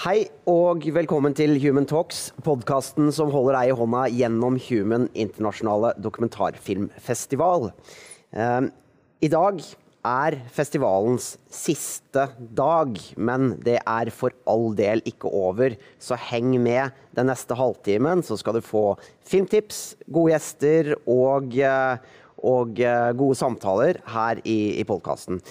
Hei 0.00 0.30
og 0.48 0.86
velkommen 0.96 1.34
til 1.36 1.58
Human 1.60 1.84
Talks, 1.84 2.30
podkasten 2.40 3.10
som 3.12 3.28
holder 3.34 3.58
deg 3.58 3.68
i 3.68 3.74
hånda 3.76 4.06
gjennom 4.08 4.54
Human 4.64 5.02
internasjonale 5.12 5.90
dokumentarfilmfestival. 6.00 7.66
Eh, 8.32 8.68
I 9.20 9.30
dag 9.34 9.60
er 10.08 10.38
festivalens 10.56 11.26
siste 11.52 12.24
dag, 12.40 12.96
men 13.20 13.50
det 13.60 13.76
er 13.82 14.12
for 14.16 14.32
all 14.48 14.72
del 14.78 15.04
ikke 15.04 15.28
over. 15.28 15.76
Så 16.00 16.16
heng 16.30 16.56
med 16.64 16.96
den 17.12 17.28
neste 17.28 17.60
halvtimen, 17.60 18.24
så 18.24 18.40
skal 18.40 18.56
du 18.56 18.64
få 18.64 18.94
filmtips, 19.20 19.98
gode 20.08 20.32
gjester 20.32 20.94
og, 21.04 21.52
eh, 21.60 22.00
og 22.40 22.80
eh, 22.80 23.12
gode 23.20 23.36
samtaler 23.36 24.00
her 24.16 24.40
i, 24.48 24.80
i 24.80 24.88
podkasten. 24.88 25.44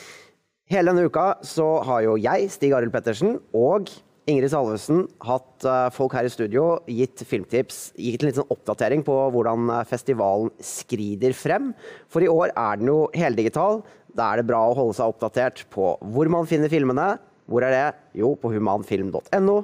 Hele 0.73 0.89
denne 0.89 1.05
uka 1.05 1.35
så 1.45 1.75
har 1.85 2.07
jo 2.09 2.17
jeg, 2.17 2.49
Stig 2.49 2.73
Arild 2.73 2.97
Pettersen, 2.97 3.37
og 3.53 3.93
Ingrid 4.29 4.51
Salvesen 4.51 5.05
hatt 5.25 5.65
uh, 5.65 5.87
folk 5.93 6.13
her 6.13 6.27
i 6.27 6.31
studio, 6.31 6.65
gitt 6.89 7.23
filmtips, 7.25 7.89
gitt 7.97 8.21
en 8.21 8.29
liten 8.29 8.51
oppdatering 8.53 9.01
på 9.05 9.15
hvordan 9.33 9.71
uh, 9.71 9.85
festivalen 9.89 10.51
skrider 10.63 11.33
frem. 11.37 11.71
For 12.11 12.21
i 12.21 12.29
år 12.29 12.53
er 12.53 12.79
den 12.81 12.91
jo 12.91 12.99
heldigital. 13.17 13.81
Da 14.13 14.29
er 14.29 14.41
det 14.41 14.49
bra 14.49 14.61
å 14.67 14.77
holde 14.77 14.97
seg 14.99 15.09
oppdatert 15.09 15.65
på 15.73 15.95
hvor 16.13 16.29
man 16.31 16.49
finner 16.49 16.71
filmene. 16.71 17.15
Hvor 17.49 17.65
er 17.65 17.73
det? 17.73 17.85
Jo, 18.21 18.35
på 18.37 18.51
humanfilm.no. 18.53 19.57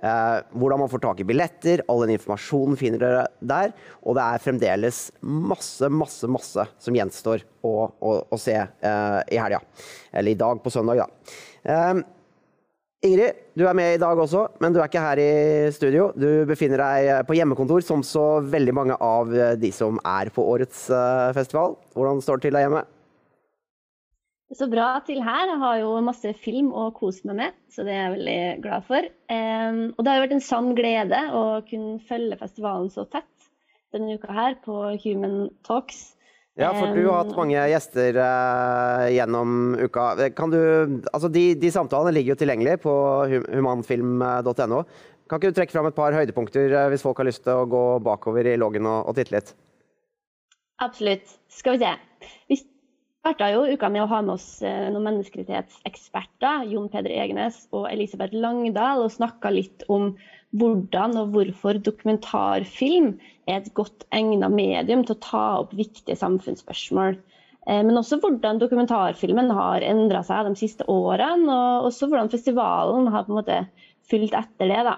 Uh, 0.00 0.38
hvordan 0.52 0.82
man 0.82 0.92
får 0.92 1.04
tak 1.06 1.24
i 1.24 1.28
billetter. 1.30 1.86
All 1.88 2.04
den 2.04 2.18
informasjonen 2.18 2.76
finner 2.76 3.00
dere 3.00 3.26
der. 3.40 3.72
Og 4.04 4.20
det 4.20 4.26
er 4.26 4.44
fremdeles 4.44 5.02
masse, 5.24 5.88
masse, 5.88 6.28
masse 6.28 6.68
som 6.76 7.00
gjenstår 7.00 7.48
å, 7.64 7.74
å, 7.88 8.16
å 8.28 8.40
se 8.40 8.58
i 8.60 9.40
helga. 9.40 9.64
Eller 10.12 10.34
i 10.34 10.40
dag, 10.44 10.60
på 10.60 10.72
søndag, 10.76 11.06
da. 11.06 11.94
Ingrid, 13.00 13.38
du 13.56 13.62
er 13.64 13.76
med 13.76 13.94
i 13.94 14.00
dag 14.00 14.18
også, 14.20 14.42
men 14.60 14.74
du 14.74 14.78
er 14.80 14.90
ikke 14.90 15.00
her 15.00 15.20
i 15.22 15.70
studio. 15.72 16.10
Du 16.12 16.44
befinner 16.44 16.82
deg 16.82 17.24
på 17.24 17.36
hjemmekontor, 17.38 17.80
som 17.80 18.02
så 18.04 18.42
veldig 18.44 18.74
mange 18.76 18.96
av 19.00 19.32
de 19.56 19.70
som 19.72 19.96
er 20.04 20.28
på 20.34 20.44
årets 20.44 20.82
eh, 20.92 21.30
festival. 21.32 21.78
Hvordan 21.96 22.20
står 22.20 22.42
det 22.42 22.44
til 22.50 22.58
deg 22.58 22.66
hjemme? 22.66 22.82
Står 24.52 24.68
bra 24.68 24.90
til 25.06 25.22
her. 25.24 25.48
Jeg 25.48 25.62
har 25.62 25.80
jo 25.80 25.96
masse 26.04 26.34
film 26.44 26.68
å 26.76 26.90
kose 26.92 27.24
meg 27.30 27.38
med, 27.40 27.58
så 27.72 27.88
det 27.88 27.96
er 27.96 28.02
jeg 28.02 28.14
veldig 28.18 28.38
glad 28.66 28.88
for. 28.90 29.10
og 29.32 30.00
det 30.04 30.10
har 30.10 30.18
jo 30.18 30.24
vært 30.26 30.36
en 30.36 30.48
sann 30.50 30.72
glede 30.76 31.20
å 31.32 31.44
kunne 31.70 32.00
følge 32.04 32.40
festivalen 32.40 32.90
så 32.92 33.06
tett 33.08 33.50
denne 33.94 34.18
uka 34.18 34.34
her 34.34 34.58
på 34.64 34.76
Human 35.06 35.48
Talks. 35.64 36.10
Ja, 36.60 36.70
for 36.76 36.92
du 36.92 37.06
har 37.06 37.22
hatt 37.22 37.36
mange 37.38 37.62
gjester 37.72 38.18
uh, 38.20 39.06
gjennom 39.08 39.78
uka. 39.80 40.10
Kan 40.36 40.52
du, 40.52 40.58
altså 41.08 41.30
de, 41.32 41.54
de, 41.56 41.70
samtalene 41.72 42.12
ligger 42.12 42.34
jo 42.34 42.40
tilgjengelig 42.42 42.82
på 42.84 42.92
humanfilm.no. 43.48 44.82
Kan 45.30 45.40
ikke 45.40 45.52
du 45.52 45.56
trekke 45.56 45.72
fram 45.72 45.88
et 45.88 45.96
par 45.96 46.16
høydepunkter 46.16 46.74
uh, 46.76 46.88
hvis 46.92 47.04
folk 47.06 47.22
har 47.22 47.30
lyst 47.30 47.46
til 47.46 47.62
å 47.62 47.68
gå 47.70 47.84
bakover 48.04 48.50
i 48.50 48.58
loggen 48.60 48.88
og, 48.90 49.08
og 49.08 49.16
titte 49.16 49.38
litt? 49.38 49.54
Absolutt. 50.84 51.32
Skal 51.52 51.78
vi 51.78 51.86
se. 51.86 51.94
Vi 52.52 52.58
starta 52.60 53.48
jo 53.54 53.64
uka 53.70 53.88
med 53.92 54.04
å 54.04 54.10
ha 54.12 54.20
med 54.26 54.36
oss 54.36 54.50
uh, 54.60 54.90
noen 54.92 55.06
menneskerettighetseksperter, 55.08 56.68
Jon 56.74 56.90
Peder 56.92 57.16
Egenes 57.24 57.62
og 57.72 57.88
Elisabeth 57.88 58.36
Langdal, 58.36 59.06
og 59.06 59.16
snakka 59.16 59.52
litt 59.56 59.88
om 59.88 60.12
hvordan 60.58 61.16
og 61.20 61.34
hvorfor 61.34 61.78
dokumentarfilm 61.78 63.12
er 63.48 63.60
et 63.60 63.72
godt 63.76 64.06
egnet 64.14 64.50
medium 64.54 65.04
til 65.06 65.16
å 65.16 65.22
ta 65.24 65.44
opp 65.62 65.74
viktige 65.76 66.18
samfunnsspørsmål. 66.18 67.18
Eh, 67.68 67.82
men 67.86 67.98
også 68.00 68.18
hvordan 68.22 68.58
dokumentarfilmen 68.62 69.52
har 69.54 69.86
endra 69.86 70.24
seg 70.26 70.48
de 70.48 70.58
siste 70.58 70.86
årene, 70.90 71.46
og 71.54 71.90
også 71.90 72.10
hvordan 72.10 72.32
festivalen 72.32 73.10
har 73.14 73.26
på 73.26 73.34
en 73.34 73.40
måte 73.40 73.60
fulgt 74.10 74.34
etter 74.34 74.70
det. 74.72 74.80
Da. 74.88 74.96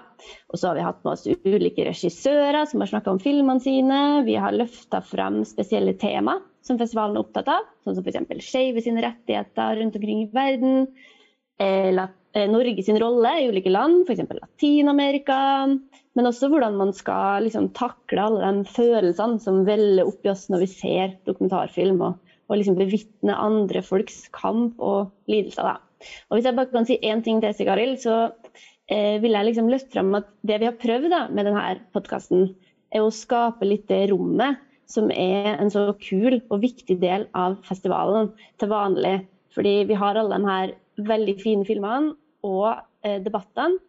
Og 0.49 0.59
så 0.59 0.69
har 0.71 0.79
vi 0.79 0.87
hatt 0.87 1.03
med 1.03 1.13
oss 1.13 1.27
ulike 1.29 1.85
regissører 1.85 2.63
som 2.69 2.81
har 2.81 2.89
snakka 2.89 3.13
om 3.13 3.21
filmene 3.21 3.61
sine. 3.61 3.99
Vi 4.25 4.39
har 4.41 4.55
løfta 4.57 5.03
frem 5.05 5.43
spesielle 5.47 5.93
tema 6.01 6.39
som 6.65 6.79
festivalen 6.79 7.17
er 7.17 7.25
opptatt 7.25 7.51
av, 7.51 7.67
sånn 7.83 7.97
som 7.97 8.05
f.eks. 8.07 8.47
skeive 8.47 8.81
sine 8.81 9.03
rettigheter 9.03 9.77
rundt 9.81 9.99
omkring 9.99 10.23
i 10.23 10.31
verden. 10.33 10.87
Eller 11.61 12.11
Eh, 12.33 12.49
Norge 12.49 12.83
sin 12.83 12.97
rolle 12.97 13.31
i 13.39 13.49
ulike 13.49 13.69
land, 13.69 14.07
f.eks. 14.07 14.25
Latin-Amerika. 14.33 15.37
Men 16.17 16.29
også 16.29 16.49
hvordan 16.49 16.79
man 16.79 16.93
skal 16.97 17.45
liksom, 17.45 17.69
takle 17.77 18.25
alle 18.25 18.49
de 18.57 18.73
følelsene 18.73 19.41
som 19.41 19.61
veller 19.67 20.09
opp 20.09 20.25
i 20.25 20.31
oss 20.33 20.47
når 20.49 20.65
vi 20.65 20.71
ser 20.71 21.15
dokumentarfilm. 21.29 22.01
Og, 22.01 22.33
og 22.49 22.57
liksom 22.59 22.79
bevitne 22.79 23.37
andre 23.37 23.83
folks 23.85 24.23
kamp 24.33 24.81
og 24.81 25.13
lidelser. 25.29 25.77
Og 26.29 26.37
Hvis 26.37 26.49
jeg 26.49 26.57
bare 26.57 26.73
kan 26.73 26.89
si 26.89 26.97
én 27.05 27.21
ting 27.23 27.39
til 27.41 27.53
Sigaril, 27.55 27.95
så 28.01 28.17
eh, 28.89 29.21
vil 29.21 29.37
jeg 29.37 29.51
liksom 29.51 29.69
løfte 29.69 29.93
fram 29.93 30.13
at 30.17 30.33
det 30.41 30.59
vi 30.59 30.71
har 30.71 30.81
prøvd 30.81 31.09
da, 31.13 31.23
med 31.29 31.47
denne 31.47 31.67
podkasten, 31.93 32.49
er 32.93 33.05
å 33.05 33.13
skape 33.13 33.65
litt 33.65 33.85
det 33.89 34.07
rommet 34.11 34.57
som 34.89 35.07
er 35.13 35.53
en 35.53 35.69
så 35.73 35.91
kul 36.01 36.41
og 36.41 36.59
viktig 36.61 36.97
del 37.01 37.29
av 37.37 37.61
festivalen 37.65 38.33
til 38.61 38.73
vanlig. 38.73 39.19
Fordi 39.53 39.83
vi 39.89 39.97
har 39.97 40.17
alle 40.17 40.37
de 40.41 40.49
her 40.49 40.73
veldig 40.97 41.35
fine 41.41 41.65
filmene, 41.67 42.13
og 42.43 42.69
eh, 43.05 43.19
debattene. 43.23 43.79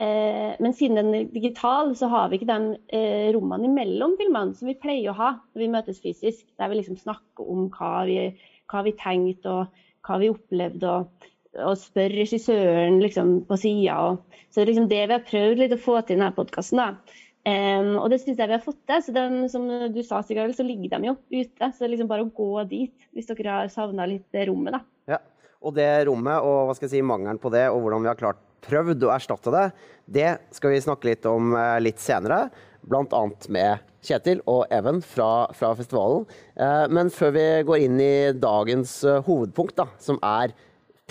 Eh, 0.00 0.54
men 0.64 0.72
siden 0.72 0.96
den 0.96 1.14
er 1.14 1.26
digital, 1.28 1.92
så 1.96 2.08
har 2.08 2.30
vi 2.30 2.38
ikke 2.38 2.48
de 2.48 2.78
eh, 2.96 3.28
rommene 3.36 3.68
imellom 3.68 4.16
filmene 4.16 4.56
som 4.56 4.70
vi 4.70 4.78
pleier 4.80 5.12
å 5.12 5.18
ha 5.18 5.32
når 5.42 5.60
vi 5.60 5.72
møtes 5.74 6.00
fysisk. 6.00 6.46
Der 6.56 6.72
vi 6.72 6.80
liksom 6.80 6.96
snakker 7.00 7.44
om 7.44 7.68
hva 7.74 8.06
vi, 8.08 8.22
hva 8.72 8.84
vi 8.86 8.96
tenkte 8.96 9.52
og 9.52 9.82
hva 10.08 10.20
vi 10.22 10.32
opplevde. 10.32 10.94
og, 10.94 11.28
og 11.60 11.74
spør 11.76 12.14
regissøren 12.14 13.00
liksom, 13.02 13.40
på 13.48 13.58
sida. 13.60 14.14
Så 14.48 14.60
det 14.60 14.62
er 14.62 14.70
liksom 14.70 14.88
det 14.90 15.02
vi 15.02 15.16
har 15.18 15.26
prøvd 15.26 15.60
litt 15.64 15.74
å 15.76 15.82
få 15.82 15.98
til 16.00 16.16
i 16.16 16.20
denne 16.20 16.32
podkasten. 16.36 16.80
Um, 17.40 17.94
og 17.96 18.10
det 18.12 18.18
syns 18.20 18.36
jeg 18.38 18.50
vi 18.50 18.54
har 18.54 18.64
fått 18.64 18.80
til. 18.88 19.02
Så 19.04 19.14
de, 19.16 19.24
som 19.52 19.66
du 19.92 20.00
sa, 20.06 20.22
Sigurd, 20.24 20.54
så 20.56 20.64
ligger 20.64 20.94
de 20.94 21.10
jo 21.10 21.16
ute. 21.34 21.68
Så 21.72 21.82
det 21.82 21.88
er 21.88 21.94
liksom 21.96 22.10
bare 22.10 22.24
å 22.24 22.32
gå 22.32 22.64
dit 22.70 23.08
hvis 23.12 23.28
dere 23.32 23.56
har 23.58 23.72
savna 23.74 24.08
litt 24.08 24.40
rommet. 24.48 24.78
da. 24.78 24.84
Og 25.60 25.74
det 25.76 25.88
rommet 26.08 26.40
og 26.40 26.68
hva 26.68 26.76
skal 26.76 26.88
jeg 26.88 26.98
si, 26.98 27.04
mangelen 27.04 27.40
på 27.40 27.52
det, 27.52 27.66
og 27.68 27.82
hvordan 27.84 28.04
vi 28.04 28.10
har 28.10 28.18
klart 28.20 28.40
prøvd 28.64 29.04
å 29.06 29.12
erstatte 29.14 29.52
det, 29.54 29.66
det 30.10 30.30
skal 30.56 30.74
vi 30.74 30.82
snakke 30.84 31.10
litt 31.10 31.28
om 31.28 31.54
eh, 31.56 31.76
litt 31.84 32.00
senere. 32.02 32.48
Bl.a. 32.80 33.22
med 33.52 33.84
Kjetil 34.04 34.40
og 34.48 34.64
Even 34.72 35.02
fra, 35.04 35.48
fra, 35.56 35.74
festivalen. 35.76 36.24
Eh, 36.56 36.86
men 36.92 37.12
før 37.12 37.34
vi 37.36 37.46
går 37.68 37.84
inn 37.86 38.00
i 38.00 38.14
dagens 38.36 39.00
eh, 39.04 39.20
hovedpunkt, 39.26 39.76
da, 39.80 39.88
som 40.00 40.20
er 40.24 40.54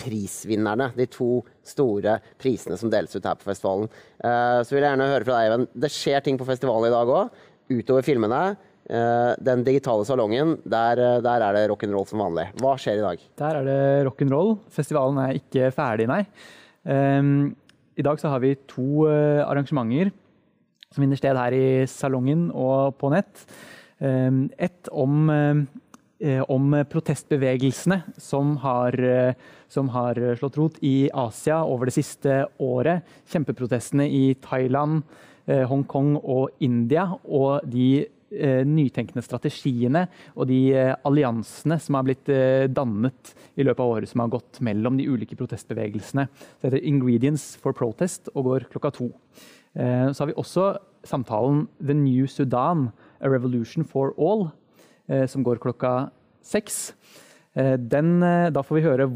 prisvinnerne. 0.00 0.90
De 0.96 1.06
to 1.12 1.42
store 1.66 2.18
prisene 2.40 2.78
som 2.80 2.90
deles 2.90 3.14
ut 3.14 3.26
her 3.26 3.36
på 3.36 3.50
festivalen. 3.50 3.90
Så 4.16 4.72
vil 4.72 4.80
jeg 4.80 4.94
gjerne 4.94 5.08
høre 5.10 5.26
fra 5.26 5.34
deg, 5.34 5.50
Even. 5.50 5.66
Det 5.76 5.90
skjer 5.92 6.24
ting 6.24 6.38
på 6.40 6.46
festivalen 6.48 6.88
i 6.88 6.94
dag 6.94 7.12
òg, 7.12 7.42
utover 7.68 8.06
filmene. 8.06 8.38
Eh, 8.88 9.32
den 9.38 9.62
digitale 9.62 10.04
salongen, 10.04 10.56
der, 10.64 10.98
eh, 10.98 11.20
der 11.22 11.42
er 11.46 11.52
det 11.54 11.68
rock'n'roll 11.70 12.08
som 12.08 12.18
vanlig. 12.18 12.48
Hva 12.58 12.74
skjer 12.74 12.98
i 12.98 13.04
dag? 13.04 13.18
Der 13.38 13.58
er 13.60 13.64
det 13.64 14.06
rock'n'roll. 14.08 14.58
Festivalen 14.68 15.18
er 15.18 15.36
ikke 15.38 15.70
ferdig, 15.70 16.08
nei. 16.08 16.26
Um, 16.82 17.54
I 17.96 18.02
dag 18.02 18.18
så 18.18 18.30
har 18.30 18.40
vi 18.40 18.56
to 18.66 19.04
uh, 19.06 19.44
arrangementer 19.44 20.10
som 20.90 21.02
finner 21.04 21.18
sted 21.20 21.36
her 21.36 21.52
i 21.52 21.84
salongen 21.86 22.50
og 22.50 22.96
på 22.98 23.10
nett. 23.12 23.44
Um, 24.00 24.48
et 24.58 24.88
om, 24.90 25.28
om 26.48 26.70
protestbevegelsene 26.90 28.00
som 28.18 28.56
har, 28.64 28.96
som 29.68 29.88
har, 29.92 30.18
slått 30.40 30.56
rot 30.56 30.78
i 30.82 31.10
Asia 31.12 31.60
over 31.62 31.86
det 31.86 31.94
siste 31.94 32.46
året. 32.58 33.04
Kjempeprotestene 33.30 34.08
i 34.08 34.34
Thailand, 34.40 35.04
Hongkong 35.46 36.16
og 36.16 36.50
India. 36.64 37.06
Og 37.28 37.60
de 37.70 38.08
eh, 38.08 38.19
nytenkende 38.30 39.24
strategiene 39.24 40.04
og 40.36 40.46
de 40.50 40.58
eh, 40.76 40.92
alliansene 41.06 41.80
som 41.82 41.96
har 41.98 42.06
blitt 42.06 42.30
eh, 42.30 42.68
dannet 42.70 43.32
i 43.58 43.66
løpet 43.66 43.82
av 43.82 43.94
året 43.96 44.10
som 44.10 44.22
har 44.22 44.30
gått 44.36 44.60
mellom 44.64 44.98
de 44.98 45.08
ulike 45.10 45.38
protestbevegelsene. 45.38 46.28
Det 46.60 46.70
heter 46.70 46.84
'Ingredients 46.86 47.56
for 47.58 47.72
Protest' 47.72 48.30
og 48.34 48.44
går 48.44 48.68
klokka 48.70 48.92
to. 48.94 49.10
Eh, 49.74 50.12
så 50.12 50.22
har 50.22 50.26
vi 50.30 50.38
også 50.38 50.78
samtalen 51.04 51.66
'The 51.80 51.94
New 51.94 52.26
Sudan 52.26 52.92
A 53.20 53.28
Revolution 53.28 53.84
for 53.84 54.14
All', 54.18 54.52
eh, 55.08 55.26
som 55.26 55.42
går 55.42 55.58
klokka 55.58 56.10
seks. 56.42 56.92
Eh, 57.56 57.76
den, 57.76 58.20
da 58.20 58.62
får 58.62 58.74
vi 58.76 58.86
høre 58.86 59.10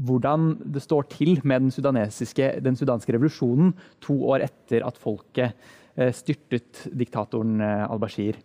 hvordan 0.00 0.72
det 0.72 0.82
står 0.82 1.08
til 1.08 1.40
med 1.44 1.60
den, 1.60 2.62
den 2.62 2.76
sudanske 2.76 3.12
revolusjonen 3.12 3.74
to 4.00 4.14
år 4.24 4.44
etter 4.44 4.86
at 4.86 4.96
folket 4.96 5.52
Eh, 5.96 6.12
styrtet 6.12 6.82
diktatoren 6.92 7.60
eh, 7.64 7.86
al-Bashir. 7.88 8.36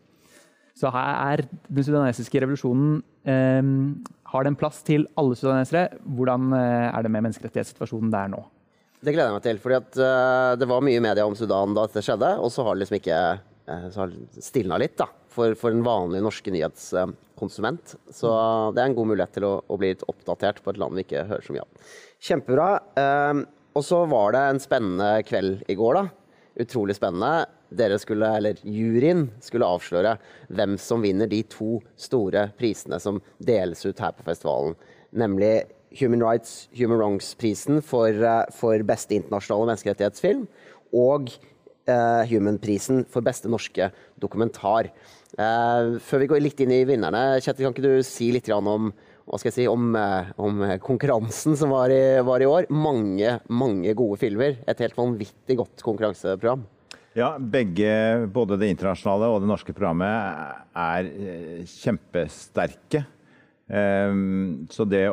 Så 0.82 0.90
her 0.94 1.18
er 1.36 1.46
den 1.46 1.86
sudanesiske 1.86 2.42
revolusjonen 2.42 2.96
eh, 3.30 3.68
Har 4.34 4.48
den 4.48 4.58
plass 4.58 4.82
til 4.88 5.06
alle 5.20 5.38
sudanesere? 5.38 6.00
Hvordan 6.02 6.56
er 6.58 7.06
det 7.06 7.12
med 7.14 7.28
menneskerettighetssituasjonen 7.28 8.10
der 8.14 8.34
nå? 8.34 8.42
Det 9.02 9.16
gleder 9.16 9.32
jeg 9.32 9.38
meg 9.40 9.46
til. 9.46 9.62
for 9.62 9.74
uh, 9.74 10.54
Det 10.60 10.68
var 10.70 10.84
mye 10.86 11.02
media 11.02 11.26
om 11.26 11.36
Sudan 11.38 11.74
da 11.74 11.88
dette 11.90 12.04
skjedde, 12.06 12.36
og 12.38 12.52
så 12.54 12.66
har 12.66 12.76
det 12.76 12.84
liksom 12.84 13.00
ikke 13.00 13.18
uh, 13.72 14.36
stilna 14.38 14.78
litt 14.82 14.94
da, 15.02 15.08
for, 15.34 15.56
for 15.58 15.74
den 15.74 15.82
vanlige 15.86 16.26
norske 16.26 16.54
nyhetskonsument. 16.54 17.96
Så 18.14 18.30
det 18.76 18.84
er 18.84 18.92
en 18.92 18.98
god 19.00 19.10
mulighet 19.14 19.34
til 19.40 19.48
å, 19.50 19.56
å, 19.66 19.80
bli 19.82 19.96
litt 19.96 20.06
oppdatert 20.06 20.62
på 20.62 20.74
et 20.74 20.82
land 20.82 20.98
vi 20.98 21.06
ikke 21.08 21.26
hører 21.32 21.48
så 21.48 21.58
mye 21.58 21.66
om. 21.66 21.90
Kjempebra. 22.22 22.70
Uh, 22.94 23.42
og 23.72 23.88
så 23.88 24.04
var 24.12 24.36
det 24.36 24.46
en 24.52 24.62
spennende 24.62 25.12
kveld 25.26 25.66
i 25.72 25.78
går, 25.80 25.98
da. 25.98 26.21
Utrolig 26.62 26.96
spennende. 26.98 27.48
Dere 27.72 27.98
skulle, 28.02 28.28
eller 28.38 28.60
juryen 28.68 29.30
skulle 29.44 29.68
avsløre 29.68 30.18
hvem 30.52 30.76
som 30.82 31.04
vinner 31.04 31.30
de 31.32 31.42
to 31.50 31.80
store 32.00 32.50
prisene 32.60 33.00
som 33.02 33.22
deles 33.40 33.86
ut 33.88 34.02
her 34.04 34.16
på 34.18 34.26
festivalen. 34.28 34.76
Nemlig 35.16 35.54
Human 36.00 36.24
Rights 36.24 36.70
Human 36.78 37.00
Wrongs-prisen 37.00 37.82
for, 37.84 38.10
eh, 38.10 38.44
for, 38.56 38.84
beste 38.88 39.16
internasjonale 39.18 39.72
menneskerettighetsfilm 39.72 40.46
og 40.94 41.32
eh, 41.88 42.24
Human-prisen 42.32 43.06
for 43.12 43.24
beste 43.26 43.52
norske 43.52 43.90
dokumentar. 44.20 44.92
Eh, 45.38 45.98
før 46.04 46.24
vi 46.24 46.30
går 46.32 46.44
litt 46.44 46.60
inn 46.64 46.72
i 46.76 46.84
vinnerne, 46.88 47.40
Kjetil, 47.40 47.68
kan 47.68 47.76
ikke 47.76 47.88
du 47.88 48.04
si 48.08 48.32
litt 48.36 48.52
om 48.52 48.92
hva 49.28 49.40
skal 49.40 49.52
jeg 49.52 49.58
si, 49.60 49.68
om, 49.70 49.94
om 50.42 50.62
konkurransen 50.84 51.56
som 51.60 51.72
var 51.74 51.94
i, 51.94 52.20
var 52.26 52.44
i, 52.44 52.50
år. 52.50 52.68
Mange, 52.74 53.38
mange 53.48 53.96
gode 53.98 54.20
filmer. 54.22 54.58
Et 54.68 54.84
helt 54.84 54.98
vanvittig 54.98 55.60
godt 55.62 55.84
konkurranseprogram. 55.86 56.66
Ja, 57.16 57.34
begge, 57.38 58.28
både 58.32 58.58
det 58.60 58.72
internasjonale 58.72 59.30
og 59.32 59.42
det 59.44 59.50
norske 59.52 59.76
programmet, 59.76 60.62
er 60.72 61.10
kjempesterke. 61.68 63.04
Ehm, 63.72 64.68
så 64.72 64.84
det, 64.88 65.06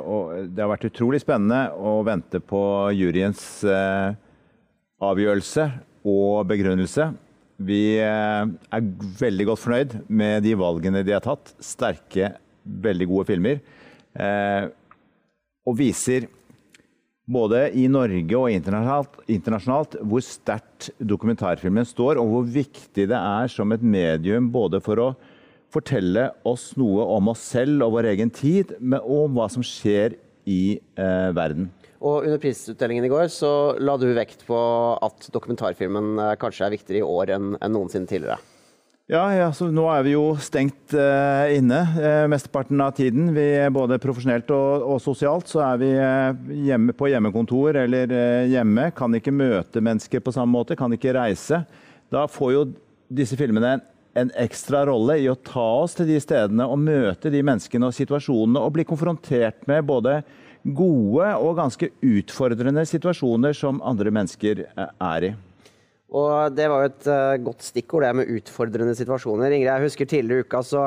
det 0.51 0.63
har 0.63 0.73
vært 0.73 0.89
utrolig 0.89 1.21
spennende 1.23 1.69
å 1.79 2.01
vente 2.07 2.41
på 2.43 2.61
juryens 2.97 3.43
eh, 3.67 4.17
avgjørelse 4.99 5.69
og 6.09 6.49
begrunnelse. 6.51 7.13
Vi 7.59 7.99
eh, 8.03 8.43
er 8.47 8.89
veldig 9.21 9.49
godt 9.51 9.63
fornøyd 9.63 9.97
med 10.11 10.43
de 10.47 10.57
valgene 10.59 11.05
de 11.07 11.15
har 11.15 11.23
tatt. 11.25 11.55
Sterke, 11.63 12.33
veldig 12.63 13.09
gode 13.11 13.29
filmer. 13.31 13.63
Eh, 14.19 14.69
og 15.69 15.77
viser 15.79 16.27
både 17.29 17.67
i 17.77 17.85
Norge 17.93 18.39
og 18.39 18.49
internasjonalt, 18.51 19.19
internasjonalt 19.29 19.99
hvor 20.01 20.25
sterkt 20.25 20.91
dokumentarfilmen 20.99 21.87
står, 21.87 22.21
og 22.21 22.31
hvor 22.33 22.47
viktig 22.55 23.09
det 23.11 23.19
er 23.19 23.51
som 23.53 23.75
et 23.75 23.85
medium 23.85 24.49
både 24.53 24.81
for 24.85 25.03
å 25.03 25.09
fortelle 25.73 26.31
oss 26.49 26.71
noe 26.81 27.05
om 27.19 27.29
oss 27.35 27.43
selv 27.53 27.85
og 27.85 27.99
vår 27.99 28.15
egen 28.15 28.33
tid, 28.33 28.73
og 29.03 29.27
om 29.27 29.37
hva 29.37 29.51
som 29.53 29.65
skjer 29.65 30.17
i 30.49 30.79
eh, 30.79 31.29
verden. 31.37 31.69
Og 31.99 32.25
Under 32.25 32.39
prisutdelingen 32.41 33.05
i 33.05 33.11
går 33.11 33.27
så 33.33 33.51
la 33.83 33.99
du 34.01 34.07
vekt 34.17 34.47
på 34.49 34.59
at 35.05 35.29
dokumentarfilmen 35.35 36.15
eh, 36.23 36.37
kanskje 36.41 36.69
er 36.69 36.77
viktigere 36.79 37.03
i 37.03 37.09
år 37.09 37.35
enn, 37.37 37.51
enn 37.61 37.75
noensinne 37.75 38.09
tidligere. 38.09 38.39
Ja, 39.09 39.23
ja 39.33 39.49
nå 39.73 39.87
er 39.89 40.03
vi 40.05 40.13
jo 40.13 40.25
stengt 40.37 40.93
uh, 40.93 41.49
inne 41.57 41.81
uh, 41.97 42.27
mesteparten 42.29 42.81
av 42.85 42.93
tiden. 42.99 43.31
Vi, 43.33 43.47
både 43.73 43.97
profesjonelt 44.03 44.51
og, 44.53 44.85
og, 44.85 44.99
sosialt 45.01 45.49
så 45.49 45.63
er 45.65 45.81
vi 45.81 45.93
uh, 45.97 46.57
hjemme 46.69 46.93
på 46.93 47.09
hjemmekontor 47.09 47.81
eller 47.87 48.13
hjemme. 48.53 48.91
Kan 48.97 49.17
ikke 49.17 49.33
møte 49.33 49.81
mennesker 49.81 50.21
på 50.21 50.35
samme 50.37 50.53
måte, 50.53 50.77
kan 50.77 50.93
ikke 50.93 51.17
reise. 51.17 51.63
Da 52.13 52.27
får 52.29 52.53
jo 52.53 52.67
disse 53.09 53.39
filmene 53.41 53.79
en 53.79 53.87
en 54.19 54.31
ekstra 54.41 54.85
rolle 54.89 55.19
i 55.23 55.29
å 55.31 55.37
ta 55.37 55.67
oss 55.83 55.97
til 55.99 56.09
de 56.11 56.19
stedene 56.23 56.67
og 56.67 56.81
møte 56.83 57.31
de 57.33 57.43
menneskene 57.45 57.89
og 57.89 57.97
situasjonene 57.97 58.63
og 58.63 58.75
bli 58.77 58.87
konfrontert 58.89 59.67
med 59.71 59.87
både 59.89 60.21
gode 60.79 61.29
og 61.39 61.59
ganske 61.61 61.91
utfordrende 62.05 62.85
situasjoner 62.89 63.55
som 63.57 63.83
andre 63.87 64.13
mennesker 64.15 64.65
eh, 64.67 64.91
er 65.13 65.29
i. 65.31 65.35
Og 66.09 66.55
Det 66.57 66.69
var 66.71 66.83
jo 66.83 66.89
et 66.89 67.09
uh, 67.11 67.41
godt 67.45 67.67
stikkord, 67.67 68.07
det 68.07 68.15
med 68.17 68.31
utfordrende 68.39 68.95
situasjoner. 68.97 69.53
Ingrid, 69.53 69.69
jeg 69.69 69.85
husker 69.85 70.09
tidligere 70.09 70.41
i 70.41 70.47
uka 70.47 70.63
så, 70.65 70.85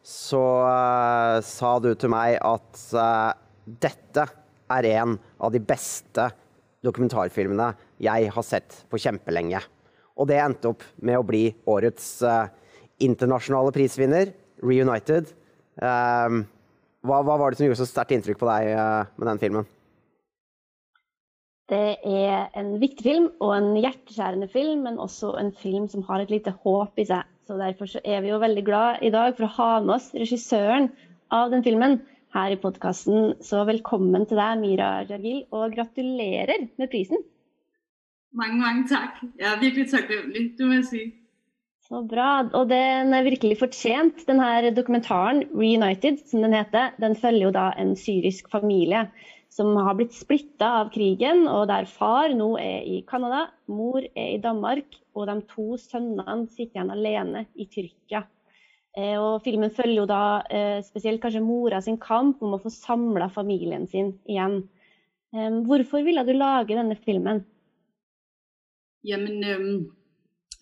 så 0.00 0.44
uh, 0.64 1.44
sa 1.44 1.74
du 1.84 1.90
til 1.92 2.12
meg 2.12 2.38
at 2.40 2.86
uh, 2.96 3.36
dette 3.64 4.24
er 4.72 4.88
en 4.94 5.18
av 5.44 5.52
de 5.52 5.60
beste 5.60 6.30
dokumentarfilmene 6.84 7.74
jeg 8.02 8.32
har 8.32 8.46
sett 8.46 8.80
på 8.88 9.00
kjempelenge. 9.00 9.60
Og 10.16 10.28
det 10.30 10.40
endte 10.40 10.72
opp 10.72 10.84
med 11.04 11.18
å 11.18 11.26
bli 11.26 11.48
årets 11.68 12.08
internasjonale 13.02 13.72
prisvinner, 13.74 14.30
Reunited. 14.62 15.32
Hva, 15.74 17.18
hva, 17.18 17.34
var 17.40 17.50
det 17.50 17.58
som 17.58 17.66
gjorde 17.66 17.80
så 17.80 17.88
sterkt 17.88 18.14
inntrykk 18.14 18.38
på 18.40 18.48
deg 18.48 18.70
med 19.18 19.26
den 19.26 19.42
filmen? 19.42 19.66
Det 21.72 21.96
er 22.04 22.50
en 22.60 22.74
viktig 22.80 23.04
film 23.06 23.30
og 23.40 23.54
en 23.56 23.70
hjerteskjærende 23.78 24.50
film, 24.52 24.82
men 24.84 24.98
også 25.00 25.30
en 25.40 25.52
film 25.56 25.86
som 25.88 26.04
har 26.04 26.20
et 26.20 26.32
lite 26.32 26.52
håp 26.64 27.00
i 27.00 27.06
seg. 27.08 27.24
Så 27.48 27.56
Derfor 27.60 27.88
så 27.88 28.02
er 28.04 28.20
vi 28.24 28.32
jo 28.32 28.40
veldig 28.40 28.64
glad 28.64 29.04
i 29.04 29.12
dag 29.12 29.32
for 29.36 29.46
å 29.46 29.54
ha 29.56 29.70
med 29.84 29.94
oss 29.96 30.10
regissøren 30.16 30.90
av 31.32 31.52
den 31.52 31.64
filmen 31.64 31.98
her 32.36 32.52
i 32.52 32.60
podkasten. 32.60 33.34
Så 33.44 33.64
velkommen 33.68 34.26
til 34.28 34.40
deg, 34.40 34.60
Mira 34.60 34.90
Jargil, 35.08 35.44
og 35.56 35.72
gratulerer 35.76 36.68
med 36.76 36.92
prisen. 36.92 37.24
Mange, 38.34 38.58
mange 38.60 38.88
takk. 38.90 39.20
Jeg 39.40 39.48
er 39.48 39.60
virkelig 39.60 39.90
takknemlig, 39.92 40.48
du 40.58 40.66
må 40.66 40.80
jeg 40.80 40.88
si. 40.90 41.04
Så 41.84 42.00
bra. 42.08 42.42
Og 42.56 42.68
den 42.68 43.12
er 43.14 43.24
virkelig 43.24 43.58
fortjent. 43.60 44.24
Denne 44.28 44.72
dokumentaren, 44.76 45.44
'Reunited', 45.52 46.24
som 46.28 46.42
den 46.42 46.56
heter, 46.56 46.92
den 47.00 47.16
følger 47.16 47.48
jo 47.48 47.54
da 47.56 47.70
en 47.78 47.96
syrisk 47.96 48.50
familie 48.50 49.06
som 49.54 49.70
har 49.86 49.94
blitt 49.98 50.14
splitta 50.16 50.70
av 50.80 50.90
krigen, 50.94 51.44
og 51.46 51.68
der 51.70 51.86
far 51.86 52.34
nå 52.34 52.54
er 52.58 52.86
i 52.90 53.00
Canada, 53.06 53.46
mor 53.70 54.02
er 54.02 54.34
i 54.34 54.40
Danmark, 54.42 54.98
og 55.14 55.28
de 55.30 55.36
to 55.52 55.78
sønnene 55.78 56.48
sitter 56.50 56.80
igjen 56.80 56.94
alene 56.94 57.44
i 57.54 57.68
Tyrkia. 57.70 58.24
Eh, 58.98 59.14
og 59.18 59.42
filmen 59.46 59.70
følger 59.74 60.00
jo 60.02 60.06
da 60.10 60.24
eh, 60.50 60.78
spesielt 60.86 61.22
kanskje 61.22 61.42
mora 61.42 61.80
sin 61.82 61.98
kamp 62.02 62.42
om 62.42 62.56
å 62.56 62.62
få 62.62 62.70
samla 62.74 63.30
familien 63.34 63.86
sin 63.90 64.16
igjen. 64.26 64.64
Hvorfor 65.34 66.04
ville 66.06 66.22
du 66.22 66.30
lage 66.36 66.76
denne 66.78 66.94
filmen? 66.94 67.40
Jamen, 69.02 69.40
øhm 69.42 69.78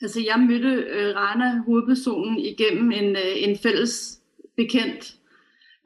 Altså, 0.03 0.21
jeg 0.21 0.47
møtte 0.49 0.69
øh, 0.69 1.15
Rana, 1.17 1.63
hovedpersonen, 1.67 2.39
gjennom 2.59 2.93
en, 2.93 3.17
øh, 3.17 3.35
en 3.49 3.57
felles 3.57 4.21
bekendt, 4.57 5.17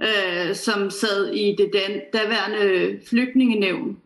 øh, 0.02 0.54
som 0.54 0.90
sad 0.90 1.32
i 1.32 1.54
det 1.58 1.70
dan, 1.72 2.00
daværende 2.12 3.00
flygtningenævn. 3.08 3.98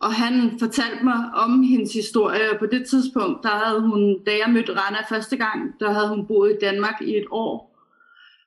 Og 0.00 0.14
han 0.14 0.58
fortalte 0.58 1.04
mig 1.04 1.30
om 1.34 1.62
hendes 1.62 1.92
historie, 1.92 2.50
og 2.50 2.58
på 2.58 2.66
det 2.66 2.86
tidspunkt, 2.88 3.42
der 3.42 3.48
havde 3.48 3.80
hun, 3.80 4.24
da 4.24 4.30
jeg 4.30 4.50
mødte 4.50 4.74
Rana 4.74 4.98
første 5.08 5.36
gang, 5.36 5.80
der 5.80 5.92
havde 5.92 6.08
hun 6.08 6.26
boet 6.26 6.50
i 6.50 6.58
Danmark 6.60 7.02
i 7.02 7.16
et 7.16 7.26
år. 7.30 7.76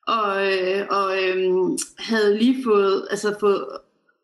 Og, 0.07 0.53
øh, 0.53 0.87
og 0.89 1.23
øh, 1.23 1.53
havde 1.97 2.37
lige 2.37 2.63
fået, 2.63 3.07
altså 3.09 3.35
fået 3.39 3.65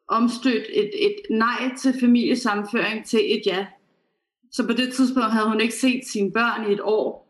omstødt 0.08 0.66
et, 0.74 0.92
et 1.06 1.16
nej 1.30 1.72
til 1.82 1.94
familiesamføring 2.00 3.06
til 3.06 3.20
et 3.38 3.42
ja 3.46 3.66
så 4.52 4.68
på 4.68 4.74
det 4.74 4.94
tidspunkt 4.94 5.31
havde 5.31 5.50
hun 5.50 5.62
ikke 5.62 5.76
set 5.76 6.07
sine 6.07 6.31
børn 6.31 6.69
i 6.69 6.74
et 6.74 6.81
år. 6.81 7.30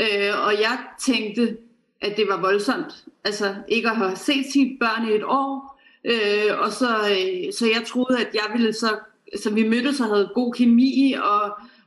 Øh, 0.00 0.46
og 0.46 0.52
jeg 0.52 0.78
tænkte, 1.00 1.56
at 2.00 2.16
det 2.16 2.28
var 2.28 2.40
voldsomt. 2.40 3.04
Altså 3.24 3.54
ikke 3.68 3.88
at 3.90 3.96
have 3.96 4.16
set 4.16 4.46
sine 4.52 4.76
børn 4.80 5.08
i 5.08 5.12
et 5.12 5.24
år. 5.24 5.80
Øh, 6.04 6.58
og 6.58 6.72
så, 6.72 6.88
øh, 6.88 7.52
så 7.52 7.66
jeg 7.66 7.82
troede, 7.86 8.20
at 8.20 8.34
jeg 8.34 8.52
ville 8.52 8.72
så, 8.72 8.98
så 9.42 9.50
vi 9.50 9.68
mødtes 9.68 10.00
og 10.00 10.06
havde 10.06 10.30
god 10.34 10.52
kemi, 10.54 11.14
og, 11.22 11.42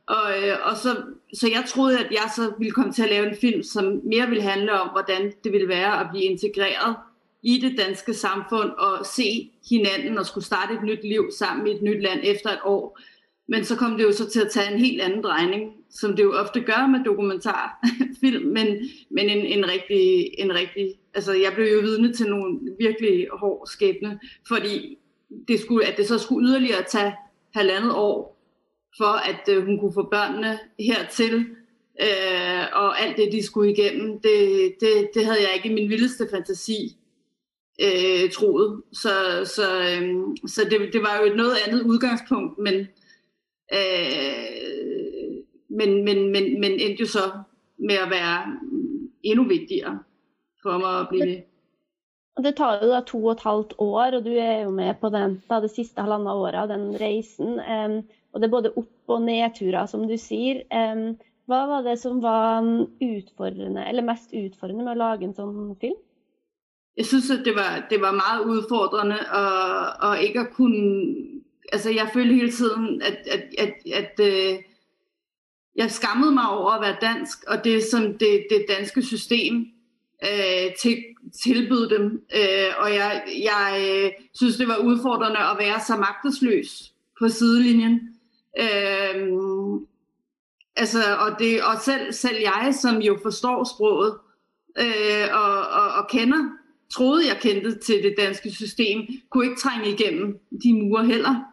og, 0.08 0.32
øh, 0.44 0.58
og 0.64 0.78
så, 0.78 0.98
så 1.34 1.48
jeg 1.48 1.64
troede, 1.68 2.00
at 2.00 2.12
jeg 2.12 2.32
så 2.36 2.54
ville 2.60 2.72
komme 2.72 2.94
til 2.94 3.04
at 3.04 3.10
lave 3.10 3.30
en 3.30 3.36
film, 3.42 3.64
som 3.64 4.02
mere 4.04 4.28
ville 4.28 4.44
handle 4.44 4.82
om, 4.82 4.90
hvordan 4.90 5.34
det 5.44 5.52
ville 5.52 5.68
være 5.68 6.00
at 6.00 6.08
blive 6.12 6.24
integreret 6.24 6.96
i 7.44 7.60
det 7.60 7.78
danske 7.78 8.14
samfund 8.14 8.72
og 8.72 9.06
se 9.06 9.52
hinanden 9.70 10.18
og 10.18 10.26
skulle 10.26 10.46
starte 10.46 10.74
et 10.74 10.84
nyt 10.84 11.04
liv 11.04 11.32
sammen 11.38 11.68
i 11.68 11.72
et 11.72 11.82
nyt 11.82 12.02
land 12.02 12.20
efter 12.24 12.50
et 12.50 12.60
år. 12.66 13.00
Men 13.48 13.66
så 13.66 13.76
kom 13.76 13.98
det 13.98 14.04
jo 14.04 14.12
så 14.12 14.30
til 14.30 14.42
at 14.42 14.52
tage 14.52 14.74
en 14.74 14.80
helt 14.80 15.02
anden 15.02 15.24
drejning, 15.24 15.72
som 15.90 16.16
det 16.16 16.24
jo 16.24 16.34
ofte 16.34 16.62
gør 16.62 16.88
med 16.88 17.00
dokumentarfilm, 17.06 18.46
men, 18.58 18.68
men 19.10 19.30
en, 19.30 19.46
en, 19.46 19.70
rigtig, 19.70 20.30
en 20.38 20.56
rigtig, 20.56 20.94
altså 21.14 21.34
jeg 21.34 21.52
blev 21.56 21.74
jo 21.74 21.80
vidne 21.80 22.14
til 22.14 22.30
nogle 22.30 22.60
virkelig 22.80 23.28
hård 23.34 23.68
skæbne, 23.68 24.20
fordi 24.48 24.98
det 25.48 25.60
skulle, 25.60 25.86
at 25.86 25.98
det 25.98 26.08
så 26.08 26.18
skulle 26.18 26.48
yderligere 26.50 26.84
tage 26.84 27.16
halvandet 27.54 27.92
år, 27.96 28.40
for 28.98 29.30
at 29.30 29.50
øh, 29.50 29.66
hun 29.66 29.80
kunne 29.80 29.94
få 29.94 30.08
børnene 30.12 30.60
hertil, 30.80 31.46
øh, 32.02 32.64
og 32.74 33.02
alt 33.02 33.18
det, 33.18 33.32
de 33.32 33.44
skulle 33.44 33.72
igennem, 33.72 34.20
det, 34.20 34.74
det, 34.80 35.10
det 35.14 35.26
havde 35.26 35.42
jeg 35.42 35.52
ikke 35.56 35.70
i 35.70 35.74
min 35.74 35.90
vildeste 35.90 36.28
fantasi 36.32 36.98
øh, 37.82 38.32
troet. 38.32 38.82
Så, 38.94 39.10
så, 39.56 39.80
øh, 39.80 40.14
så 40.48 40.68
det, 40.70 40.94
det 40.94 41.02
var 41.02 41.18
jo 41.20 41.32
et 41.32 41.38
noget 41.38 41.56
andet 41.68 41.82
udgangspunkt, 41.82 42.58
men 42.60 42.88
Øh, 43.72 45.44
men, 45.70 46.04
men, 46.06 46.32
men, 46.32 46.60
men 46.60 46.80
endte 46.80 47.06
jo 47.06 47.10
så 47.10 47.26
med 47.82 48.02
å 48.04 48.10
være 48.12 48.36
endnu 49.24 49.48
vigtigere 49.50 49.98
for 50.64 50.82
meg 50.82 51.00
å 51.00 51.10
bli 51.10 51.32
Og 52.38 52.46
Det 52.46 52.56
tar 52.58 52.82
jo 52.82 52.90
da 52.92 53.02
to 53.06 53.20
og 53.22 53.34
et 53.36 53.46
halvt 53.46 53.76
år, 53.84 54.16
og 54.18 54.26
du 54.26 54.32
er 54.34 54.64
jo 54.64 54.72
med 54.74 54.98
på 55.02 55.12
den, 55.14 55.38
da, 55.50 55.60
det 55.62 55.70
siste 55.74 56.02
halvannet 56.02 56.34
året 56.34 56.64
av 56.64 56.72
den 56.72 56.88
reisen. 56.98 57.60
Um, 57.62 58.00
og 58.34 58.42
det 58.42 58.48
er 58.48 58.56
både 58.56 58.72
opp- 58.74 59.14
og 59.14 59.22
nedturer, 59.22 59.86
som 59.86 60.08
du 60.10 60.16
sier. 60.18 60.64
Um, 60.74 61.14
hva 61.46 61.60
var 61.70 61.86
det 61.86 62.00
som 62.02 62.24
var 62.24 62.66
utfordrende, 63.04 63.86
eller 63.86 64.08
mest 64.08 64.34
utfordrende 64.34 64.88
med 64.88 64.96
å 64.96 65.02
lage 65.04 65.28
en 65.28 65.38
sånn 65.38 65.76
film? 65.78 66.00
Jeg 66.98 67.10
synes, 67.10 67.30
det 67.46 67.54
var, 67.54 67.84
det 67.90 68.02
var 68.02 68.18
meget 68.18 68.50
utfordrende 68.58 69.20
og, 69.34 70.10
og 70.10 70.26
ikke 70.26 70.48
kunne 70.58 71.43
altså 71.72 71.90
jeg 71.90 72.10
følte 72.14 72.34
hele 72.34 72.52
tiden, 72.52 73.02
at, 73.02 73.18
at, 73.28 73.44
at, 73.58 73.74
at 73.94 74.20
øh, 74.20 74.60
jeg 75.76 75.92
skammede 75.92 76.32
mig 76.32 76.50
over 76.50 76.72
at 76.72 76.82
være 76.82 77.12
dansk, 77.12 77.44
og 77.48 77.64
det 77.64 77.84
som 77.84 78.02
det, 78.18 78.46
det 78.50 78.66
danske 78.70 79.02
system 79.02 79.66
øh, 80.24 80.76
til, 80.82 81.04
tilbød 81.44 81.90
dem. 81.90 82.26
Øh, 82.36 82.72
og 82.78 82.94
jeg, 82.94 83.24
jeg 83.44 83.86
øh, 83.90 84.12
synes, 84.34 84.58
det 84.58 84.68
var 84.68 84.78
udfordrende 84.78 85.40
at 85.40 85.58
være 85.60 85.80
så 85.88 85.96
magtesløs 85.96 86.94
på 87.20 87.30
sidelinjen. 87.30 88.00
Øh, 88.60 89.28
altså, 90.76 91.00
og, 91.20 91.40
det, 91.40 91.64
og 91.64 91.82
selv, 91.82 92.14
selv 92.14 92.38
jeg, 92.42 92.76
som 92.82 92.98
jo 93.02 93.20
forstår 93.24 93.76
sproget 93.76 94.18
øh, 94.80 95.28
og, 95.34 95.58
og, 95.68 95.94
og 95.94 96.08
kender, 96.10 96.50
troede 96.94 97.28
jeg 97.28 97.38
kendte 97.42 97.80
til 97.80 98.04
det 98.04 98.16
danske 98.18 98.52
system, 98.52 99.02
kunne 99.30 99.46
ikke 99.46 99.60
trænge 99.60 99.90
igennem 99.90 100.40
de 100.64 100.74
mure 100.74 101.06
heller 101.06 101.53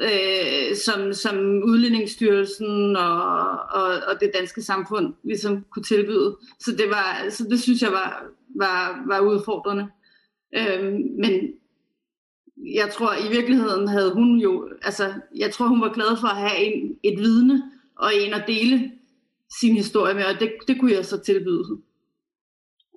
øh, 0.00 0.76
som, 0.76 1.12
som 1.12 1.36
Udlændingsstyrelsen 1.64 2.96
og, 2.96 3.50
og, 3.78 3.88
og 4.08 4.20
det 4.20 4.30
danske 4.34 4.62
samfund 4.62 5.14
ligesom 5.22 5.64
kunne 5.70 5.82
tilbyde. 5.82 6.36
Så 6.58 6.70
det, 6.72 6.88
var, 6.90 7.30
så 7.30 7.44
det 7.50 7.60
synes 7.60 7.82
jeg 7.82 7.92
var, 7.92 8.24
var, 8.56 9.04
var 9.06 9.20
udfordrende. 9.20 9.88
Øh, 10.56 10.84
men 10.92 11.32
jeg 12.56 12.88
tror 12.92 13.12
i 13.26 13.28
virkeligheden 13.36 13.88
havde 13.88 14.14
hun 14.14 14.38
jo, 14.38 14.68
altså 14.82 15.12
jeg 15.36 15.52
tror 15.52 15.66
hun 15.66 15.80
var 15.80 15.92
glad 15.92 16.16
for 16.20 16.28
at 16.28 16.36
have 16.36 16.58
en, 16.64 16.96
et 17.02 17.18
vidne 17.18 17.62
og 17.96 18.10
en 18.14 18.34
at 18.34 18.44
dele 18.46 18.92
sin 19.60 19.74
historie 19.74 20.14
med, 20.14 20.24
og 20.24 20.40
det, 20.40 20.52
det 20.68 20.80
kunne 20.80 20.92
jeg 20.92 21.04
så 21.04 21.18
tilbyde. 21.18 21.78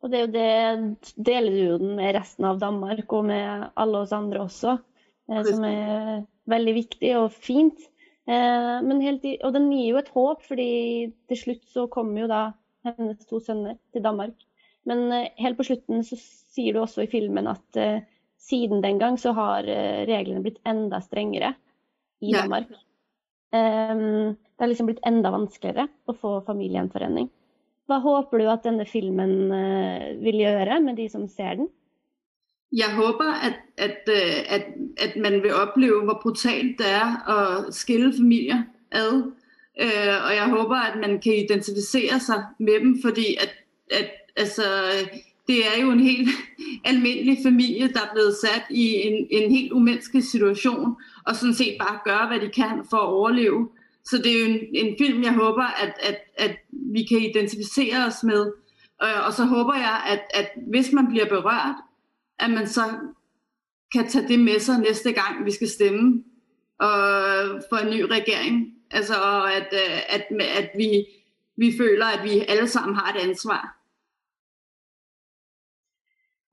Og 0.01 0.09
det 0.09 0.19
er 0.19 0.25
jo 0.25 0.31
det, 0.33 1.25
deler 1.25 1.77
du 1.77 1.85
den 1.85 1.95
med 1.95 2.15
resten 2.17 2.45
av 2.45 2.59
Danmark 2.59 3.13
og 3.13 3.25
med 3.25 3.67
alle 3.77 3.97
oss 3.97 4.11
andre 4.11 4.39
også, 4.39 4.77
eh, 5.29 5.45
som 5.45 5.63
er 5.63 6.23
veldig 6.49 6.73
viktig 6.75 7.15
og 7.19 7.31
fint. 7.35 7.79
Eh, 8.29 8.77
men 8.85 9.01
helt, 9.03 9.25
og 9.45 9.55
den 9.55 9.69
gir 9.73 9.95
jo 9.95 10.01
et 10.01 10.11
håp, 10.13 10.43
fordi 10.45 10.71
til 11.31 11.39
slutt 11.39 11.65
så 11.73 11.87
kommer 11.91 12.23
jo 12.23 12.31
da 12.31 12.43
hennes 12.87 13.27
to 13.29 13.41
sønner 13.43 13.77
til 13.93 14.05
Danmark. 14.05 14.37
Men 14.89 15.07
eh, 15.13 15.31
helt 15.41 15.59
på 15.59 15.67
slutten 15.67 16.05
så 16.05 16.17
sier 16.19 16.75
du 16.75 16.83
også 16.83 17.05
i 17.05 17.11
filmen 17.11 17.49
at 17.51 17.81
eh, 17.81 18.05
siden 18.41 18.81
den 18.85 19.01
gang 19.01 19.19
så 19.21 19.35
har 19.37 19.67
reglene 20.09 20.41
blitt 20.41 20.57
enda 20.65 20.97
strengere 21.03 21.53
i 22.25 22.31
ja. 22.31 22.41
Danmark. 22.41 22.71
Det 23.51 24.63
har 24.63 24.69
liksom 24.71 24.87
blitt 24.87 25.03
enda 25.05 25.29
vanskeligere 25.29 25.85
å 26.09 26.15
få 26.17 26.31
familiegjenforening. 26.47 27.27
Hva 27.85 27.99
håper 28.01 28.41
du 28.41 28.47
at 28.49 28.65
denne 28.65 28.87
filmen 28.89 29.51
vil 30.23 30.39
gjøre 30.41 30.79
med 30.81 30.97
de 30.97 31.05
som 31.11 31.27
ser 31.29 31.59
den? 31.59 31.69
Jeg 32.73 32.95
håper, 32.95 33.33
at, 33.33 33.53
at, 33.77 33.97
øh, 34.09 34.55
at, 34.55 34.65
at 34.97 35.15
man 35.15 35.43
vil 35.43 35.53
opleve, 35.53 36.03
hvor 36.03 36.19
brutalt 36.21 36.77
det 36.77 36.89
er 36.89 37.29
at 37.29 37.73
skille 37.75 38.13
familier 38.17 38.63
ad. 38.91 39.31
Øh, 39.81 40.25
og 40.25 40.35
jeg 40.35 40.47
håper 40.49 40.75
at 40.75 40.99
man 40.99 41.21
kan 41.21 41.33
identifisere 41.35 42.19
seg 42.19 42.43
med 42.59 42.79
dem, 42.79 43.01
fordi 43.01 43.37
altså, 44.35 44.63
det 45.47 45.57
er 45.67 45.81
jo 45.81 45.91
en 45.91 45.99
helt 45.99 46.29
almindelig 46.85 47.37
familie, 47.43 47.87
der 47.87 47.99
er 47.99 48.13
blevet 48.13 48.35
satt 48.41 48.65
i 48.69 49.07
en, 49.07 49.27
en 49.31 49.51
helt 49.51 49.71
umenneskelig 49.71 50.23
situasjon, 50.23 50.95
og 51.25 51.35
sånn 51.35 51.55
sett 51.55 51.79
bare 51.79 51.99
gjør 52.05 52.27
hva 52.29 52.39
de 52.39 52.49
kan 52.55 52.83
for 52.89 53.03
å 53.03 53.19
overleve. 53.19 53.67
Så 54.07 54.17
det 54.17 54.31
er 54.31 54.39
jo 54.39 54.49
en, 54.49 54.59
en 54.75 54.95
film, 54.99 55.23
jeg 55.23 55.33
håper 55.33 55.75
at 56.39 56.55
vi 56.71 57.03
kan 57.09 57.21
identifisere 57.21 58.05
oss 58.07 58.23
med. 58.23 58.53
Øh, 59.03 59.19
og 59.25 59.33
så 59.33 59.45
håper 59.45 59.75
jeg, 59.75 59.97
at, 60.13 60.23
at 60.33 60.55
hvis 60.71 60.91
man 60.93 61.09
blir 61.11 61.29
berørt 61.29 61.83
at 62.41 62.49
man 62.49 62.67
så 62.67 62.83
kan 63.93 64.07
tage 64.07 64.27
det 64.27 64.39
med 64.39 64.59
sig 64.59 64.79
næste 64.79 65.11
gang, 65.11 65.45
vi 65.45 65.51
skal 65.51 65.69
stemme 65.69 66.23
og 66.79 66.93
for 67.69 67.77
en 67.77 67.89
ny 67.89 68.01
regering. 68.01 68.73
Altså, 68.91 69.13
at, 69.57 69.69
øh, 69.73 70.15
at, 70.15 70.23
at 70.59 70.69
vi, 70.77 71.05
vi 71.55 71.73
føler, 71.77 72.05
at 72.05 72.23
vi 72.23 72.45
alle 72.47 72.67
sammen 72.67 72.95
har 72.95 73.13
et 73.13 73.29
ansvar. 73.29 73.77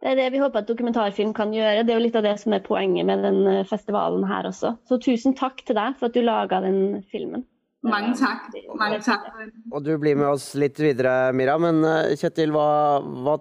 Det 0.01 0.11
er 0.11 0.15
det 0.15 0.33
vi 0.33 0.39
håper 0.39 0.59
at 0.59 0.69
dokumentarfilm 0.69 1.35
kan 1.35 1.53
gjøre. 1.53 1.83
Det 1.83 1.91
er 1.91 1.99
jo 1.99 2.03
litt 2.05 2.17
av 2.17 2.23
det 2.23 2.37
som 2.41 2.53
er 2.55 2.63
poenget 2.63 3.07
med 3.07 3.23
den 3.23 3.41
øh, 3.47 3.65
festivalen 3.67 4.27
her 4.31 4.47
også. 4.47 4.77
Så 4.87 4.99
tusen 5.03 5.35
takk 5.37 5.65
til 5.67 5.75
deg 5.75 5.97
for 5.99 6.07
at 6.07 6.15
du 6.15 6.21
laga 6.23 6.61
den 6.63 7.03
filmen. 7.11 7.47
Mange 7.87 8.15
takk. 8.19 8.49
Mange 8.75 8.99
takk. 9.05 9.29
Og 9.71 9.85
du 9.87 9.93
blir 10.03 10.17
med 10.19 10.27
oss 10.33 10.51
litt 10.59 10.79
videre, 10.83 11.31
Mira. 11.37 11.55
Men 11.63 11.79
eh, 11.87 12.17
Kjetil, 12.19 12.51
hva, 12.55 12.99
hva, 12.99 13.37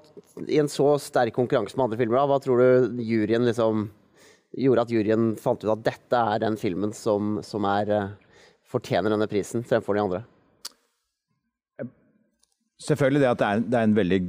i 0.46 0.60
en 0.62 0.70
så 0.70 0.92
sterk 1.02 1.34
konkurranse 1.38 1.78
med 1.78 1.88
andre 1.88 2.00
filmer, 2.04 2.28
hva 2.30 2.38
tror 2.44 2.62
du 2.62 3.02
juryen 3.02 3.48
liksom 3.48 3.88
gjorde 4.58 4.86
at 4.86 4.94
juryen 4.94 5.32
fant 5.42 5.66
ut 5.66 5.74
at 5.74 5.84
dette 5.86 6.22
er 6.36 6.44
den 6.46 6.58
filmen 6.60 6.94
som, 6.96 7.40
som 7.46 7.66
er, 7.70 7.94
eh, 7.94 8.42
fortjener 8.70 9.14
denne 9.14 9.30
prisen 9.32 9.66
fremfor 9.66 9.98
de 9.98 10.06
andre? 10.06 10.24
Selvfølgelig 12.86 13.24
det 13.24 13.32
at 13.32 13.42
det 13.42 13.48
er, 13.48 13.66
det 13.66 13.80
er 13.80 13.90
en 13.90 13.98
veldig 13.98 14.20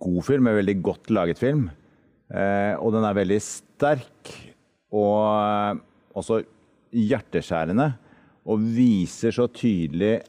god 0.00 0.22
film, 0.24 0.48
en 0.48 0.56
veldig 0.56 0.78
godt 0.88 1.12
laget 1.12 1.40
film. 1.40 1.66
Eh, 2.32 2.74
og 2.80 2.94
den 2.96 3.04
er 3.04 3.18
veldig 3.18 3.40
sterk. 3.44 4.36
Og 4.96 5.18
eh, 5.36 5.82
også 6.16 6.40
hjerteskjærende 6.96 7.92
og 8.48 8.62
viser 8.76 9.34
så 9.34 9.46
tydelig 9.52 10.20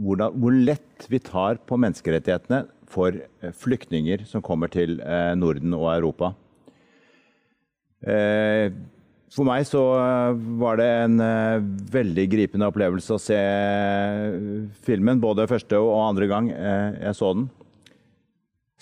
hvordan, 0.00 0.36
hvor 0.40 0.54
lett 0.54 1.08
vi 1.12 1.20
tar 1.22 1.60
på 1.68 1.78
menneskerettighetene 1.80 2.64
for 2.90 3.14
eh, 3.14 3.52
flyktninger 3.56 4.24
som 4.28 4.44
kommer 4.44 4.72
til 4.72 4.98
eh, 5.04 5.32
Norden 5.38 5.76
og 5.76 5.90
Europa. 5.92 6.32
Eh, 8.00 8.72
for 9.30 9.46
meg 9.46 9.62
så 9.68 9.80
var 10.58 10.80
det 10.80 10.88
en 11.04 11.20
veldig 11.94 12.24
gripende 12.32 12.66
opplevelse 12.66 13.14
å 13.14 13.20
se 13.22 13.36
filmen, 14.82 15.20
både 15.22 15.46
første 15.46 15.78
og 15.78 16.00
andre 16.08 16.26
gang 16.26 16.48
jeg 16.50 17.14
så 17.14 17.28
den. 17.36 17.44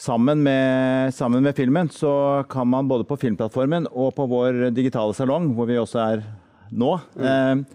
Sammen 0.01 0.41
med, 0.47 1.13
sammen 1.13 1.45
med, 1.45 1.53
filmen 1.53 1.93
så 1.93 2.47
kan 2.49 2.65
man 2.73 2.89
både 2.89 3.05
på 3.05 3.19
Filmplattformen 3.21 3.91
og 3.93 4.15
på 4.17 4.25
vår 4.31 4.71
digitale 4.73 5.13
salong, 5.13 5.51
hvor 5.53 5.69
vi 5.69 5.77
også 5.83 6.01
er 6.07 6.25
nå, 6.73 6.95
mm 7.21 7.67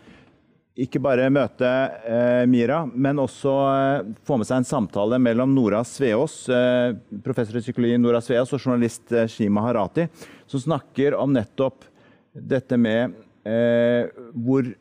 ikke 0.73 1.01
bare 1.03 1.29
møte 1.29 1.69
eh, 2.09 2.43
Mira, 2.49 2.79
men 2.87 3.21
også 3.21 3.51
eh, 3.69 4.07
få 4.25 4.39
med 4.41 4.49
seg 4.49 4.61
en 4.61 4.65
samtale 4.67 5.19
mellom 5.21 5.51
Nora 5.53 5.83
Sveås, 5.85 6.47
eh, 6.49 6.95
professor 7.25 7.59
i 7.59 7.61
psykologi 7.61 7.99
Nora 8.01 8.23
Sveås 8.25 8.55
og 8.55 8.61
journalist 8.61 9.13
eh, 9.13 9.29
Shima 9.29 9.61
Harati, 9.67 10.07
som 10.49 10.63
snakker 10.63 11.13
om 11.19 11.35
nettopp 11.35 11.85
dette 12.33 12.79
med 12.81 13.13
eh, 13.45 14.09
hvor, 14.33 14.71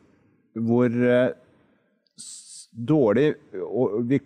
hvor 0.57 0.97
eh, 1.13 1.35
dårlig 2.73 3.29
vi, 4.09 4.21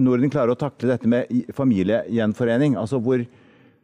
Norden 0.00 0.32
klarer 0.32 0.54
å 0.54 0.58
takle 0.58 0.94
dette 0.94 1.08
med 1.10 1.52
familiegjenforening. 1.52 2.78
Altså 2.80 3.00
hvor, 3.02 3.26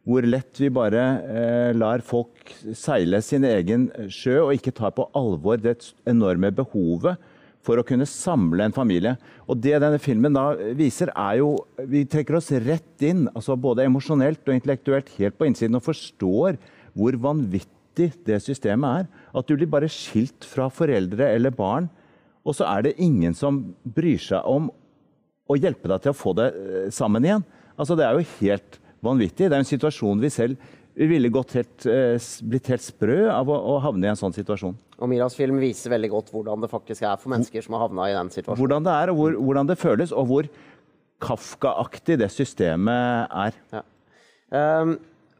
hvor 0.07 0.23
lett 0.23 0.59
vi 0.61 0.69
bare 0.71 1.01
eh, 1.27 1.71
lar 1.75 1.99
folk 2.05 2.53
seile 2.77 3.19
sin 3.25 3.43
egen 3.43 3.89
sjø 4.07 4.37
og 4.45 4.53
ikke 4.55 4.71
tar 4.77 4.93
på 4.95 5.09
alvor 5.17 5.59
det 5.59 5.81
enorme 6.07 6.53
behovet 6.55 7.19
for 7.67 7.81
å 7.81 7.83
kunne 7.83 8.07
samle 8.07 8.63
en 8.63 8.75
familie. 8.75 9.17
Og 9.51 9.59
Det 9.59 9.75
denne 9.75 9.99
filmen 9.99 10.35
da 10.35 10.53
viser, 10.77 11.11
er 11.11 11.41
jo 11.41 11.57
Vi 11.91 12.05
trekker 12.07 12.39
oss 12.39 12.53
rett 12.63 13.03
inn, 13.03 13.27
altså 13.35 13.57
både 13.59 13.83
emosjonelt 13.83 14.47
og 14.47 14.55
intellektuelt, 14.55 15.11
helt 15.19 15.35
på 15.35 15.49
innsiden, 15.49 15.75
og 15.75 15.83
forstår 15.83 16.55
hvor 16.97 17.19
vanvittig 17.27 18.13
det 18.25 18.39
systemet 18.45 19.03
er. 19.03 19.11
At 19.35 19.47
du 19.47 19.57
blir 19.57 19.67
bare 19.67 19.91
skilt 19.91 20.47
fra 20.47 20.69
foreldre 20.71 21.33
eller 21.35 21.51
barn, 21.51 21.91
og 22.47 22.55
så 22.55 22.69
er 22.71 22.87
det 22.87 22.99
ingen 23.03 23.35
som 23.35 23.59
bryr 23.83 24.21
seg 24.23 24.47
om 24.47 24.71
å 25.47 25.59
hjelpe 25.59 25.91
deg 25.91 26.03
til 26.03 26.15
å 26.15 26.17
få 26.17 26.31
det 26.37 26.51
eh, 26.55 26.91
sammen 26.95 27.27
igjen. 27.27 27.43
Altså 27.75 27.99
Det 27.99 28.07
er 28.07 28.15
jo 28.15 28.29
helt 28.39 28.79
vanvittig. 29.03 29.47
Det 29.47 29.55
er 29.55 29.63
en 29.63 29.73
situasjon 29.75 30.21
vi 30.23 30.33
selv 30.33 30.73
vi 30.97 31.05
ville 31.05 31.29
helt, 31.29 31.85
eh, 31.85 32.17
blitt 32.49 32.69
helt 32.71 32.81
sprø 32.81 33.17
av 33.29 33.49
å, 33.49 33.53
å, 33.53 33.75
havne 33.83 34.07
i 34.07 34.09
en 34.09 34.17
sånn 34.17 34.33
situasjon. 34.33 34.73
Og 34.97 35.09
Miras 35.11 35.35
film 35.37 35.59
viser 35.61 35.93
veldig 35.93 36.09
godt 36.09 36.31
hvordan 36.33 36.63
det 36.63 36.71
faktisk 36.71 37.05
er 37.05 37.19
for 37.21 37.29
mennesker 37.35 37.61
som 37.61 37.75
har 37.77 37.85
havna 37.85 38.07
i 38.09 38.15
den 38.15 38.31
situasjonen. 38.33 38.63
Hvordan 38.63 38.87
det 38.87 38.95
er, 38.95 39.11
og 39.13 39.19
hvor, 39.19 39.37
hvordan 39.37 39.69
det 39.69 39.77
føles, 39.77 40.13
og 40.13 40.31
hvor 40.31 40.49
Kafka-aktig 41.21 42.17
det 42.21 42.29
systemet 42.29 43.29
er. 43.33 43.55
Ja. 43.73 43.83
Um, 44.53 44.97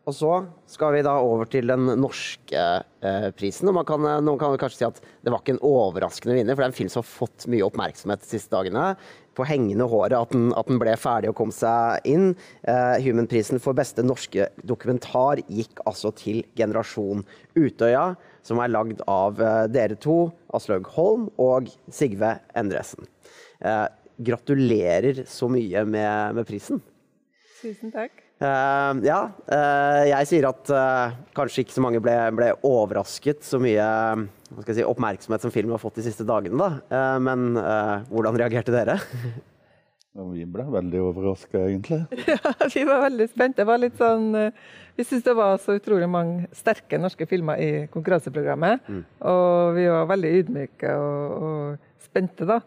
og 0.08 0.16
så 0.16 0.34
skal 0.72 0.94
vi 0.96 1.04
da 1.04 1.18
over 1.20 1.50
til 1.52 1.68
den 1.68 1.90
norske 2.00 2.66
eh, 3.04 3.30
prisen. 3.36 3.68
og 3.68 3.84
kan, 3.90 4.06
Noen 4.24 4.40
kan 4.40 4.56
kanskje 4.60 4.80
si 4.80 4.88
at 4.88 5.02
det 5.04 5.34
var 5.34 5.44
ikke 5.44 5.58
en 5.58 5.66
overraskende 5.68 6.38
vinner, 6.38 6.56
for 6.56 6.64
det 6.64 6.70
er 6.70 6.72
en 6.72 6.78
film 6.78 6.92
som 6.94 7.04
har 7.04 7.10
fått 7.10 7.48
mye 7.52 7.66
oppmerksomhet 7.68 8.24
de 8.24 8.30
siste 8.32 8.54
dagene 8.56 8.94
på 9.38 9.46
hengende 9.46 9.86
håret 9.90 10.16
at 10.18 10.32
den, 10.34 10.50
at 10.58 10.70
den 10.70 10.80
ble 10.82 10.96
ferdig 10.98 11.30
og 11.32 11.38
kom 11.38 11.52
seg 11.54 12.08
inn. 12.10 12.32
Eh, 12.64 12.96
Human-prisen 13.06 13.62
for 13.64 13.78
beste 13.78 14.06
norske 14.06 14.50
dokumentar 14.66 15.44
gikk 15.46 15.84
altså 15.86 16.14
til 16.18 16.42
Generasjon 16.58 17.26
Utøya, 17.58 18.14
som 18.48 18.62
er 18.64 18.74
lagd 18.74 19.04
av 19.12 19.42
eh, 19.44 19.66
dere 19.74 20.00
to, 20.02 20.30
Aslaug 20.56 20.88
Holm 20.96 21.28
og 21.42 21.70
Sigve 21.94 22.38
Endresen. 22.58 23.10
Uh, 23.58 23.90
gratulerer 24.22 25.24
så 25.30 25.50
mye 25.50 25.82
med, 25.90 26.38
med, 26.38 26.46
prisen. 26.48 26.82
Tusen 27.58 27.94
takk. 27.94 28.27
Uh, 28.38 29.00
ja, 29.02 29.32
uh, 29.50 30.04
jeg 30.06 30.28
sier 30.30 30.46
at 30.46 30.70
uh, 30.70 31.16
kanskje 31.34 31.64
ikke 31.64 31.74
så 31.74 31.82
mange 31.82 32.02
ble, 32.06 32.14
ble 32.38 32.52
overrasket 32.70 33.42
så 33.42 33.58
mye 33.58 33.88
si, 34.62 34.84
oppmerksomhet 34.86 35.42
som 35.42 35.54
filmen 35.54 35.74
har 35.74 35.82
fått 35.82 35.98
de 35.98 36.06
siste 36.06 36.26
dagene. 36.28 36.58
Da. 36.58 37.18
men 37.18 37.58
hvordan 38.12 38.38
reagerte 38.38 38.74
dere? 38.76 39.00
Ja, 40.18 40.26
vi 40.30 40.46
ble 40.50 40.68
veldig 40.74 41.02
overraska, 41.10 41.64
egentlig. 41.66 42.00
ja, 42.30 42.54
vi 42.74 42.86
var 42.88 43.04
veldig 43.08 43.28
spente. 43.30 43.62
Det 43.62 43.68
var 43.70 43.84
sånn, 43.98 44.30
vi 44.98 45.06
syntes 45.06 45.26
det 45.26 45.36
var 45.38 45.60
så 45.62 45.76
utrolig 45.78 46.08
mange 46.10 46.48
sterke 46.58 47.02
norske 47.02 47.28
filmer 47.30 47.62
i 47.62 47.70
konkurranseprogrammet. 47.94 48.88
Mm. 48.88 49.04
Og 49.34 49.76
vi 49.78 49.90
var 49.94 50.10
veldig 50.14 50.34
ydmyke 50.40 50.96
og, 50.96 51.44
og 51.50 52.08
spente, 52.08 52.48
da. 52.50 52.62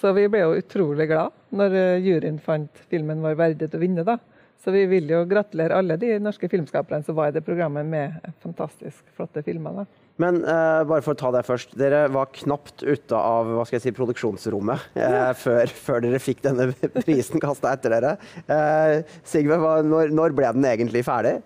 Så 0.00 0.12
vi 0.16 0.26
ble 0.32 0.42
jo 0.42 0.58
utrolig 0.58 1.08
glad 1.12 1.32
når 1.52 1.78
juryen 2.00 2.40
fant 2.42 2.84
filmen 2.92 3.24
var 3.24 3.40
verdig 3.40 3.68
til 3.68 3.80
å 3.80 3.84
vinne. 3.86 4.04
da. 4.08 4.18
Så 4.62 4.70
vi 4.70 4.84
vil 4.86 5.08
jo 5.10 5.24
gratulere 5.26 5.74
alle 5.74 5.96
de 5.98 6.12
norske 6.22 6.46
filmskaperne 6.46 7.02
som 7.02 7.16
var 7.18 7.32
i 7.32 7.34
det 7.34 7.42
programmet 7.42 7.86
med 7.88 8.14
fantastisk 8.44 9.02
flotte 9.16 9.42
filmer. 9.42 9.82
Da. 9.82 10.02
Men 10.22 10.38
uh, 10.44 10.84
bare 10.86 11.02
for 11.02 11.16
å 11.16 11.18
ta 11.18 11.32
det 11.34 11.42
først. 11.48 11.74
Dere 11.78 12.04
var 12.14 12.30
knapt 12.36 12.84
ute 12.84 13.18
av 13.18 13.50
hva 13.50 13.64
skal 13.66 13.80
jeg 13.80 13.88
si, 13.88 13.94
produksjonsrommet 13.96 14.84
uh, 14.94 15.32
før, 15.38 15.72
før, 15.72 16.04
dere 16.04 16.22
fikk 16.22 16.44
denne 16.46 16.68
prisen 17.00 17.42
kasta 17.42 17.74
etter 17.74 17.96
dere. 17.96 18.14
Uh, 18.46 19.16
Sigve, 19.26 19.58
hva, 19.58 19.80
når, 19.86 20.14
når, 20.14 20.36
ble 20.38 20.54
den 20.54 20.68
egentlig 20.70 21.02
ferdig? 21.10 21.40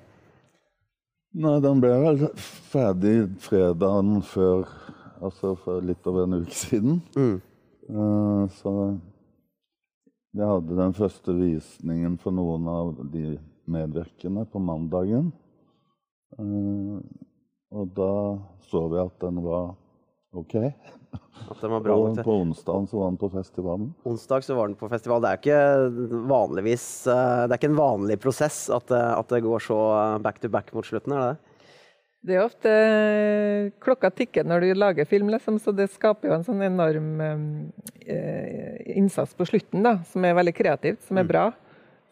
Nei, 1.37 1.57
Den 1.65 1.81
ble 1.81 1.97
vel 2.03 2.23
ferdig 2.73 3.17
fredagen 3.45 4.21
før 4.25 4.69
Altså 5.17 5.55
for 5.57 5.81
litt 5.81 6.05
over 6.05 6.27
en 6.27 6.43
uke 6.43 6.53
siden. 6.53 6.99
Mm. 7.17 7.39
så 8.53 8.73
vi 10.37 10.45
hadde 10.45 10.77
den 10.77 10.93
første 10.97 11.33
visningen 11.33 12.19
for 12.21 12.35
noen 12.37 12.69
av 12.69 12.93
de 13.13 13.39
medvirkende 13.73 14.45
på 14.53 14.61
mandagen. 14.61 15.31
Uh, 16.37 17.01
og 17.73 17.91
da 17.97 18.13
så 18.69 18.85
vi 18.93 19.01
at 19.01 19.17
den 19.23 19.41
var 19.45 19.75
OK. 20.37 20.55
At 21.47 21.61
den 21.63 21.73
var 21.73 21.83
bra 21.85 21.97
og 21.97 22.21
på 22.21 22.37
onsdag 22.43 22.87
så 22.91 23.01
var 23.01 23.11
den 23.13 23.19
på 23.21 23.31
festivalen. 23.33 23.91
Onsdag 24.05 24.45
så 24.45 24.57
var 24.59 24.69
den 24.69 24.79
på 24.79 24.89
festival. 24.93 25.23
Det 25.25 25.31
er 25.31 25.41
ikke 25.41 26.23
vanligvis 26.29 26.87
eh, 27.09 27.43
Det 27.47 27.55
er 27.55 27.61
ikke 27.61 27.71
en 27.73 27.79
vanlig 27.79 28.19
prosess 28.21 28.67
at, 28.75 28.93
eh, 28.93 29.13
at 29.17 29.33
det 29.33 29.45
går 29.47 29.63
så 29.65 29.79
back 30.25 30.41
to 30.43 30.51
back 30.53 30.73
mot 30.77 30.87
slutten, 30.87 31.15
er 31.17 31.23
det 31.23 31.29
det? 31.31 31.53
Det 32.27 32.35
er 32.35 32.43
ofte 32.43 32.71
Klokka 33.85 34.11
tikker 34.11 34.47
når 34.49 34.65
du 34.65 34.71
lager 34.75 35.07
film, 35.07 35.31
liksom, 35.31 35.61
så 35.63 35.73
det 35.77 35.93
skaper 35.95 36.31
jo 36.31 36.37
en 36.37 36.47
sånn 36.47 36.65
enorm 36.67 37.11
eh, 37.23 38.46
innsats 38.97 39.35
på 39.37 39.47
slutten, 39.49 39.85
da, 39.87 39.99
som 40.11 40.25
er 40.25 40.37
veldig 40.39 40.55
kreativt, 40.57 41.05
som 41.07 41.21
er 41.21 41.27
mm. 41.27 41.31
bra. 41.31 41.47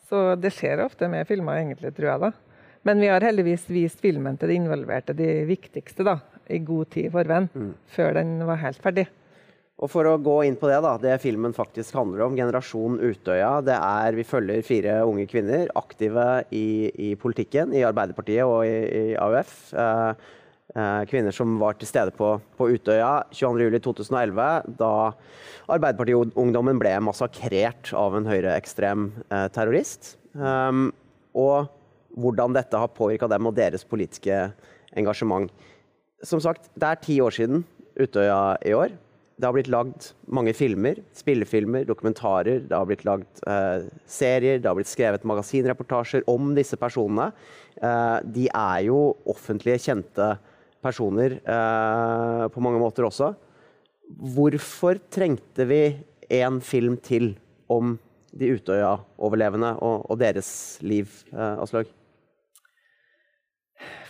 Så 0.08 0.22
det 0.38 0.52
skjer 0.54 0.84
ofte 0.84 1.08
med 1.10 1.26
filmer, 1.28 1.62
egentlig, 1.62 1.94
tror 1.96 2.10
jeg. 2.10 2.22
da. 2.28 2.32
Men 2.84 3.00
vi 3.00 3.08
har 3.08 3.24
heldigvis 3.24 3.66
vist 3.72 4.02
filmen 4.04 4.36
til 4.36 4.52
de 4.52 4.60
involverte, 4.60 5.16
de 5.16 5.28
viktigste, 5.48 6.04
da, 6.04 6.18
i 6.52 6.60
god 6.60 6.90
tid 6.92 7.12
forveien, 7.14 7.48
mm. 7.54 7.70
før 7.96 8.18
den 8.18 8.36
var 8.44 8.60
helt 8.60 8.82
ferdig. 8.84 9.06
Og 9.82 9.90
For 9.90 10.06
å 10.06 10.18
gå 10.22 10.36
inn 10.46 10.54
på 10.58 10.68
det, 10.70 10.76
da, 10.84 10.92
det 11.02 11.16
filmen 11.24 11.54
faktisk 11.56 11.96
handler 11.98 12.28
om, 12.28 12.36
Generasjon 12.38 13.00
Utøya, 13.02 13.58
det 13.66 13.74
er 13.74 14.14
Vi 14.14 14.26
følger 14.28 14.62
fire 14.62 15.00
unge 15.08 15.26
kvinner 15.30 15.66
aktive 15.74 16.44
i, 16.54 16.92
i 16.94 17.14
politikken, 17.18 17.74
i 17.74 17.82
Arbeiderpartiet 17.86 18.46
og 18.46 18.62
i, 18.68 18.76
i 18.84 19.04
AUF. 19.18 19.56
Eh, 19.74 20.30
kvinner 21.10 21.30
som 21.34 21.58
var 21.60 21.76
til 21.78 21.86
stede 21.86 22.10
på, 22.16 22.32
på 22.58 22.66
Utøya 22.72 23.26
22.07.2011, 23.36 24.72
da 24.80 24.92
Arbeiderpartiungdommen 25.72 26.80
ble 26.80 26.92
massakrert 27.04 27.92
av 27.96 28.16
en 28.18 28.26
høyreekstrem 28.28 29.06
eh, 29.30 29.46
terrorist. 29.54 30.14
Um, 30.34 30.90
og 31.34 31.70
hvordan 32.20 32.54
dette 32.56 32.78
har 32.78 32.92
påvirka 32.94 33.28
dem 33.30 33.48
og 33.48 33.56
deres 33.56 33.86
politiske 33.88 34.48
engasjement. 34.94 35.48
Som 36.24 36.42
sagt, 36.42 36.68
det 36.76 36.90
er 36.90 37.00
ti 37.02 37.16
år 37.22 37.34
siden 37.34 37.64
Utøya 37.94 38.56
i 38.66 38.74
år. 38.76 38.94
Det 39.34 39.48
har 39.48 39.54
blitt 39.56 39.70
lagd 39.72 40.12
mange 40.30 40.52
filmer, 40.54 41.00
spillefilmer, 41.16 41.86
dokumentarer. 41.88 42.60
Det 42.68 42.76
har 42.76 42.86
blitt 42.86 43.02
lagd 43.06 43.42
eh, 43.50 43.86
serier, 44.06 44.60
det 44.60 44.68
har 44.68 44.76
blitt 44.78 44.90
skrevet 44.90 45.26
magasinreportasjer 45.26 46.28
om 46.30 46.52
disse 46.54 46.78
personene. 46.78 47.32
Eh, 47.80 48.18
de 48.36 48.46
er 48.50 48.84
jo 48.86 49.00
offentlige, 49.30 49.80
kjente 49.88 50.34
personer 50.84 51.38
eh, 51.40 52.44
på 52.52 52.62
mange 52.64 52.80
måter 52.82 53.08
også. 53.08 53.32
Hvorfor 54.34 55.00
trengte 55.12 55.66
vi 55.68 55.82
en 56.28 56.60
film 56.64 56.98
til 57.00 57.32
om 57.72 57.96
de 58.34 58.50
Utøya-overlevende 58.56 59.74
og, 59.78 60.06
og, 60.10 60.18
deres 60.20 60.50
liv, 60.84 61.10
eh, 61.32 61.62
Aslaug? 61.62 61.90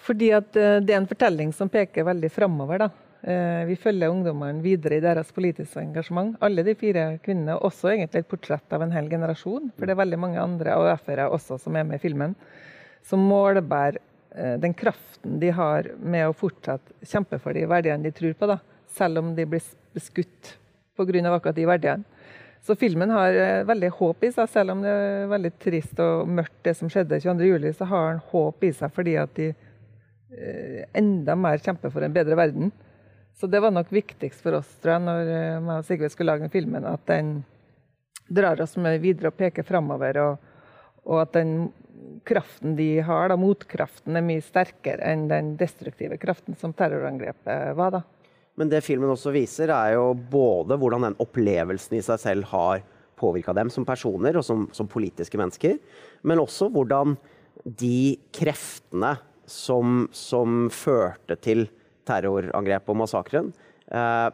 Fordi 0.04 0.30
at 0.36 0.56
eh, 0.60 0.80
det 0.84 0.94
er 0.94 1.02
en 1.02 1.10
fortelling 1.10 1.54
som 1.56 1.70
peker 1.72 2.06
veldig 2.08 2.30
framover. 2.32 2.88
Eh, 3.24 3.62
vi 3.68 3.76
følger 3.80 4.12
ungdommene 4.12 4.60
videre 4.64 4.98
i 4.98 5.04
deres 5.04 5.30
politiske 5.32 5.80
engasjement. 5.80 6.34
Alle 6.44 6.64
de 6.66 6.74
fire 6.76 7.06
kvinnene, 7.24 7.56
også 7.56 7.94
egentlig 7.94 8.24
et 8.24 8.28
portrett 8.28 8.76
av 8.76 8.84
en 8.84 8.92
hel 8.92 9.08
generasjon. 9.12 9.70
For 9.76 9.86
det 9.86 9.94
er 9.94 10.02
veldig 10.02 10.20
mange 10.20 10.42
andre 10.42 10.74
AUF-ere 10.76 11.30
også 11.32 11.60
som 11.62 11.78
er 11.78 11.86
med 11.88 12.00
i 12.00 12.04
filmen. 12.04 12.34
Som 13.04 13.24
målbærer 13.28 14.00
den 14.34 14.72
kraften 14.74 15.38
de 15.38 15.52
har 15.54 15.86
med 16.02 16.26
å 16.26 16.34
fortsatt 16.34 16.90
kjempe 17.06 17.38
for 17.38 17.54
de 17.54 17.68
verdiene 17.70 18.02
de 18.02 18.10
tror 18.14 18.32
på. 18.34 18.48
da, 18.50 18.58
Selv 18.90 19.20
om 19.20 19.34
de 19.36 19.46
blir 19.46 19.62
beskutt 19.94 20.56
pga. 20.96 21.34
akkurat 21.34 21.54
de 21.54 21.66
verdiene. 21.66 22.04
Så 22.64 22.74
filmen 22.76 23.10
har 23.10 23.34
eh, 23.36 23.64
veldig 23.64 23.90
håp 23.98 24.24
i 24.24 24.32
seg, 24.32 24.48
selv 24.48 24.72
om 24.72 24.82
det 24.82 24.90
er 24.90 25.26
veldig 25.28 25.52
trist 25.60 25.98
og 26.00 26.28
mørkt 26.28 26.62
det 26.64 26.72
som 26.78 26.88
skjedde 26.88 27.20
22.07. 27.20 27.72
Så 27.76 27.84
har 27.84 28.10
den 28.10 28.22
håp 28.30 28.64
i 28.64 28.72
seg 28.72 28.92
fordi 28.94 29.16
at 29.20 29.34
de 29.36 29.52
enda 30.94 31.36
mer 31.36 31.60
kjemper 31.62 31.92
for 31.92 32.02
en 32.02 32.14
bedre 32.14 32.34
verden. 32.34 32.72
Så 33.34 33.46
det 33.46 33.60
var 33.60 33.70
nok 33.70 33.90
viktigst 33.92 34.42
for 34.42 34.60
oss, 34.60 34.68
tror 34.82 34.96
jeg, 34.96 35.04
når 35.08 35.20
jeg 35.26 35.46
eh, 35.50 35.70
og 35.74 35.86
Sigve 35.88 36.10
skulle 36.12 36.32
lage 36.32 36.46
den 36.46 36.54
filmen, 36.54 36.86
at 36.86 37.02
den 37.10 37.36
drar 38.30 38.60
oss 38.62 38.76
med 38.80 39.00
videre 39.02 39.32
og 39.32 39.38
peker 39.38 39.66
framover, 39.66 40.20
og, 40.22 40.52
og, 41.04 41.18
at 41.20 41.34
den 41.34 41.72
kraften 42.24 42.76
de 42.78 42.88
har, 43.04 43.28
da, 43.30 43.36
motkraften, 43.40 44.16
er 44.16 44.24
mye 44.24 44.42
sterkere 44.44 45.02
enn 45.12 45.26
den 45.30 45.54
destruktive 45.60 46.18
kraften 46.20 46.56
som 46.60 46.74
terrorangrepet 46.76 47.74
var. 47.78 47.98
da. 47.98 48.02
Men 48.58 48.70
det 48.70 48.84
filmen 48.86 49.10
også 49.10 49.32
viser, 49.34 49.72
er 49.74 49.96
jo 49.96 50.12
både 50.14 50.78
hvordan 50.78 51.08
den 51.08 51.18
opplevelsen 51.22 51.98
i 51.98 52.02
seg 52.04 52.20
selv 52.22 52.50
har 52.52 52.84
påvirka 53.18 53.54
dem 53.56 53.70
som 53.70 53.86
personer 53.86 54.36
og 54.38 54.44
som, 54.46 54.66
som, 54.74 54.90
politiske 54.90 55.38
mennesker, 55.38 55.78
men 56.26 56.42
også 56.42 56.68
hvordan 56.74 57.16
de 57.64 58.16
kreftene 58.34 59.14
som, 59.46 60.06
som 60.14 60.68
førte 60.72 61.36
til 61.42 61.66
terrorangrepet 62.08 62.92
og 62.92 62.98
massakren 63.00 63.52
eh, 63.88 64.28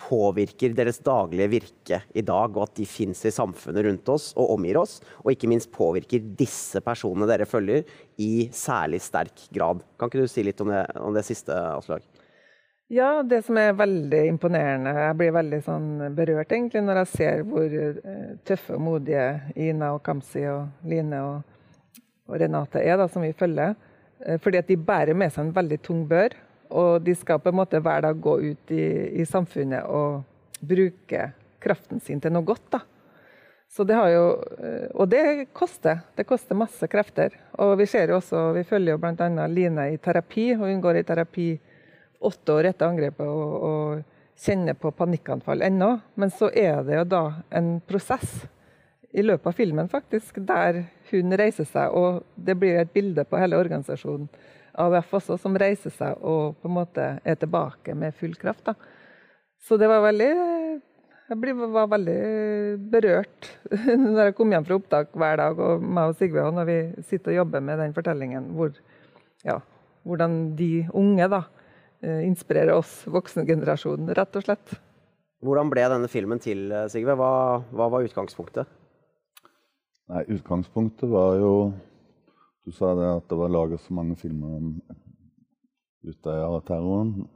påvirker 0.00 0.74
deres 0.76 0.98
daglige 1.04 1.50
virke 1.52 2.00
i 2.14 2.24
dag, 2.26 2.56
og 2.56 2.66
at 2.66 2.74
de 2.78 2.86
fins 2.88 3.24
i 3.24 3.32
samfunnet 3.32 3.86
rundt 3.86 4.10
oss 4.12 4.32
og 4.34 4.56
omgir 4.56 4.78
oss. 4.80 4.98
Og 5.22 5.32
ikke 5.32 5.50
minst 5.50 5.70
påvirker 5.74 6.24
disse 6.38 6.82
personene 6.84 7.28
dere 7.30 7.46
følger, 7.48 7.86
i 8.18 8.48
særlig 8.54 9.00
sterk 9.02 9.46
grad. 9.54 9.82
Kan 9.98 10.10
ikke 10.10 10.26
du 10.26 10.30
si 10.30 10.44
litt 10.46 10.60
om 10.62 10.70
det, 10.72 10.84
om 11.00 11.14
det 11.14 11.24
siste, 11.26 11.54
Aslaug? 11.54 12.04
Ja, 12.92 13.22
det 13.24 13.40
som 13.46 13.56
er 13.56 13.72
veldig 13.72 14.18
imponerende 14.28 14.90
Jeg 14.92 15.16
blir 15.16 15.30
veldig 15.32 15.60
sånn 15.64 15.86
berørt 16.14 16.50
egentlig 16.52 16.82
når 16.84 16.98
jeg 17.00 17.08
ser 17.14 17.44
hvor 17.48 17.72
eh, 17.80 18.34
tøffe 18.44 18.76
og 18.76 18.82
modige 18.84 19.24
Ina 19.56 19.94
og 19.96 20.02
Kamzy 20.04 20.42
og 20.52 20.84
Line 20.84 21.22
og, 21.24 21.54
og 22.28 22.36
Renate 22.42 22.82
er, 22.84 22.98
da, 23.00 23.08
som 23.08 23.24
vi 23.24 23.32
følger. 23.32 23.72
Eh, 24.20 24.36
fordi 24.42 24.60
at 24.60 24.68
de 24.68 24.76
bærer 24.76 25.16
med 25.16 25.32
seg 25.32 25.46
en 25.46 25.56
veldig 25.56 25.80
tung 25.84 26.04
bør. 26.10 26.36
Og 26.74 27.04
de 27.06 27.14
skal 27.14 27.40
på 27.42 27.52
en 27.52 27.60
måte 27.60 27.80
hver 27.82 28.02
dag 28.06 28.18
gå 28.20 28.34
ut 28.42 28.74
i, 28.74 28.86
i 29.22 29.26
samfunnet 29.28 29.86
og 29.86 30.24
bruke 30.64 31.30
kraften 31.62 32.02
sin 32.02 32.20
til 32.20 32.34
noe 32.34 32.46
godt. 32.46 32.66
da. 32.74 32.80
Så 33.74 33.84
det 33.84 33.96
har 33.98 34.08
jo, 34.12 34.24
eh, 34.62 34.88
og 34.94 35.08
det 35.10 35.48
koster. 35.52 36.04
Det 36.14 36.26
koster 36.28 36.58
masse 36.58 36.86
krefter. 36.90 37.34
Og 37.58 37.76
vi 37.80 37.86
ser 37.90 38.12
jo 38.12 38.20
også, 38.20 38.52
vi 38.54 38.62
følger 38.66 38.94
jo 38.94 39.00
bl.a. 39.02 39.46
Line 39.50 39.88
i 39.94 40.00
terapi, 40.02 40.52
og 40.54 40.68
hun 40.68 40.82
går 40.82 41.00
i 41.00 41.06
terapi 41.06 41.48
åtte 42.24 42.54
år 42.54 42.70
etter 42.70 42.88
angrepet 42.88 43.26
og, 43.26 43.54
og 43.68 44.38
kjenner 44.38 44.78
på 44.78 44.92
panikkanfall 44.94 45.64
ennå. 45.66 45.90
Men 46.14 46.30
så 46.30 46.50
er 46.54 46.84
det 46.86 47.00
jo 47.00 47.06
da 47.16 47.24
en 47.50 47.78
prosess 47.86 48.44
i 49.14 49.22
løpet 49.22 49.46
av 49.46 49.58
filmen 49.58 49.90
faktisk, 49.90 50.38
der 50.42 50.84
hun 51.10 51.36
reiser 51.38 51.66
seg, 51.68 51.94
og 51.94 52.24
det 52.34 52.56
blir 52.58 52.80
et 52.80 52.94
bilde 52.94 53.22
på 53.26 53.38
hele 53.38 53.58
organisasjonen 53.58 54.26
AUF 54.80 55.14
også, 55.20 55.36
som 55.40 55.56
reiser 55.60 55.92
seg 55.94 56.20
og 56.26 56.56
på 56.60 56.70
en 56.70 56.76
måte 56.78 57.06
er 57.22 57.38
tilbake 57.38 57.94
med 57.98 58.16
full 58.18 58.34
kraft. 58.38 58.66
Da. 58.66 58.74
Så 59.62 59.78
det 59.80 59.88
var 59.90 60.04
veldig 60.04 60.30
Jeg 61.24 61.54
var 61.72 61.86
veldig 61.88 62.18
berørt 62.92 63.48
når 64.04 64.28
jeg 64.28 64.36
kom 64.36 64.50
hjem 64.52 64.66
fra 64.66 64.76
opptak 64.76 65.14
hver 65.16 65.38
dag, 65.40 65.58
og 65.58 65.80
meg 65.82 66.12
og 66.12 66.18
Sigve 66.18 66.44
når 66.52 66.68
vi 66.68 66.78
sitter 67.08 67.32
og 67.32 67.38
jobber 67.38 67.64
med 67.64 67.80
den 67.80 67.94
fortellingen, 67.96 68.50
hvor, 68.58 68.74
ja, 69.46 69.60
hvordan 70.04 70.52
de 70.58 70.84
unge 70.92 71.30
da, 71.32 71.40
eh, 72.04 72.26
inspirerer 72.26 72.74
oss, 72.76 73.06
voksengenerasjonen, 73.08 74.12
rett 74.18 74.36
og 74.36 74.44
slett. 74.44 74.76
Hvordan 75.44 75.72
ble 75.72 75.88
denne 75.94 76.12
filmen 76.12 76.40
til, 76.44 76.68
Sigve? 76.92 77.16
Hva, 77.16 77.32
hva 77.72 77.88
var 77.92 78.04
utgangspunktet? 78.04 78.68
Nei, 80.12 80.20
Utgangspunktet 80.36 81.08
var 81.08 81.38
jo 81.40 81.52
Du 82.64 82.72
sa 82.72 82.94
det 82.96 83.08
at 83.18 83.26
det 83.28 83.36
var 83.36 83.52
laget 83.52 83.80
så 83.80 83.94
mange 83.94 84.16
filmer 84.16 84.56
om 84.56 84.68
Utøya-terroren. 86.04 87.26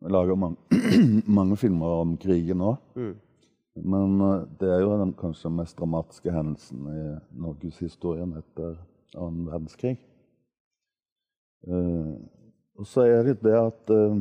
Vi 0.00 0.10
lager 0.12 0.36
mange, 0.36 0.56
mange, 1.38 1.56
filmer 1.56 2.00
om 2.02 2.16
krigen 2.20 2.60
òg. 2.60 2.76
Mm. 2.96 3.14
Men 3.76 4.20
uh, 4.20 4.44
det 4.60 4.68
er 4.72 4.82
jo 4.84 4.98
den 5.00 5.14
kanskje 5.16 5.52
mest 5.52 5.78
dramatiske 5.78 6.32
hendelsen 6.32 6.88
i 6.92 7.04
norgeshistorien 7.40 8.34
etter 8.36 8.74
annen 9.16 9.46
verdenskrig. 9.48 9.94
Uh, 11.66 12.16
og 12.76 12.88
så 12.88 13.06
er 13.08 13.24
det 13.24 13.38
det 13.44 13.54
at 13.56 13.92
uh, 13.96 14.18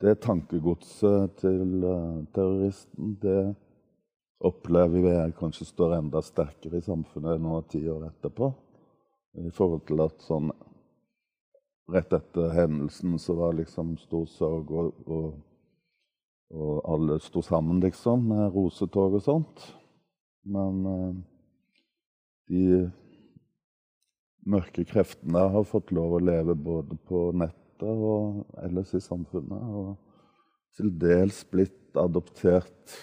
det 0.00 0.14
tankegodset 0.24 1.36
til 1.42 1.84
terroristen, 2.32 3.18
det 3.20 3.54
opplever 4.40 5.04
vi 5.04 5.14
kanskje 5.36 5.66
står 5.68 5.96
enda 5.98 6.22
sterkere 6.22 6.78
i 6.78 6.86
samfunnet 6.86 7.40
nå 7.42 7.60
ti 7.68 7.82
år 7.90 8.06
etterpå. 8.12 8.52
I 9.46 9.52
forhold 9.54 9.86
til 9.88 10.02
at 10.04 10.24
sånn 10.24 10.50
Rett 11.88 12.12
etter 12.12 12.50
hendelsen 12.52 13.14
så 13.16 13.32
var 13.38 13.54
det 13.54 13.62
liksom 13.62 13.94
stor 13.96 14.26
sorg, 14.28 14.68
og, 14.76 14.96
og, 15.08 15.38
og, 16.52 16.74
alle 16.84 17.16
sto 17.24 17.40
sammen, 17.40 17.78
liksom, 17.80 18.26
med 18.28 18.50
rosetog 18.52 19.16
og 19.16 19.22
sånt. 19.24 19.62
Men 20.44 20.82
eh, 20.90 21.14
de 22.52 22.64
mørke 24.52 24.84
kreftene 24.88 25.46
har 25.54 25.64
fått 25.64 25.94
lov 25.96 26.18
å 26.18 26.22
leve 26.28 26.52
både 26.52 27.00
på 27.08 27.30
nettet 27.32 27.88
og 27.88 28.44
ellers 28.60 28.92
i 28.92 29.00
samfunnet. 29.00 29.72
Og 29.80 29.96
til 30.76 30.92
dels 31.00 31.40
blitt 31.48 31.96
adoptert 31.98 32.98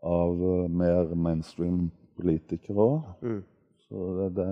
av 0.00 0.32
uh, 0.40 0.68
mer 0.68 1.12
mainstream 1.14 1.90
politikere 2.16 2.84
òg. 2.84 3.08
Mm. 3.20 3.40
Så 3.84 4.12
det, 4.16 4.28
det 4.40 4.50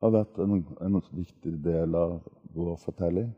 har 0.00 0.14
vært 0.14 0.40
en, 0.40 0.60
en, 0.80 0.98
viktig 1.12 1.54
del 1.64 1.96
av 1.98 2.18
vår 2.54 2.76
fortelling. 2.80 3.28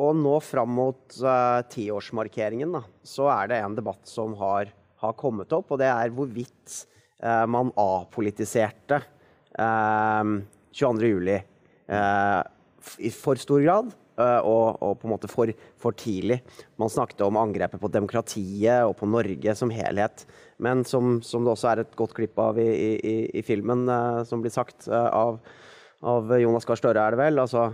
Og 0.00 0.14
nå 0.14 0.36
fram 0.44 0.70
mot 0.76 1.16
uh, 1.24 1.60
tiårsmarkeringen 1.72 2.76
da, 2.76 2.84
så 3.02 3.26
er 3.32 3.50
det 3.50 3.58
en 3.64 3.74
debatt 3.78 4.06
som 4.06 4.36
har, 4.38 4.70
har 5.02 5.16
kommet 5.18 5.50
opp, 5.56 5.72
og 5.72 5.80
det 5.82 5.88
er 5.90 6.12
hvorvidt 6.14 6.76
uh, 7.24 7.46
man 7.50 7.72
apolitiserte 7.74 9.00
uh, 9.58 10.38
22.07. 10.76 11.40
Uh, 11.90 12.42
i 13.02 13.10
for 13.12 13.40
stor 13.40 13.60
grad. 13.64 13.90
Og, 14.20 14.80
og, 14.82 14.96
på 15.00 15.08
en 15.08 15.14
måte 15.14 15.30
for, 15.30 15.52
for, 15.80 15.96
tidlig. 15.96 16.40
Man 16.80 16.92
snakket 16.92 17.24
om 17.26 17.38
angrepet 17.40 17.80
på 17.82 17.92
demokratiet 17.92 18.86
og 18.88 18.96
på 19.00 19.08
Norge 19.10 19.54
som 19.58 19.72
helhet. 19.74 20.26
Men 20.60 20.84
som, 20.88 21.18
som, 21.24 21.46
det 21.46 21.54
også 21.54 21.72
er 21.72 21.84
et 21.84 21.96
godt 21.98 22.16
klipp 22.18 22.38
av 22.40 22.60
i, 22.60 22.68
i, 22.96 23.16
i 23.40 23.44
filmen, 23.46 23.86
uh, 23.88 24.20
som 24.28 24.44
blir 24.44 24.52
sagt 24.54 24.90
uh, 24.90 25.08
av, 25.08 25.40
av, 26.04 26.36
Jonas 26.40 26.68
Gahr 26.68 26.80
Støre, 26.80 27.00
er 27.00 27.16
det 27.16 27.22
vel, 27.22 27.40
altså, 27.40 27.70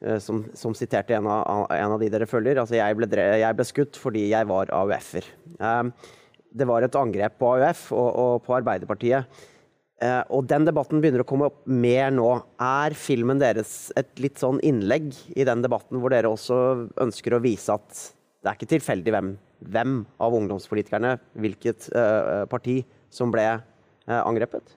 Eh, 0.00 0.18
som, 0.18 0.44
som, 0.54 0.74
siterte 0.76 1.14
en 1.16 1.26
av, 1.26 1.66
en 1.72 1.92
av, 1.94 2.00
de 2.00 2.10
dere 2.12 2.28
følger. 2.28 2.60
Altså, 2.60 2.76
jeg 2.76 2.96
ble, 2.98 3.08
jeg 3.40 3.56
ble 3.56 3.66
skutt 3.66 4.00
fordi 4.00 4.26
jeg 4.28 4.48
var 4.48 4.72
AUF-er. 4.76 5.28
det 6.56 6.66
var 6.68 6.84
et 6.84 6.96
angrep 6.96 7.38
på 7.40 7.54
AUF 7.56 7.90
og, 7.96 8.08
og 8.24 8.34
på 8.44 8.56
Arbeiderpartiet. 8.58 9.44
Og 10.04 10.44
den 10.44 10.66
debatten 10.68 11.00
begynner 11.00 11.22
å 11.22 11.26
komme 11.28 11.46
opp 11.48 11.62
mer 11.64 12.10
nå. 12.12 12.26
Er 12.60 12.92
filmen 12.92 13.40
deres 13.40 13.90
et 13.96 14.10
litt 14.20 14.36
sånn 14.42 14.58
innlegg 14.60 15.08
i 15.32 15.46
den 15.48 15.62
debatten, 15.64 16.02
hvor 16.02 16.12
dere 16.12 16.28
også 16.28 16.58
ønsker 17.00 17.32
å 17.32 17.40
vise 17.40 17.72
at 17.72 18.02
det 18.44 18.50
er 18.50 18.58
ikke 18.58 18.74
tilfeldig 18.74 19.14
hvem 19.14 19.30
hvem 19.64 20.00
av 20.22 20.34
ungdomspolitikerne, 20.36 21.16
hvilket 21.40 21.88
uh, 21.94 22.44
parti, 22.50 22.80
som 23.12 23.32
ble 23.32 23.46
uh, 23.56 24.20
angrepet? 24.22 24.74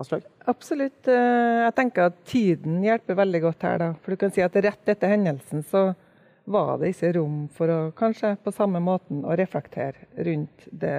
Aslaug? 0.00 0.24
Absolutt. 0.50 1.06
Jeg 1.06 1.74
tenker 1.76 2.08
at 2.08 2.22
tiden 2.26 2.80
hjelper 2.82 3.18
veldig 3.20 3.40
godt 3.44 3.66
her. 3.66 3.76
Da. 3.82 3.90
For 4.02 4.14
du 4.14 4.20
kan 4.22 4.32
si 4.34 4.42
at 4.42 4.56
rett 4.56 4.90
etter 4.90 5.12
hendelsen 5.12 5.62
så 5.66 5.90
var 6.50 6.80
det 6.80 6.90
ikke 6.94 7.12
rom 7.18 7.44
for 7.54 7.70
å 7.70 7.78
kanskje 7.94 8.32
på 8.42 8.54
samme 8.54 8.80
måten 8.82 9.20
å 9.22 9.36
reflektere 9.38 10.08
rundt 10.26 10.66
det 10.72 10.96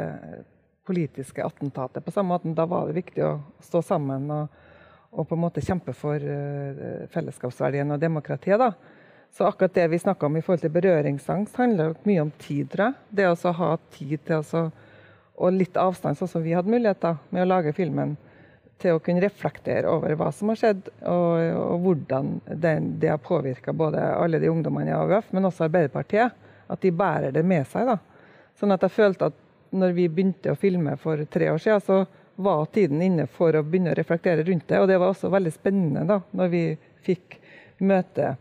politiske 0.85 1.45
attentatet. 1.45 2.05
På 2.05 2.11
samme 2.11 2.27
måten, 2.35 2.55
Da 2.55 2.65
var 2.65 2.87
det 2.87 2.93
viktig 2.93 3.23
å 3.25 3.39
stå 3.59 3.81
sammen 3.81 4.31
og, 4.31 4.47
og 5.11 5.27
på 5.27 5.35
en 5.35 5.43
måte 5.43 5.63
kjempe 5.63 5.93
for 5.93 6.17
uh, 6.17 7.05
fellesskapsverdien 7.11 7.91
og 7.91 7.99
demokratiet. 7.99 8.59
da. 8.59 8.73
Så 9.31 9.45
akkurat 9.47 9.73
det 9.73 9.87
vi 9.87 9.99
snakka 9.99 10.25
om 10.25 10.37
i 10.37 10.41
forhold 10.41 10.61
til 10.65 10.73
berøringsangst, 10.75 11.55
handler 11.55 11.95
mye 12.03 12.21
om 12.25 12.31
tid, 12.39 12.67
tror 12.71 12.89
jeg. 12.89 12.95
Det 13.09 13.27
å 13.29 13.53
ha 13.59 13.75
tid 13.97 14.25
til 14.27 14.41
å 14.41 14.71
Og 15.41 15.55
litt 15.55 15.77
avstand, 15.79 16.17
sånn 16.17 16.27
som 16.27 16.43
vi 16.43 16.51
hadde 16.53 16.69
muligheter 16.69 17.15
med 17.31 17.41
å 17.41 17.47
lage 17.49 17.71
filmen. 17.73 18.11
Til 18.77 18.93
å 18.93 18.99
kunne 19.01 19.23
reflektere 19.23 19.89
over 19.89 20.13
hva 20.19 20.27
som 20.31 20.51
har 20.51 20.59
skjedd, 20.59 20.89
og, 21.07 21.39
og 21.55 21.79
hvordan 21.85 22.35
det, 22.45 22.73
det 23.01 23.09
har 23.09 23.17
påvirka 23.17 23.73
både 23.73 24.03
alle 24.03 24.37
de 24.39 24.51
ungdommene 24.51 24.91
i 24.91 24.93
AUF, 24.93 25.31
men 25.31 25.47
også 25.47 25.65
Arbeiderpartiet. 25.65 26.35
At 26.67 26.83
de 26.83 26.91
bærer 26.91 27.33
det 27.33 27.41
med 27.47 27.65
seg. 27.71 27.89
da. 27.89 27.97
Sånn 28.59 28.75
at 28.75 28.83
jeg 28.85 28.93
følte 28.99 29.31
at 29.31 29.39
når 29.71 29.95
vi 29.97 30.09
begynte 30.11 30.53
å 30.53 30.59
filme 30.59 30.97
for 30.99 31.23
tre 31.31 31.49
år 31.51 31.61
siden, 31.63 31.81
så 31.85 32.41
var 32.41 32.69
tiden 32.73 33.01
inne 33.03 33.27
for 33.29 33.55
å 33.55 33.63
begynne 33.63 33.93
å 33.93 33.97
reflektere 33.97 34.45
rundt 34.47 34.67
det. 34.69 34.79
Og 34.81 34.87
det 34.89 34.99
var 34.99 35.13
også 35.13 35.31
veldig 35.31 35.51
spennende 35.55 36.05
da, 36.09 36.21
når 36.35 36.53
vi 36.53 36.63
fikk 37.05 37.37
møte 37.81 38.35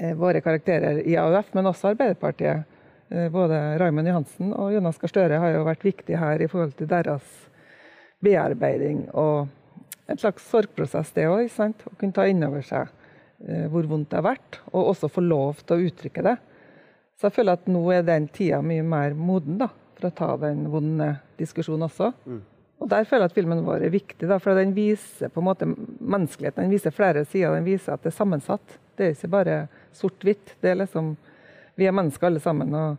Eh, 0.00 0.14
våre 0.14 0.40
karakterer 0.40 1.08
i 1.08 1.16
AUF, 1.16 1.46
men 1.52 1.66
også 1.66 1.88
Arbeiderpartiet. 1.88 2.62
Eh, 3.08 3.28
både 3.32 3.78
Raymond 3.78 4.08
Johansen 4.08 4.52
og 4.52 4.72
Jonas 4.72 4.98
Gahr 5.00 5.10
Støre 5.10 5.40
har 5.42 5.54
jo 5.54 5.64
vært 5.66 5.86
viktige 5.86 6.20
her 6.20 6.42
i 6.42 6.48
forhold 6.50 6.76
til 6.78 6.90
deres 6.90 7.24
bearbeiding 8.22 9.06
og 9.14 9.48
en 10.08 10.20
slags 10.20 10.44
sorgprosess, 10.50 11.10
det 11.16 11.26
òg. 11.28 11.48
Å 11.48 11.96
kunne 11.96 12.14
ta 12.14 12.28
inn 12.28 12.44
over 12.46 12.62
seg 12.62 12.86
eh, 13.48 13.66
hvor 13.72 13.88
vondt 13.88 14.12
det 14.12 14.20
har 14.20 14.28
vært, 14.28 14.60
og 14.72 14.92
også 14.92 15.10
få 15.12 15.24
lov 15.24 15.64
til 15.64 15.76
å 15.78 15.90
uttrykke 15.90 16.26
det. 16.28 16.36
Så 17.18 17.28
jeg 17.28 17.38
føler 17.40 17.58
at 17.58 17.66
nå 17.66 17.82
er 17.90 18.06
den 18.06 18.28
tida 18.30 18.60
mye 18.62 18.84
mer 18.86 19.16
moden 19.18 19.58
da, 19.64 19.72
for 19.98 20.08
å 20.08 20.14
ta 20.14 20.30
den 20.46 20.66
vonde 20.72 21.12
diskusjonen 21.40 21.88
også. 21.88 22.12
Mm. 22.26 22.40
Og 22.78 22.90
der 22.92 23.06
føler 23.08 23.26
jeg 23.26 23.32
at 23.32 23.38
filmen 23.38 23.64
vår 23.66 23.88
er 23.88 23.94
viktig, 23.94 24.28
da, 24.30 24.38
for 24.42 24.58
den 24.58 24.74
viser 24.76 25.32
på 25.34 25.42
en 25.42 25.48
måte 25.48 25.66
menneskeligheten. 25.66 26.68
Den 26.68 26.74
viser 26.76 26.94
flere 26.94 27.24
sider. 27.26 27.56
Den 27.56 27.66
viser 27.66 27.96
at 27.96 28.04
det 28.04 28.12
er 28.12 28.18
sammensatt. 28.20 28.76
Det 28.98 29.06
er 29.06 29.16
ikke 29.16 29.32
bare 29.32 29.56
sort-hvitt. 29.96 30.54
Det 30.62 30.72
er 30.72 30.84
liksom 30.84 31.16
Vi 31.78 31.86
er 31.86 31.94
mennesker 31.94 32.26
alle 32.26 32.40
sammen, 32.42 32.72
og, 32.74 32.96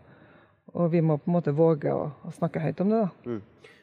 og, 0.71 0.85
vi 0.93 1.01
må 1.03 1.17
på 1.19 1.27
en 1.27 1.33
måte 1.35 1.51
våge 1.51 1.91
å, 1.91 2.05
å 2.23 2.29
snakke 2.31 2.61
høyt 2.63 2.79
om 2.79 2.93
det. 2.93 2.99
da. 3.01 3.09
Mm. 3.27 3.41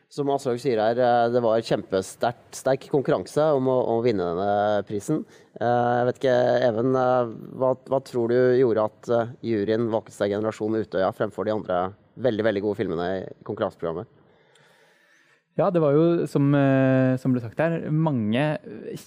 Som 0.09 0.31
Aslaug 0.33 0.61
sier 0.63 0.81
her, 0.81 0.97
eh, 0.97 1.27
det 1.35 1.43
var 1.45 1.61
kjempesterk 1.61 2.87
konkurranse 2.89 3.45
om 3.59 3.69
å, 3.69 3.75
å, 3.93 3.99
vinne 4.01 4.25
denne 4.25 4.87
prisen. 4.89 5.21
Eh, 5.59 5.67
jeg 5.67 6.07
vet 6.09 6.21
ikke, 6.23 6.37
Even, 6.71 6.97
eh, 6.97 7.35
hva, 7.61 7.75
hva 7.91 8.01
tror 8.09 8.33
du 8.33 8.39
gjorde 8.57 8.87
at 8.89 9.13
juryen 9.45 9.91
valgte 9.93 10.17
seg 10.17 10.33
Generasjon 10.33 10.81
Utøya 10.81 11.13
fremfor 11.13 11.45
de 11.45 11.57
andre 11.59 11.83
veldig 12.17 12.47
veldig 12.47 12.63
gode 12.65 12.81
filmene 12.81 13.09
i 13.19 13.27
konkurranseprogrammet? 13.47 14.09
Ja, 15.57 15.71
det 15.73 15.81
var 15.81 15.95
jo, 15.97 16.27
som, 16.29 16.51
eh, 16.53 17.17
som, 17.17 17.33
ble 17.33 17.41
sagt 17.41 17.61
her, 17.65 17.79
mange 17.89 18.45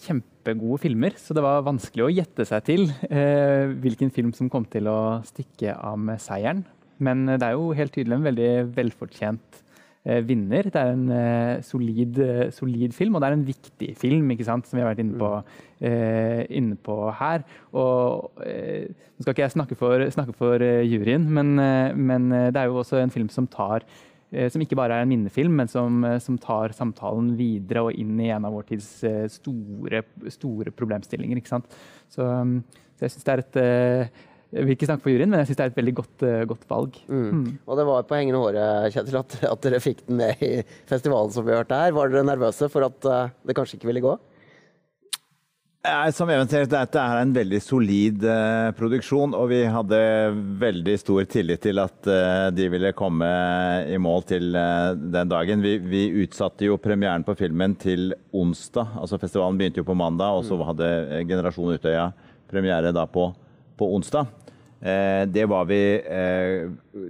kjempegode 0.01 0.79
filmer. 0.81 1.13
Så 1.21 1.37
det 1.37 1.43
var 1.45 1.61
vanskelig 1.67 2.07
å 2.07 2.09
gjette 2.09 2.45
seg 2.49 2.65
til 2.65 2.87
eh, 3.05 3.69
hvilken 3.83 4.09
film 4.13 4.33
som 4.33 4.49
kom 4.49 4.65
til 4.65 4.89
å 4.89 5.21
stikke 5.29 5.77
av 5.77 5.99
med 6.01 6.21
seieren. 6.23 6.63
Men 6.97 7.27
det 7.29 7.45
er 7.45 7.53
jo 7.53 7.69
helt 7.77 7.93
tydelig 7.93 8.17
en 8.17 8.25
veldig 8.25 8.49
velfortjent 8.75 9.61
eh, 9.61 9.68
vinner. 10.25 10.69
Det 10.69 10.81
er 10.81 10.93
en 10.93 11.07
eh, 11.15 11.61
solid, 11.65 12.19
solid, 12.55 12.95
film, 12.95 13.15
og 13.15 13.23
det 13.23 13.29
er 13.29 13.37
en 13.37 13.47
viktig 13.47 13.91
film, 13.99 14.33
ikke 14.35 14.47
sant, 14.47 14.67
som 14.67 14.79
vi 14.79 14.83
har 14.83 14.91
vært 14.91 15.03
inne 15.03 15.19
på, 15.19 15.31
eh, 15.85 16.43
inne 16.59 16.77
på 16.83 16.97
her. 17.21 17.45
Og 17.77 18.43
eh, 18.45 18.89
Nå 18.89 19.25
skal 19.25 19.35
ikke 19.35 19.43
jeg 19.43 19.57
snakke 19.57 19.75
for, 19.75 20.05
snakke 20.15 20.33
for 20.37 20.63
juryen, 20.63 21.25
men, 21.27 21.57
men 21.99 22.29
det 22.31 22.55
er 22.55 22.69
jo 22.69 22.77
også 22.79 23.01
en 23.01 23.11
film 23.11 23.27
som 23.33 23.49
tar 23.51 23.83
Eh, 24.29 24.45
som 24.53 24.61
ikke 24.61 24.77
bare 24.77 24.93
er 24.99 25.05
en 25.05 25.09
minnefilm, 25.09 25.55
men 25.57 25.67
som, 25.67 26.03
eh, 26.05 26.19
som, 26.21 26.37
tar 26.37 26.73
samtalen 26.77 27.31
videre 27.37 27.81
og 27.87 27.97
inn 27.97 28.19
i 28.21 28.29
en 28.29 28.45
av 28.45 28.53
vår 28.53 28.67
tids 28.69 28.89
eh, 29.03 29.25
store, 29.27 30.03
store 30.29 30.71
problemstillinger. 30.71 31.37
ikke 31.37 31.49
sant? 31.49 31.65
Så, 32.13 32.21
mm, 32.21 32.59
så 32.95 33.07
jeg 33.07 33.15
syns 33.15 33.25
det 33.25 33.33
er 33.33 33.43
et 33.45 33.57
jeg 34.49 34.65
vil 34.65 34.73
ikke 34.73 34.87
snakke 34.89 35.05
for 35.05 35.13
juryen, 35.13 35.29
men 35.29 35.43
jeg 35.43 35.49
syns 35.49 35.59
det 35.59 35.65
er 35.65 35.71
et 35.73 35.77
veldig 35.77 35.95
godt, 35.99 36.23
godt 36.49 36.63
valg. 36.71 36.95
Mm. 37.05 37.27
Mm. 37.29 37.51
Og 37.69 37.77
det 37.77 37.85
var 37.89 38.07
på 38.09 38.17
hengende 38.17 38.41
håret 38.41 38.95
Kjetil, 38.95 39.19
at, 39.19 39.35
at, 39.45 39.61
dere 39.65 39.83
fikk 39.83 40.01
den 40.07 40.17
med 40.23 40.41
i 40.45 40.63
festivalen 40.89 41.35
som 41.35 41.45
vi 41.45 41.53
hørte 41.53 41.77
her. 41.77 41.93
Var 41.93 42.09
dere 42.09 42.25
nervøse 42.31 42.71
for 42.73 42.87
at 42.87 42.97
det 43.45 43.57
kanskje 43.57 43.77
ikke 43.77 43.91
ville 43.91 44.05
gå? 44.07 44.15
Som 46.11 46.27
eventuelt, 46.27 46.67
Dette 46.73 46.99
er 46.99 47.21
en 47.21 47.29
veldig 47.31 47.59
solid 47.63 48.23
uh, 48.27 48.67
produksjon, 48.75 49.31
og 49.31 49.45
vi 49.47 49.61
hadde 49.63 49.99
veldig 50.59 50.95
stor 50.99 51.23
tillit 51.31 51.61
til 51.63 51.79
at 51.79 52.09
uh, 52.11 52.49
de 52.51 52.65
ville 52.73 52.91
komme 52.97 53.29
i 53.87 53.95
mål 53.95 54.25
til 54.27 54.51
uh, 54.59 54.91
den 54.91 55.31
dagen. 55.31 55.63
Vi, 55.63 55.77
vi, 55.79 56.01
utsatte 56.25 56.67
jo 56.67 56.75
premieren 56.83 57.23
på 57.23 57.37
filmen 57.39 57.77
til 57.79 58.11
onsdag. 58.35 58.91
altså 58.99 59.21
Festivalen 59.21 59.55
begynte 59.61 59.79
jo 59.79 59.87
på 59.87 59.95
mandag, 59.95 60.41
og 60.41 60.43
så 60.43 60.59
mm. 60.59 60.65
hadde 60.67 60.91
Generasjon 61.31 61.79
Utøya 61.79 62.09
premiere 62.51 62.91
da 62.91 63.07
på, 63.07 63.29
på 63.79 63.87
onsdag. 63.95 64.29
Det 64.79 65.43
var, 65.51 65.65
vi, 65.67 65.77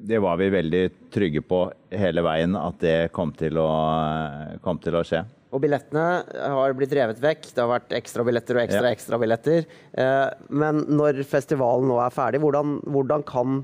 det, 0.10 0.18
var 0.18 0.40
vi, 0.42 0.48
veldig 0.50 0.80
trygge 1.14 1.44
på 1.46 1.60
hele 1.94 2.24
veien 2.26 2.56
at 2.58 2.80
det 2.82 2.96
kom 3.14 3.30
til 3.38 3.60
å, 3.62 3.68
kom 4.66 4.80
til 4.82 4.98
å 4.98 5.04
skje. 5.06 5.20
og 5.54 5.62
billettene 5.62 6.06
har 6.50 6.74
blitt 6.78 6.96
revet 6.98 7.22
vekk. 7.22 7.52
Det 7.54 7.62
har 7.62 7.70
vært 7.70 7.94
ekstrabilletter 8.00 8.58
og 8.58 8.64
ekstra 8.64 8.88
Ja. 8.88 8.96
ekstrabilletter. 8.98 9.68
Eh, 9.94 10.30
men 10.50 10.82
når 10.90 11.22
festivalen 11.30 11.86
nå 11.90 12.00
er 12.02 12.10
ferdig, 12.16 12.42
hvordan, 12.42 12.80
hvordan 12.90 13.26
kan 13.30 13.62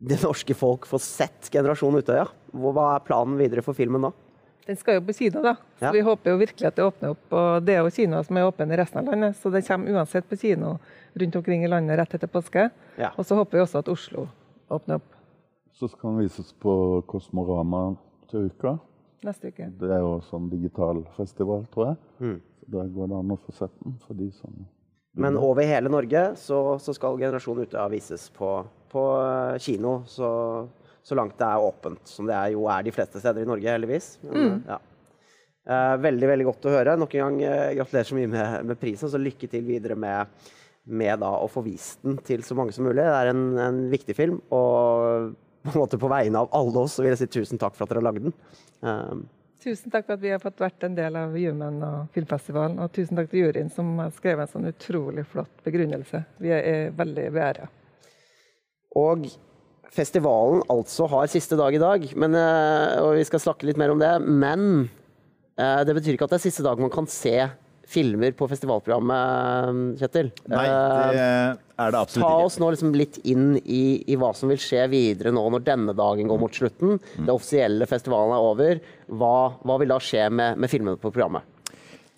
det 0.00 0.22
norske 0.22 0.56
folk 0.56 0.88
få 0.88 1.00
sett 1.02 1.50
Generasjon 1.52 2.00
Utøya? 2.00 2.28
Hva 2.56 2.94
er 2.94 3.04
planen 3.04 3.36
videre 3.40 3.64
for 3.66 3.76
filmen 3.76 4.08
da? 4.08 4.12
Den 4.68 4.76
skal 4.76 4.98
jo 4.98 5.04
på 5.08 5.14
kino, 5.16 5.40
da. 5.42 5.54
Så 5.80 5.86
Ja. 5.88 5.92
vi 5.94 6.00
håper 6.04 6.30
jo 6.34 6.38
virkelig 6.42 6.66
at 6.68 6.76
det 6.76 6.84
åpner 6.84 7.10
opp. 7.14 7.32
Og 7.32 7.64
det 7.64 7.74
er 7.74 7.82
jo 7.86 7.90
kinoer 7.94 8.24
som 8.26 8.36
er 8.36 8.44
åpne 8.50 8.72
i 8.74 8.76
resten 8.76 8.98
av 9.00 9.06
landet, 9.08 9.36
så 9.40 9.50
det 9.50 9.64
kommer 9.66 9.94
uansett 9.96 10.28
på 10.28 10.36
kino 10.38 10.74
rundt 11.16 11.36
omkring 11.40 11.64
i 11.64 11.68
landet 11.72 11.96
rett 11.98 12.14
etter 12.18 12.28
påske. 12.28 12.70
Ja. 12.98 13.10
Og 13.16 13.24
så 13.24 13.34
håper 13.38 13.56
vi 13.58 13.64
også 13.64 13.78
at 13.80 13.88
Oslo 13.88 14.28
åpner 14.70 14.96
opp 15.00 15.14
Så 15.72 15.88
skal 15.88 16.10
den 16.10 16.18
vises 16.26 16.52
på 16.60 17.02
Kosmorama 17.06 17.96
til 18.28 18.50
uka. 18.50 18.78
neste 19.24 19.48
uke. 19.48 19.70
Det 19.78 19.90
er 19.90 20.00
jo 20.00 20.20
sånn 20.20 20.50
digital 20.50 21.04
festival, 21.16 21.66
tror 21.72 21.86
jeg. 21.86 21.96
Mm. 22.20 22.40
Der 22.68 22.88
går 22.88 23.08
det 23.08 23.16
an 23.18 23.30
å 23.30 23.38
få 23.38 23.52
sett 23.54 23.70
den 23.84 23.96
for 24.06 24.14
de 24.14 24.30
som 24.32 24.52
Men 25.16 25.36
over 25.36 25.62
hele 25.62 25.88
Norge 25.88 26.36
så, 26.36 26.78
så 26.78 26.92
skal 26.94 27.16
Generasjon 27.18 27.58
Utøya 27.64 27.88
vises 27.90 28.28
på, 28.30 28.66
på 28.90 29.04
eh, 29.54 29.58
kino 29.58 30.02
så, 30.06 30.68
så 31.04 31.16
langt 31.18 31.38
det 31.40 31.46
er 31.46 31.64
åpent. 31.64 32.02
Som 32.08 32.28
det 32.28 32.36
er, 32.36 32.52
jo 32.54 32.66
er 32.70 32.84
de 32.86 32.94
fleste 32.94 33.22
steder 33.22 33.44
i 33.44 33.48
Norge, 33.48 33.72
heldigvis. 33.72 34.12
Men, 34.26 34.62
ja. 34.68 34.78
Eh, 35.68 35.94
veldig 36.00 36.28
veldig 36.30 36.46
godt 36.48 36.68
å 36.68 36.72
høre. 36.72 36.96
Nok 37.00 37.16
en 37.16 37.24
gang 37.26 37.42
eh, 37.44 37.74
gratulerer 37.76 38.08
så 38.08 38.16
mye 38.16 38.30
med, 38.32 38.68
med 38.70 38.80
prisen. 38.80 39.10
Så 39.12 39.20
lykke 39.20 39.50
til 39.52 39.66
videre 39.66 39.98
med, 40.00 40.30
med 40.88 41.20
da, 41.20 41.32
å 41.36 41.48
få 41.52 41.64
vist 41.66 42.00
den 42.06 42.16
til 42.24 42.44
så 42.46 42.56
mange 42.56 42.72
som 42.76 42.88
mulig. 42.88 43.02
Det 43.02 43.16
er 43.18 43.32
en, 43.34 43.42
en 43.60 43.82
viktig 43.92 44.16
film. 44.16 44.38
Og 44.48 45.34
på 45.66 45.74
en 45.74 45.82
måte 45.82 46.00
på 46.00 46.08
vegne 46.08 46.40
av 46.40 46.54
alle 46.56 46.84
oss 46.86 46.96
så 46.96 47.04
vil 47.04 47.12
jeg 47.12 47.20
si 47.24 47.32
tusen 47.40 47.60
takk 47.60 47.76
for 47.76 47.84
at 47.84 47.92
dere 47.92 48.00
har 48.00 48.08
lagd 48.10 48.30
den. 48.30 48.38
Eh, 48.84 49.18
Tusen 49.58 49.90
takk 49.90 50.04
for 50.06 50.14
at 50.14 50.22
vi 50.22 50.30
har 50.30 50.38
fått 50.38 50.60
vært 50.62 50.84
en 50.86 50.94
del 50.94 51.16
av 51.18 51.32
Human 51.34 51.80
og 51.82 52.12
filmfestivalen. 52.14 52.78
Og 52.78 52.92
tusen 52.94 53.18
takk 53.18 53.32
til 53.32 53.42
juryen 53.42 53.72
som 53.74 53.90
har 53.98 54.12
skrevet 54.14 54.46
en 54.46 54.52
sånn 54.52 54.70
utrolig 54.70 55.24
flott 55.26 55.64
begrunnelse. 55.66 56.22
Vi 56.38 56.52
er, 56.54 56.62
er 56.62 56.92
veldig 56.96 57.24
beæra. 57.34 57.66
Og 59.02 59.26
festivalen 59.94 60.64
altså 60.72 61.08
har 61.10 61.30
siste 61.30 61.56
dag 61.58 61.74
i 61.74 61.80
dag, 61.82 62.04
men, 62.18 62.36
eh, 62.36 62.98
og 63.02 63.16
vi 63.18 63.24
skal 63.28 63.42
snakke 63.42 63.68
litt 63.68 63.80
mer 63.80 63.94
om 63.94 64.02
det. 64.02 64.12
Men 64.24 64.88
eh, 65.58 65.80
det 65.86 65.96
betyr 65.96 66.16
ikke 66.16 66.28
at 66.28 66.36
det 66.36 66.40
er 66.42 66.46
siste 66.48 66.66
dag 66.66 66.80
man 66.82 66.92
kan 66.92 67.08
se 67.10 67.48
filmer 67.88 68.34
på 68.36 68.44
festivalprogrammet, 68.50 69.96
Kjetil. 70.00 70.30
Nei, 70.52 70.64
Eh, 70.68 71.54
det 71.78 71.84
er 71.86 71.94
det 71.94 72.00
absolutt 72.02 72.24
ikke. 72.24 72.32
Ta 72.34 72.44
oss 72.44 72.58
nå 72.60 72.70
liksom 72.74 72.94
litt 72.98 73.18
inn 73.24 73.46
i, 73.64 73.84
i 74.04 74.16
hva 74.20 74.32
som 74.36 74.50
vil 74.52 74.60
skje 74.60 74.84
videre 74.92 75.32
nå 75.32 75.44
når 75.54 75.64
denne 75.64 75.94
dagen 75.96 76.28
går 76.28 76.40
mot 76.42 76.52
slutten. 76.54 76.98
Det 77.16 77.32
offisielle 77.32 77.88
festivalen 77.88 78.34
er 78.36 78.48
over. 78.50 78.82
Hva, 79.08 79.36
hva 79.62 79.78
vil 79.80 79.94
da 79.94 80.00
skje 80.02 80.26
med, 80.28 80.58
med 80.60 80.72
filmene 80.72 81.00
på 81.00 81.12
programmet? 81.14 81.46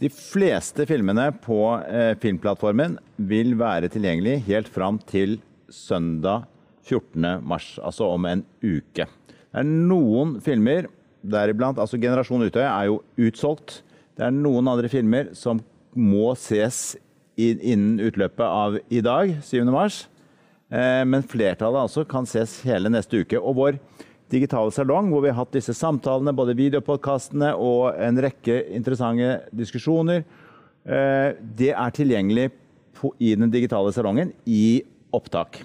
De 0.00 0.08
fleste 0.08 0.86
filmene 0.88 1.28
på 1.44 1.60
eh, 1.84 2.14
filmplattformen 2.18 2.96
vil 3.30 3.52
være 3.60 3.90
tilgjengelig 3.92 4.38
helt 4.48 4.70
fram 4.72 4.98
til 5.10 5.36
søndag 5.70 6.48
14. 6.90 7.40
mars, 7.46 7.72
altså 7.82 8.10
om 8.10 8.26
en 8.28 8.44
uke. 8.62 9.06
Det 9.06 9.62
er 9.62 9.66
noen 9.66 10.36
filmer, 10.44 10.88
deriblant 11.20 11.78
altså 11.82 11.98
Generasjon 12.00 12.46
Utøya 12.46 12.70
er 12.70 12.90
jo 12.90 13.00
utsolgt. 13.20 13.80
Det 14.16 14.26
er 14.26 14.34
noen 14.34 14.68
andre 14.70 14.90
filmer 14.92 15.32
som 15.38 15.62
må 15.96 16.34
ses 16.38 16.96
innen 17.40 17.98
utløpet 18.04 18.44
av 18.44 18.78
i 18.92 19.00
dag, 19.04 19.32
7. 19.42 19.64
mars. 19.72 20.04
Eh, 20.70 21.02
Men 21.04 21.24
flertallet 21.26 21.86
altså 21.86 22.04
kan 22.08 22.28
ses 22.28 22.60
hele 22.66 22.92
neste 22.92 23.22
uke. 23.24 23.40
Og 23.40 23.56
vår 23.58 23.80
digitale 24.30 24.70
salong, 24.70 25.10
hvor 25.10 25.24
vi 25.24 25.32
har 25.32 25.40
hatt 25.40 25.56
disse 25.56 25.74
samtalene, 25.74 26.34
både 26.36 26.54
videopodkastene 26.58 27.54
og 27.58 27.96
en 27.98 28.20
rekke 28.22 28.60
interessante 28.76 29.40
diskusjoner, 29.56 30.22
eh, 30.86 31.34
det 31.40 31.72
er 31.74 31.96
tilgjengelig 31.96 32.50
i 33.18 33.34
den 33.34 33.50
digitale 33.50 33.92
salongen 33.96 34.34
i 34.46 34.82
opptak. 35.16 35.62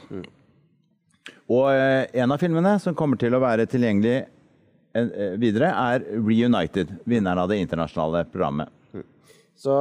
Og 1.51 1.67
eh, 1.69 2.07
en 2.21 2.33
av 2.33 2.41
filmene 2.41 2.77
som 2.81 2.95
kommer 2.97 3.19
til 3.21 3.35
å 3.35 3.41
være 3.43 3.67
tilgjengelig 3.69 4.15
eh, 4.97 5.35
videre, 5.41 5.69
er 5.69 6.05
Reunited, 6.15 6.95
vinneren 7.05 7.43
av 7.43 7.51
det 7.51 7.59
internasjonale 7.61 8.25
programmet. 8.31 8.71
Så, 9.55 9.71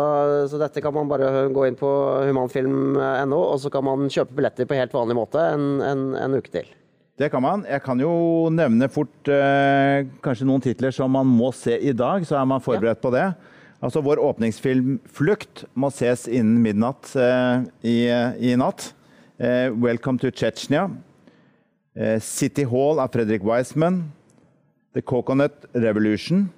så 0.50 0.59
dette 0.61 0.79
kan 0.85 0.94
man 0.94 1.09
bare 1.11 1.48
gå 1.50 1.64
inn 1.66 1.77
på 1.79 1.88
humanfilm.no, 2.29 3.38
og 3.40 3.59
så 3.59 3.72
kan 3.74 3.83
man 3.87 4.07
kjøpe 4.12 4.37
billetter 4.38 4.68
på 4.70 4.77
helt 4.79 4.94
vanlig 4.94 5.16
måte 5.18 5.42
en, 5.50 5.81
en, 5.83 6.05
en 6.20 6.37
uke 6.38 6.53
til. 6.53 6.68
Det 7.18 7.29
kan 7.31 7.42
man. 7.42 7.62
Jeg 7.66 7.83
kan 7.83 7.98
jo 8.03 8.12
nevne 8.50 8.88
fort 8.90 9.31
eh, 9.31 10.07
kanskje 10.22 10.46
noen 10.46 10.62
titler 10.62 10.94
som 10.94 11.12
man 11.14 11.27
må 11.31 11.53
se 11.55 11.77
i 11.79 11.94
dag, 11.94 12.27
så 12.27 12.38
er 12.40 12.48
man 12.50 12.62
forberedt 12.62 13.03
på 13.03 13.12
det. 13.14 13.29
Altså 13.85 14.03
Vår 14.03 14.22
åpningsfilm 14.22 14.98
'Flukt' 15.11 15.64
må 15.74 15.90
ses 15.94 16.27
innen 16.27 16.62
midnatt 16.62 17.11
eh, 17.18 17.66
i, 17.87 17.96
i 18.50 18.55
natt. 18.59 18.92
Eh, 19.38 19.70
'Welcome 19.70 20.18
to 20.22 20.31
Chechnya'. 20.31 20.88
Eh, 21.96 22.18
'City 22.20 22.64
Hall' 22.64 22.98
av 22.98 23.09
Fredrik 23.09 23.42
Wiseman. 23.42 24.12
'The 24.92 25.02
Coconut 25.02 25.66
Revolution'. 25.72 26.48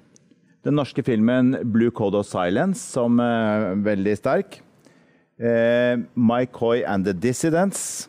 Den 0.64 0.74
norske 0.74 1.02
filmen 1.02 1.58
'Blue 1.62 1.90
Code 1.90 2.16
of 2.16 2.26
Silence', 2.26 2.80
som 2.92 3.20
er 3.20 3.76
veldig 3.76 4.16
sterk. 4.16 4.60
Eh, 5.38 5.96
'My 6.16 6.46
Coy 6.46 6.82
and 6.84 7.04
the 7.04 7.12
Dissidents'. 7.12 8.08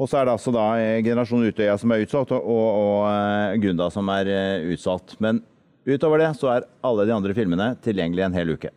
Og 0.00 0.08
så 0.08 0.16
er 0.16 0.24
det 0.24 0.32
altså 0.32 0.52
da 0.54 0.66
eh, 0.80 1.02
Generasjon 1.04 1.44
Utøya 1.44 1.76
som 1.76 1.92
er 1.92 2.06
utsolgt, 2.06 2.32
og, 2.32 2.40
og, 2.48 3.04
eh, 3.12 3.60
Gunda 3.60 3.90
som 3.92 4.08
er 4.08 4.26
eh, 4.32 4.72
utsolgt. 4.72 5.18
Men 5.20 5.42
utover 5.84 6.18
det 6.22 6.32
så 6.40 6.54
er 6.54 6.68
alle 6.82 7.04
de 7.04 7.12
andre 7.12 7.36
filmene 7.36 7.74
tilgjengelig 7.84 8.24
en 8.24 8.38
hel 8.38 8.54
uke. 8.56 8.72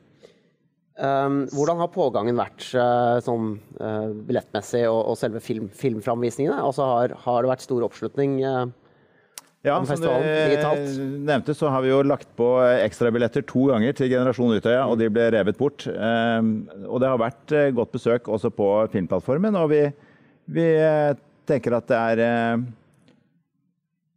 Um, 0.94 1.48
hvordan 1.50 1.80
har 1.82 1.90
pågangen 1.90 2.38
vært 2.38 2.68
eh, 2.78 3.16
sånn 3.26 3.56
eh, 3.82 4.12
billettmessig 4.28 4.84
og, 4.86 5.00
og 5.10 5.16
selve 5.18 5.40
film, 5.42 5.66
filmframvisningene? 5.74 6.60
Altså 6.62 6.86
har, 6.86 7.16
har 7.24 7.42
det 7.42 7.50
vært 7.50 7.64
stor 7.66 7.86
oppslutning? 7.88 8.36
eh, 8.46 8.68
Ja, 9.66 9.80
som 9.90 10.04
du 10.04 11.08
nevnte, 11.26 11.56
så 11.58 11.72
har 11.74 11.82
vi 11.82 11.90
jo 11.90 12.04
lagt 12.06 12.30
på 12.38 12.46
ekstrabilletter 12.84 13.42
to 13.50 13.72
ganger 13.72 13.98
til 13.98 14.12
Generasjon 14.12 14.54
Utøya, 14.54 14.84
og 14.86 15.00
de 15.02 15.10
ble 15.10 15.32
revet 15.34 15.58
bort. 15.58 15.88
Um, 15.88 16.68
og 16.86 17.02
det 17.02 17.10
har 17.10 17.24
vært 17.24 17.56
godt 17.80 17.96
besøk 17.96 18.30
også 18.30 18.54
på 18.54 18.70
filmplattformen, 18.94 19.58
og 19.58 19.72
vi, 19.74 19.82
vi 20.60 20.68
tenker 21.50 21.80
at 21.80 21.90
det 21.90 22.04
er 22.04 22.64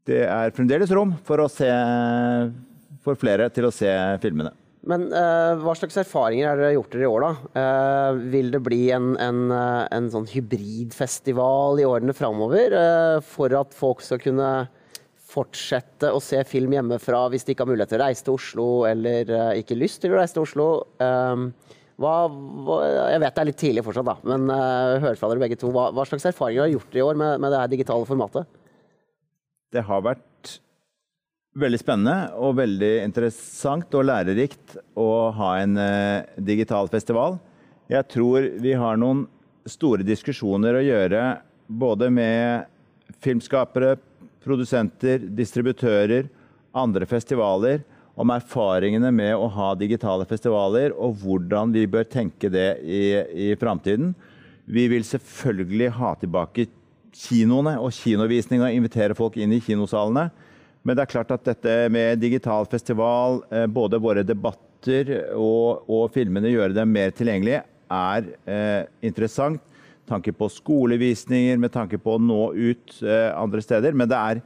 Det 0.07 0.21
er 0.29 0.53
fremdeles 0.55 0.93
rom 0.93 1.17
for 1.25 1.41
å 1.41 1.49
se 1.51 1.73
for 3.07 3.17
flere 3.17 3.49
til 3.55 3.71
å 3.71 3.73
se 3.75 3.89
filmene. 4.21 4.53
Men 4.87 5.09
uh, 5.11 5.59
hva 5.59 5.75
slags 5.75 5.99
erfaringer 5.99 6.47
har 6.47 6.61
dere 6.61 6.77
gjort 6.77 6.93
dere 6.95 7.07
i 7.07 7.11
år, 7.11 7.25
da? 7.25 7.31
Uh, 7.59 8.19
vil 8.31 8.53
det 8.55 8.61
bli 8.63 8.83
en, 8.95 9.15
en, 9.19 9.41
eh, 9.51 9.83
en 9.97 10.11
sånn 10.13 10.29
hybridfestival 10.31 11.83
i 11.83 11.87
årene 11.89 12.15
framover 12.17 12.75
Uh, 12.77 13.19
for 13.25 13.53
at 13.57 13.75
folk 13.75 14.03
skal 14.05 14.21
kunne 14.23 14.49
fortsette 15.27 16.11
å 16.13 16.21
se 16.23 16.39
film 16.47 16.75
hjemmefra 16.77 17.25
hvis 17.33 17.47
de 17.47 17.55
ikke 17.55 17.65
har 17.65 17.71
mulighet 17.71 17.91
til 17.93 17.99
å 17.99 18.05
reise 18.05 18.25
til 18.27 18.37
Oslo 18.37 18.67
eller 18.89 19.31
ikke 19.59 19.79
lyst 19.79 20.01
til 20.05 20.15
å 20.15 20.21
reise 20.21 20.37
til 20.37 20.45
Oslo? 20.45 20.67
Hva, 21.97 22.13
hva, 22.29 22.77
jeg 23.11 23.23
vet 23.23 23.37
det 23.37 23.43
er 23.43 23.49
litt 23.49 23.61
tidlig 23.61 23.85
fortsatt, 23.87 24.07
da, 24.07 24.17
men 24.29 24.47
uh, 24.53 25.01
hør 25.03 25.19
fra 25.19 25.31
dere 25.33 25.43
begge 25.47 25.59
to. 25.61 25.73
Hva, 25.75 25.89
hva 25.97 26.05
slags 26.09 26.29
erfaringer 26.29 26.63
har 26.63 26.71
dere 26.71 26.77
gjort 26.77 26.99
i 26.99 27.05
år 27.07 27.21
med, 27.23 27.43
med 27.43 27.55
det 27.57 27.63
digitale 27.75 28.09
formatet? 28.09 28.59
Det 29.75 29.85
har 29.89 30.05
vært 30.05 30.59
veldig 31.57 31.81
spennende 31.81 32.35
og 32.37 32.59
veldig 32.59 32.93
interessant 33.07 33.95
og 33.97 34.07
lærerikt 34.11 34.77
å 34.99 35.33
ha 35.37 35.53
en 35.63 35.79
eh, 35.81 36.27
digital 36.37 36.91
festival. 36.93 37.39
Jeg 37.89 38.09
tror 38.13 38.51
vi 38.61 38.75
har 38.77 38.99
noen 39.01 39.25
store 39.67 40.07
diskusjoner 40.07 40.79
å 40.79 40.85
gjøre 40.85 41.23
både 41.67 42.11
med 42.13 42.69
filmskapere, 43.25 43.97
produsenter, 44.45 45.23
distributører, 45.35 46.29
andre 46.77 47.09
festivaler, 47.09 47.83
om 48.17 48.31
erfaringene 48.33 49.11
med 49.13 49.35
å 49.37 49.49
ha 49.53 49.73
digitale 49.77 50.25
festivaler, 50.29 50.95
og 50.97 51.19
hvordan 51.21 51.73
vi 51.75 51.85
bør 51.91 52.07
tenke 52.09 52.49
det 52.53 52.79
i, 52.81 53.03
i 53.49 53.49
framtiden. 53.61 54.15
Vi 54.65 54.87
vil 54.89 55.05
selvfølgelig 55.05 55.91
ha 55.99 56.15
tilbake 56.21 56.69
kinoene 57.17 57.77
og 57.81 57.93
kinovisning 57.97 58.65
og 58.65 58.73
invitere 58.73 59.17
folk 59.17 59.37
inn 59.41 59.53
i 59.57 59.61
kinosalene. 59.65 60.31
Men 60.87 60.95
det 60.95 61.03
er 61.03 61.11
klart 61.11 61.33
at 61.35 61.47
dette 61.49 61.73
med 61.91 62.21
digital 62.23 62.69
festival, 62.71 63.41
eh, 63.51 63.67
både 63.67 63.99
våre 63.99 64.23
debatter 64.23 65.11
og, 65.35 65.89
og 65.91 66.13
filmene 66.15 66.53
gjøre 66.53 66.77
dem 66.77 66.93
mer 66.95 67.11
tilgjengelige, 67.17 67.65
er 67.91 68.29
eh, 68.47 68.85
interessant. 69.07 69.63
Tanke 70.07 70.31
på 70.31 70.47
skolevisninger, 70.55 71.59
med 71.59 71.73
tanke 71.75 71.99
på 71.99 72.15
å 72.15 72.23
nå 72.23 72.53
ut 72.55 73.01
eh, 73.03 73.33
andre 73.35 73.63
steder. 73.65 73.97
Men 73.99 74.11
det 74.13 74.21
er 74.21 74.45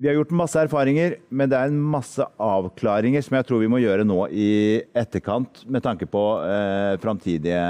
Vi 0.00 0.08
har 0.08 0.14
gjort 0.16 0.30
masse 0.32 0.60
erfaringer, 0.60 1.18
men 1.28 1.48
det 1.48 1.56
er 1.56 1.68
en 1.68 1.80
masse 1.92 2.24
avklaringer 2.40 3.20
som 3.24 3.36
jeg 3.36 3.44
tror 3.48 3.60
vi 3.60 3.68
må 3.68 3.80
gjøre 3.82 4.04
nå 4.04 4.28
i 4.32 4.80
etterkant, 4.96 5.64
med 5.68 5.84
tanke 5.84 6.08
på 6.08 6.22
eh, 6.44 6.96
framtidige 7.00 7.64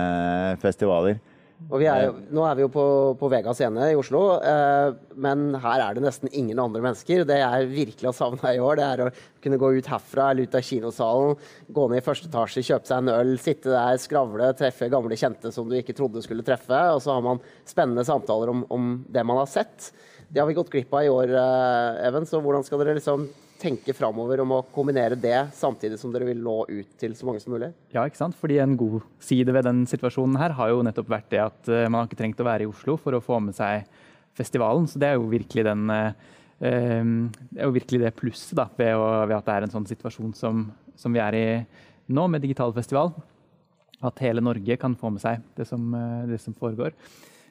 festivaler. 0.62 1.18
Og 1.68 1.82
er 1.84 2.06
jo, 2.06 2.14
nå 2.32 2.44
er 2.48 2.56
vi 2.56 2.62
jo 2.64 2.70
på, 2.72 2.84
på 3.20 3.28
Vega 3.30 3.52
scene 3.54 3.90
i 3.92 3.96
Oslo, 3.98 4.22
eh, 4.40 4.94
men 5.20 5.52
her 5.60 5.82
er 5.84 5.96
det 5.96 6.04
nesten 6.06 6.30
ingen 6.32 6.58
andre 6.62 6.80
mennesker. 6.82 7.26
Det 7.28 7.36
jeg 7.36 7.68
virkelig 7.70 8.08
har 8.08 8.16
savna 8.16 8.54
i 8.56 8.62
år, 8.64 8.80
det 8.80 8.86
er 8.86 9.02
å 9.04 9.10
kunne 9.44 9.58
gå 9.60 9.70
ut 9.76 9.90
herfra 9.92 10.30
eller 10.32 10.48
ut 10.48 10.56
av 10.56 10.64
kinosalen, 10.66 11.36
gå 11.68 11.84
ned 11.92 12.00
i 12.00 12.06
første 12.06 12.30
etasje, 12.30 12.64
kjøpe 12.64 12.88
seg 12.88 13.04
en 13.04 13.12
øl, 13.12 13.34
sitte 13.42 13.74
der, 13.74 14.00
skravle, 14.00 14.48
treffe 14.58 14.88
gamle 14.90 15.20
kjente 15.20 15.52
som 15.54 15.68
du 15.68 15.76
ikke 15.78 15.94
trodde 15.98 16.24
skulle 16.24 16.46
treffe. 16.46 16.80
Og 16.96 17.04
så 17.04 17.14
har 17.14 17.28
man 17.28 17.44
spennende 17.68 18.06
samtaler 18.08 18.54
om, 18.54 18.64
om 18.72 18.90
det 19.12 19.26
man 19.28 19.42
har 19.42 19.52
sett. 19.52 19.92
Det 20.30 20.40
har 20.40 20.48
vi 20.48 20.56
gått 20.56 20.72
glipp 20.72 20.96
av 20.96 21.04
i 21.04 21.12
år, 21.12 21.36
eh, 21.36 22.02
Even. 22.08 22.26
Så 22.26 22.40
hvordan 22.42 22.64
skal 22.66 22.82
dere 22.82 22.96
liksom 22.98 23.28
tenke 23.60 23.94
framover 23.96 24.40
om 24.42 24.54
å 24.56 24.60
kombinere 24.74 25.18
det, 25.20 25.36
samtidig 25.56 25.98
som 26.00 26.12
dere 26.14 26.28
vil 26.30 26.40
nå 26.42 26.56
ut 26.68 26.94
til 27.00 27.14
så 27.16 27.28
mange 27.28 27.42
som 27.42 27.54
mulig? 27.54 27.70
Ja, 27.94 28.04
ikke 28.08 28.20
sant? 28.20 28.36
Fordi 28.38 28.58
en 28.62 28.76
god 28.80 29.04
side 29.22 29.52
ved 29.54 29.66
den 29.68 29.84
situasjonen 29.90 30.38
her 30.40 30.54
har 30.58 30.72
jo 30.72 30.82
nettopp 30.86 31.10
vært 31.12 31.30
det 31.32 31.42
at 31.44 31.70
eh, 31.70 31.86
man 31.88 32.00
har 32.00 32.08
ikke 32.08 32.20
trengt 32.22 32.40
å 32.42 32.48
være 32.48 32.66
i 32.66 32.70
Oslo 32.70 32.96
for 33.00 33.16
å 33.16 33.22
få 33.24 33.40
med 33.44 33.56
seg 33.56 33.88
festivalen. 34.38 34.88
Så 34.90 35.00
det 35.02 35.10
er 35.10 35.18
jo 35.18 35.28
virkelig, 35.32 35.66
den, 35.68 35.84
eh, 35.94 36.36
eh, 36.66 37.12
det, 37.50 37.62
jo 37.62 37.74
virkelig 37.76 38.02
det 38.04 38.14
plusset 38.18 38.56
da, 38.58 38.68
ved, 38.78 38.94
å, 38.96 39.08
ved, 39.26 39.36
at 39.38 39.48
det 39.50 39.56
er 39.56 39.68
en 39.68 39.74
sånn 39.76 39.90
situasjon 39.90 40.36
som, 40.38 40.68
som, 40.96 41.16
vi 41.16 41.22
er 41.22 41.38
i 41.38 41.46
nå, 42.10 42.26
med 42.26 42.44
digital 42.46 42.72
festival. 42.76 43.12
At 44.00 44.22
hele 44.24 44.40
Norge 44.40 44.80
kan 44.80 44.96
få 44.96 45.12
med 45.12 45.20
seg 45.20 45.44
det 45.58 45.68
som, 45.68 45.92
det 46.26 46.40
som 46.40 46.56
foregår. 46.56 46.96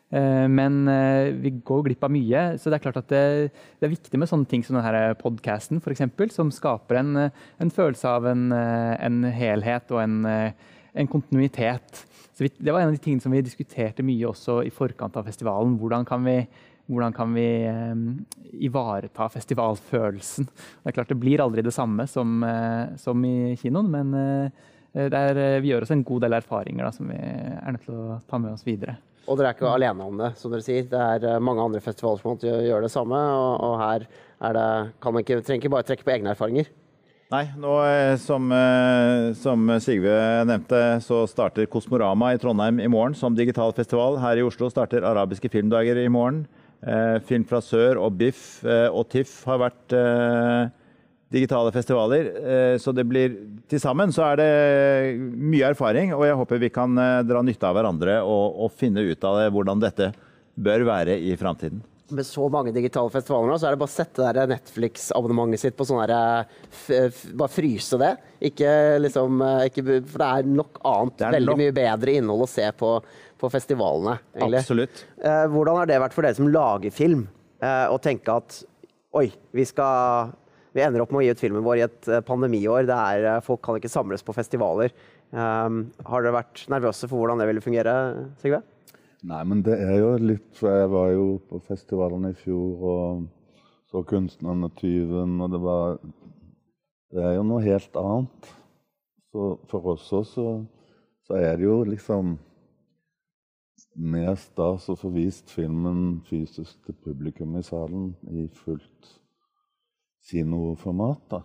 Eh, 0.09 0.47
men 0.49 0.87
eh, 0.87 1.29
vi 1.37 1.51
går 1.65 1.83
glipp 1.85 2.05
av 2.05 2.13
mye. 2.13 2.43
Så 2.57 2.69
det 2.69 2.79
er 2.79 2.85
klart 2.87 3.01
at 3.01 3.09
det, 3.11 3.23
det 3.79 3.87
er 3.87 3.93
viktig 3.93 4.21
med 4.21 4.31
sånne 4.31 4.49
ting 4.49 4.65
som 4.65 4.79
denne 4.79 5.13
podkasten, 5.19 5.81
f.eks., 5.83 6.33
som 6.35 6.53
skaper 6.53 7.01
en, 7.01 7.25
en, 7.29 7.73
følelse 7.73 8.15
av 8.17 8.29
en, 8.31 8.49
en 8.53 9.19
helhet 9.35 9.93
og 9.93 10.01
en, 10.03 10.23
en 10.25 11.11
kontinuitet. 11.11 12.05
Vi, 12.39 12.49
det 12.55 12.71
var 12.71 12.81
en 12.81 12.93
av 12.93 12.95
de 12.95 13.03
tingene 13.03 13.21
som 13.21 13.35
vi 13.35 13.43
diskuterte 13.43 14.05
mye 14.05 14.29
også 14.29 14.61
i 14.65 14.73
forkant 14.73 15.17
av 15.19 15.27
festivalen. 15.27 15.75
Hvordan 15.77 16.07
kan 16.07 16.23
vi, 16.23 16.37
hvordan 16.87 17.13
kan 17.13 17.35
vi 17.35 17.49
ivareta 18.65 19.27
festivalfølelsen? 19.29 20.47
Det 20.47 20.89
er 20.89 20.95
klart 20.95 21.11
det 21.11 21.19
blir 21.19 21.43
aldri 21.43 21.65
det 21.67 21.75
samme 21.75 22.07
som, 22.09 22.39
som 22.97 23.27
i 23.27 23.57
kinoen, 23.59 23.91
men 23.91 24.15
uh, 24.15 24.71
er, 25.03 25.43
vi 25.59 25.73
gjør 25.73 25.85
oss 25.85 25.93
en 25.93 26.07
god 26.07 26.25
del 26.25 26.39
erfaringer 26.39 26.87
da, 26.87 26.95
som 26.95 27.11
vi 27.11 27.19
er 27.19 27.75
nødt 27.75 27.85
til 27.85 27.99
å 27.99 28.21
ta 28.31 28.39
med 28.39 28.55
oss 28.55 28.63
videre. 28.65 28.95
Og 29.29 29.37
dere 29.37 29.51
er 29.51 29.57
ikke 29.57 29.69
alene 29.69 30.05
om 30.09 30.17
det, 30.17 30.31
som 30.39 30.49
dere 30.49 30.65
sier. 30.65 30.87
Det 30.89 30.99
er 30.99 31.25
eh, 31.29 31.41
mange 31.43 31.61
andre 31.61 31.81
festivaler 31.85 32.21
som 32.23 32.37
gjør 32.41 32.85
det 32.85 32.91
samme. 32.91 33.17
Og, 33.61 33.75
her 33.77 34.05
det, 34.57 34.67
kan 35.03 35.13
man 35.13 35.25
ikke, 35.25 35.41
trenger 35.45 35.61
ikke 35.61 35.73
bare 35.75 35.85
trekke 35.85 36.07
på 36.07 36.15
egne 36.15 36.33
erfaringer. 36.33 36.71
Nei, 37.29 37.43
nå 37.61 37.75
eh, 37.85 38.15
som, 38.17 38.47
eh, 38.55 39.27
som, 39.37 39.69
Sigve 39.85 40.15
nevnte, 40.49 40.81
så 41.05 41.21
starter 41.29 41.69
Kosmorama 41.69 42.31
i 42.33 42.41
Trondheim 42.41 42.81
i 42.81 42.89
morgen 42.89 43.13
som 43.17 43.37
digital 43.37 43.75
festival. 43.77 44.17
Her 44.23 44.41
i 44.41 44.47
Oslo 44.47 44.71
starter 44.73 45.05
Arabiske 45.05 45.51
filmdager 45.53 46.01
i 46.01 46.09
morgen. 46.09 46.47
Film 47.27 47.43
fra 47.43 47.59
sør 47.59 47.97
og 47.99 48.13
BIFF 48.15 48.61
og 48.95 49.01
TIFF 49.11 49.33
har 49.49 49.57
vært 49.65 49.95
digitale 51.29 51.71
festivaler. 51.71 52.31
Eh, 52.49 52.77
så 52.77 52.91
det 52.95 53.05
blir 53.09 53.37
Til 53.69 53.81
sammen 53.81 54.09
så 54.13 54.25
er 54.31 54.39
det 54.39 54.49
mye 55.37 55.69
erfaring, 55.69 56.13
og 56.17 56.25
jeg 56.25 56.37
håper 56.39 56.61
vi 56.63 56.71
kan 56.73 56.97
eh, 56.97 57.21
dra 57.27 57.43
nytte 57.45 57.69
av 57.69 57.77
hverandre 57.77 58.17
og, 58.25 58.57
og 58.65 58.73
finne 58.73 59.03
ut 59.05 59.29
av 59.29 59.37
det, 59.37 59.51
hvordan 59.53 59.83
dette 59.83 60.11
bør 60.59 60.87
være 60.87 61.19
i 61.21 61.35
framtiden. 61.39 61.83
Med 62.09 62.25
så 62.25 62.47
mange 62.49 62.73
digitale 62.73 63.13
festivaler 63.13 63.51
nå, 63.51 63.59
så 63.61 63.67
er 63.69 63.75
det 63.75 63.81
bare 63.83 63.91
å 63.91 63.93
sette 63.93 64.45
Netflix-abonnementet 64.49 65.61
sitt 65.61 65.75
på 65.77 65.85
sånn 65.85 66.01
herre 66.01 66.47
Bare 67.37 67.53
fryse 67.53 67.99
det. 68.01 68.09
Ikke 68.49 68.71
liksom 68.97 69.43
ikke, 69.67 69.99
For 70.09 70.23
det 70.23 70.29
er 70.31 70.49
nok 70.49 70.81
annet 70.89 71.21
er 71.27 71.35
veldig 71.37 71.51
nok. 71.51 71.61
mye 71.61 71.75
bedre 71.77 72.15
innhold 72.17 72.47
å 72.47 72.49
se 72.49 72.65
på, 72.81 72.95
på 73.37 73.51
festivalene. 73.53 74.17
Egentlig. 74.33 74.63
Absolutt. 74.63 75.05
Hvordan 75.53 75.77
har 75.83 75.91
det 75.93 76.01
vært 76.01 76.17
for 76.17 76.25
dere 76.25 76.39
som 76.41 76.49
lager 76.49 76.97
film, 76.97 77.27
å 77.61 78.01
tenke 78.01 78.39
at 78.41 78.57
oi, 79.21 79.27
vi 79.53 79.69
skal 79.69 80.33
vi 80.79 80.85
ender 80.85 81.03
opp 81.03 81.11
med 81.11 81.21
å 81.21 81.25
gi 81.25 81.33
ut 81.35 81.41
filmen 81.41 81.65
vår 81.65 81.79
i 81.81 81.85
et 81.85 82.09
eh, 82.09 82.23
pandemiår 82.25 82.87
der 82.87 83.25
eh, 83.33 83.41
folk 83.43 83.61
kan 83.65 83.79
ikke 83.79 83.91
samles 83.91 84.23
på 84.25 84.35
festivaler. 84.35 84.93
Um, 85.29 85.83
har 86.07 86.23
dere 86.23 86.39
vært 86.39 86.63
nervøse 86.71 87.05
for 87.05 87.21
hvordan 87.21 87.41
det 87.41 87.45
ville 87.49 87.61
fungere, 87.61 87.93
Sigve? 88.41 88.63
Nei, 89.29 89.41
men 89.45 89.61
det 89.65 89.75
er 89.83 89.99
jo 89.99 90.13
litt 90.23 90.61
jeg 90.63 90.87
var 90.89 91.11
jo 91.11 91.27
på 91.49 91.59
festivalen 91.67 92.29
i 92.31 92.37
fjor 92.39 92.85
og 92.93 93.27
så 93.89 94.03
'Kunstneren 94.05 94.63
og 94.63 94.75
tyven', 94.79 95.41
og 95.43 95.51
det 95.51 95.61
var 95.61 95.99
Det 97.11 97.23
er 97.25 97.33
jo 97.39 97.43
noe 97.43 97.61
helt 97.65 97.95
annet. 97.97 98.49
Så 99.33 99.57
for 99.67 99.87
oss 99.95 100.11
også 100.13 100.65
så 101.25 101.33
er 101.33 101.57
det 101.57 101.65
jo 101.65 101.83
liksom 101.83 102.37
mer 103.95 104.35
stas 104.35 104.85
å 104.89 104.95
få 104.97 105.09
vist 105.09 105.49
filmen 105.49 106.21
fysisk 106.29 106.77
til 106.85 106.95
publikum 107.03 107.57
i 107.57 107.63
salen 107.65 108.11
i 108.29 108.45
fullt 108.61 109.18
kinoformat. 110.29 111.23
Da. 111.31 111.41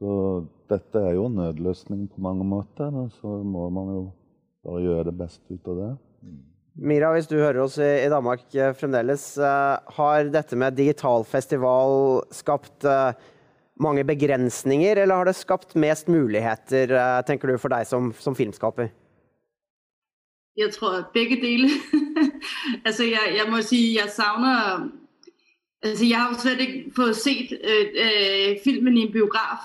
Så 0.00 0.12
dette 0.70 1.00
er 1.00 1.16
jo 1.16 1.28
en 1.30 1.38
nødløsning 1.40 2.06
på 2.12 2.20
mange 2.24 2.44
måter. 2.44 2.92
Da. 2.92 3.06
Så 3.20 3.38
må 3.42 3.68
man 3.72 3.94
jo 3.94 4.02
bare 4.66 4.84
gjøre 4.84 5.08
det 5.10 5.16
beste 5.20 5.56
ut 5.56 5.72
av 5.72 5.80
det. 5.80 5.94
Mira, 6.76 7.08
hvis 7.14 7.28
du 7.30 7.38
hører 7.38 7.62
oss 7.62 7.78
i 7.80 8.08
Danmark 8.12 8.42
eh, 8.52 8.74
fremdeles, 8.76 9.24
eh, 9.40 9.94
har 9.96 10.28
dette 10.28 10.58
med 10.60 10.76
digital 10.76 11.24
festival 11.24 12.20
skapt 12.36 12.84
eh, 12.84 13.16
mange 13.80 14.04
begrensninger, 14.04 15.00
eller 15.00 15.22
har 15.22 15.28
det 15.28 15.38
skapt 15.38 15.72
mest 15.76 16.08
muligheter, 16.08 16.92
tenker 17.28 17.48
du, 17.48 17.56
for 17.60 17.72
deg 17.72 17.88
som, 17.88 18.08
som 18.20 18.36
filmskaper? 18.36 18.88
Jeg 20.56 20.72
tror 20.72 21.02
begge 21.12 21.36
deler. 21.42 21.72
altså, 22.86 23.04
jeg, 23.04 23.34
jeg 23.36 23.48
må 23.52 23.60
si 23.64 23.80
jeg 23.98 24.12
savner 24.12 24.86
Altså, 25.86 26.04
jeg 26.04 26.18
har 26.18 26.28
jo 26.32 26.38
slet 26.38 26.60
ikke 26.60 26.92
fået 26.96 27.16
set 27.16 27.52
øh, 27.64 27.86
øh, 28.04 28.56
filmen 28.64 28.96
i 28.96 29.00
en 29.00 29.12
biograf, 29.12 29.58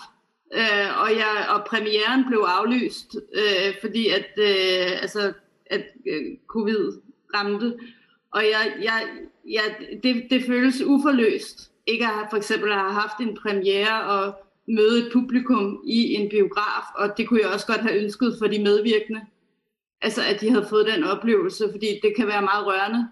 øh, 0.54 1.02
og, 1.02 1.10
jeg, 1.12 1.48
og 1.50 1.66
premieren 1.66 2.26
blev 2.28 2.40
aflyst, 2.40 3.16
øh, 3.34 3.74
fordi 3.82 4.08
at, 4.08 4.30
øh, 4.38 5.02
altså, 5.02 5.34
at 5.66 5.86
øh, 6.08 6.22
covid 6.48 7.02
ramte. 7.36 7.74
Og 8.32 8.44
jeg, 8.44 8.74
jeg, 8.82 9.08
jeg, 9.50 9.76
det, 10.04 10.24
det 10.30 10.44
føles 10.46 10.82
uforløst 10.82 11.72
ikke 11.88 12.06
at 12.06 12.28
for 12.30 12.38
eksempel 12.38 12.74
have 12.74 12.92
haft 12.92 13.20
en 13.20 13.38
premiere 13.38 14.04
og 14.04 14.36
møde 14.68 15.06
et 15.06 15.14
publikum 15.14 15.82
i 15.86 16.14
en 16.14 16.30
biograf, 16.30 16.86
og 16.96 17.18
det 17.18 17.28
kunne 17.28 17.42
jeg 17.42 17.50
også 17.50 17.68
godt 17.68 17.82
have 17.82 18.04
ønsket 18.04 18.36
for 18.40 18.48
de 18.48 18.64
medvirkende. 18.64 19.22
Altså 20.02 20.22
at 20.22 20.42
de 20.42 20.50
havde 20.50 20.66
fået 20.70 20.88
den 20.96 21.04
oplevelse, 21.04 21.64
fordi 21.72 22.00
det 22.04 22.14
kan 22.16 22.28
være 22.28 22.42
meget 22.42 22.68
rørende. 22.68 23.08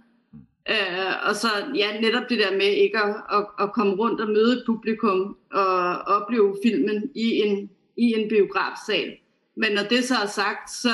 Øh, 0.69 1.13
og 1.27 1.35
så 1.35 1.47
ja, 1.75 2.01
netop 2.01 2.29
det 2.29 2.39
der 2.39 2.51
med 2.51 2.65
ikke 2.65 2.97
at, 2.97 3.15
at, 3.31 3.45
at 3.59 3.73
komme 3.73 3.93
rundt 3.93 4.21
og 4.21 4.27
møde 4.27 4.63
publikum 4.65 5.37
og 5.51 5.97
opleve 5.99 6.57
filmen 6.63 7.11
i 7.15 7.41
en, 7.41 7.69
i 7.97 8.13
en 8.13 8.29
biografsal. 8.29 9.15
Men 9.55 9.71
når 9.71 9.83
det 9.83 10.03
så 10.03 10.15
er 10.15 10.27
sagt, 10.27 10.71
så, 10.71 10.89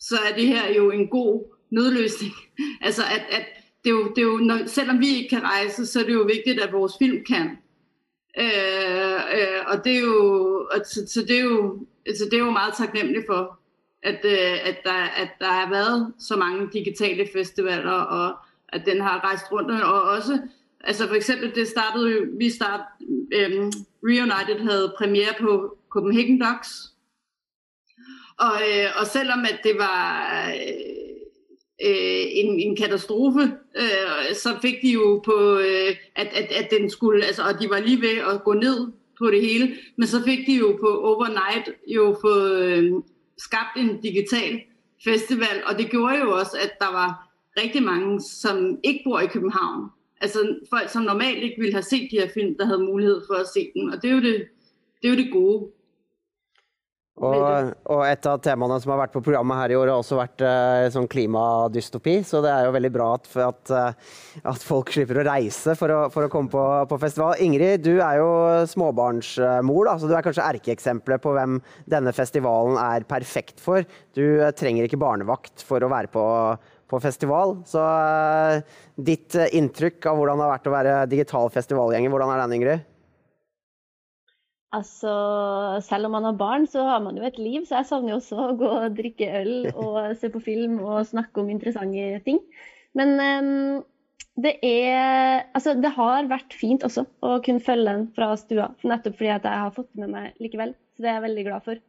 så 0.00 0.16
er 0.30 0.36
det 0.36 0.46
her 0.46 0.74
jo 0.76 0.90
en 0.90 1.08
god 1.08 1.56
nødløsning. 1.70 2.32
altså 2.86 3.02
at, 3.02 3.22
at 3.30 3.46
det 3.84 3.90
er 3.90 3.94
jo, 3.94 4.08
det 4.08 4.18
er 4.18 4.26
jo 4.26 4.36
når, 4.36 4.58
selvom 4.66 5.00
vi 5.00 5.08
ikke 5.08 5.28
kan 5.28 5.42
rejse, 5.42 5.86
så 5.86 6.00
er 6.00 6.04
det 6.04 6.14
jo 6.14 6.22
vigtigt, 6.22 6.60
at 6.60 6.72
vores 6.72 6.92
film 6.98 7.24
kan. 7.24 7.58
Øh, 8.38 9.20
øh, 9.36 9.60
og 9.66 9.84
det 9.84 9.96
er 9.96 10.00
jo, 10.00 10.68
og, 10.72 10.80
så, 10.84 11.06
så 11.06 11.20
det 11.28 11.36
er 11.36 11.44
jo, 11.44 11.86
så 12.18 12.24
det 12.24 12.34
er 12.34 12.44
jo 12.44 12.50
meget 12.50 12.74
taknemmelig 12.74 13.22
for, 13.26 13.58
at, 14.02 14.20
øh, 14.24 14.68
at, 14.68 14.76
der, 14.84 14.92
at 14.92 15.28
der 15.40 15.46
har 15.46 15.70
været 15.70 16.12
så 16.18 16.36
mange 16.36 16.68
digitale 16.72 17.28
festivaler, 17.32 17.92
og 17.92 18.36
at 18.72 18.86
den 18.86 19.00
har 19.00 19.24
rejst 19.24 19.52
rundt, 19.52 19.70
og 19.70 20.02
også, 20.02 20.38
altså 20.80 21.08
for 21.08 21.14
eksempel, 21.14 21.54
det 21.54 21.68
startede 21.68 22.12
jo, 22.12 22.26
vi 22.38 22.50
start, 22.50 22.80
øhm, 23.34 23.72
Reunited 24.04 24.64
havde 24.64 24.94
premiere 24.98 25.34
på 25.40 25.76
Copenhagen 25.90 26.40
Docs, 26.40 26.70
og, 28.38 28.54
øh, 28.68 28.86
og 29.00 29.06
selvom 29.06 29.40
at 29.40 29.60
det 29.64 29.78
var 29.78 30.12
øh, 31.86 32.24
en, 32.30 32.60
en 32.60 32.76
katastrofe, 32.76 33.40
øh, 33.76 34.34
så 34.34 34.58
fik 34.62 34.74
de 34.82 34.90
jo 34.90 35.22
på, 35.24 35.58
øh, 35.58 35.96
at, 36.16 36.26
at, 36.26 36.52
at 36.52 36.68
den 36.70 36.90
skulle, 36.90 37.24
altså, 37.24 37.42
og 37.42 37.60
de 37.60 37.70
var 37.70 37.80
lige 37.80 38.00
ved 38.00 38.18
at 38.34 38.44
gå 38.44 38.52
ned 38.52 38.92
på 39.18 39.30
det 39.30 39.40
hele, 39.40 39.76
men 39.96 40.06
så 40.06 40.22
fik 40.24 40.46
de 40.46 40.54
jo 40.54 40.78
på 40.80 41.00
overnight 41.00 41.68
jo 41.86 42.16
fået 42.20 42.62
øh, 42.62 42.92
skabt 43.38 43.76
en 43.76 44.00
digital 44.00 44.60
festival, 45.04 45.62
og 45.66 45.78
det 45.78 45.90
gjorde 45.90 46.18
jo 46.18 46.30
også, 46.38 46.56
at 46.62 46.78
der 46.80 46.92
var 46.92 47.29
rigtig 47.58 47.82
mange, 47.82 48.20
som 48.20 48.78
ikke 48.82 49.02
bor 49.04 49.20
i 49.20 49.26
København. 49.26 49.90
Altså 50.20 50.38
folk, 50.70 50.88
som 50.88 51.02
normalt 51.02 51.42
ikke 51.42 51.60
ville 51.60 51.72
have 51.74 51.82
set 51.82 52.08
de 52.10 52.20
her 52.20 52.28
film, 52.34 52.56
der 52.58 52.66
havde 52.66 52.84
mulighed 52.84 53.20
for 53.26 53.34
at 53.34 53.48
se 53.48 53.70
dem. 53.74 53.88
Og 53.92 54.02
det 54.02 54.10
er 54.10 54.14
jo 54.14 54.22
det, 54.22 54.34
det, 55.02 55.08
er 55.08 55.10
jo 55.10 55.16
det 55.16 55.32
gode. 55.32 55.70
Og, 57.20 57.72
og, 57.84 58.00
et 58.08 58.24
av 58.24 58.38
temaene 58.40 58.78
som 58.80 58.94
har 58.94 59.02
vært 59.02 59.12
på 59.12 59.20
programmet 59.24 59.58
her 59.60 59.74
i 59.74 59.76
år, 59.76 59.90
har 59.92 60.00
også 60.00 60.16
vært 60.16 60.40
uh, 60.44 60.86
sånn 60.92 61.08
klimadystopi. 61.10 62.14
Så 62.24 62.40
det 62.44 62.52
er 62.52 62.64
jo 62.64 62.72
veldig 62.72 62.90
bra 62.94 63.08
at, 63.18 63.28
at, 63.44 63.72
uh, 63.76 64.44
at 64.52 64.64
folk 64.64 64.92
slipper 64.94 65.20
å 65.20 65.26
reise 65.28 65.74
for 65.76 65.92
å, 65.92 66.00
for 66.14 66.24
å 66.24 66.30
komme 66.32 66.52
på, 66.52 66.64
på, 66.88 67.00
festival. 67.02 67.36
Ingrid, 67.44 67.84
du 67.84 68.00
er 68.00 68.22
jo 68.22 68.30
småbarnsmor, 68.72 69.90
da, 69.90 69.98
så 70.00 70.08
du 70.08 70.16
er 70.16 70.24
kanskje 70.24 70.48
erkeeksempelet 70.48 71.24
på 71.24 71.34
hvem 71.36 71.60
denne 71.92 72.14
festivalen 72.16 72.80
er 72.80 73.08
perfekt 73.08 73.60
for. 73.60 73.84
Du 74.16 74.24
uh, 74.40 74.48
trenger 74.56 74.88
ikke 74.88 75.00
barnevakt 75.00 75.66
for 75.68 75.84
å 75.84 75.92
være 75.92 76.12
på, 76.12 76.24
på 76.90 77.00
festival. 77.02 77.56
Så 77.68 77.82
ditt 79.00 79.36
inntrykk 79.38 80.10
av 80.10 80.18
hvordan 80.18 80.40
det 80.40 80.46
har 80.46 80.54
vært 80.56 80.70
å 80.70 80.74
være 80.74 80.96
digital 81.10 81.52
festivalgjenger, 81.54 82.12
hvordan 82.12 82.34
er 82.34 82.42
den, 82.44 82.56
Ingrid? 82.58 82.88
Altså, 84.70 85.12
selv 85.82 86.06
om 86.06 86.12
man 86.14 86.28
har 86.28 86.36
barn, 86.38 86.66
så 86.70 86.84
har 86.86 87.00
man 87.02 87.16
jo 87.18 87.24
et 87.26 87.38
liv, 87.42 87.64
så 87.66 87.80
jeg 87.80 87.88
savner 87.88 88.12
jo 88.12 88.18
også 88.20 88.36
å 88.38 88.58
gå 88.58 88.68
og 88.70 88.98
drikke 88.98 89.30
øl 89.40 89.54
og 89.72 89.96
se 90.20 90.30
på 90.30 90.42
film 90.44 90.76
og 90.84 91.08
snakke 91.08 91.42
om 91.42 91.50
interessante 91.50 92.20
ting. 92.26 92.38
Men 92.94 93.16
um, 93.18 93.80
det 94.38 94.56
er 94.66 95.42
Altså, 95.56 95.74
det 95.74 95.90
har 95.96 96.30
vært 96.30 96.54
fint 96.54 96.86
også 96.86 97.02
å 97.26 97.40
kunne 97.44 97.62
følge 97.66 97.90
den 97.90 98.06
fra 98.14 98.30
stua, 98.38 98.70
nettopp 98.86 99.18
fordi 99.18 99.32
at 99.34 99.48
jeg 99.50 99.64
har 99.64 99.74
fått 99.74 99.90
den 99.90 100.06
med 100.06 100.14
meg 100.14 100.44
likevel. 100.44 100.76
Så 100.94 101.02
det 101.02 101.10
er 101.10 101.18
jeg 101.18 101.26
veldig 101.26 101.46
glad 101.48 101.66
for. 101.66 101.82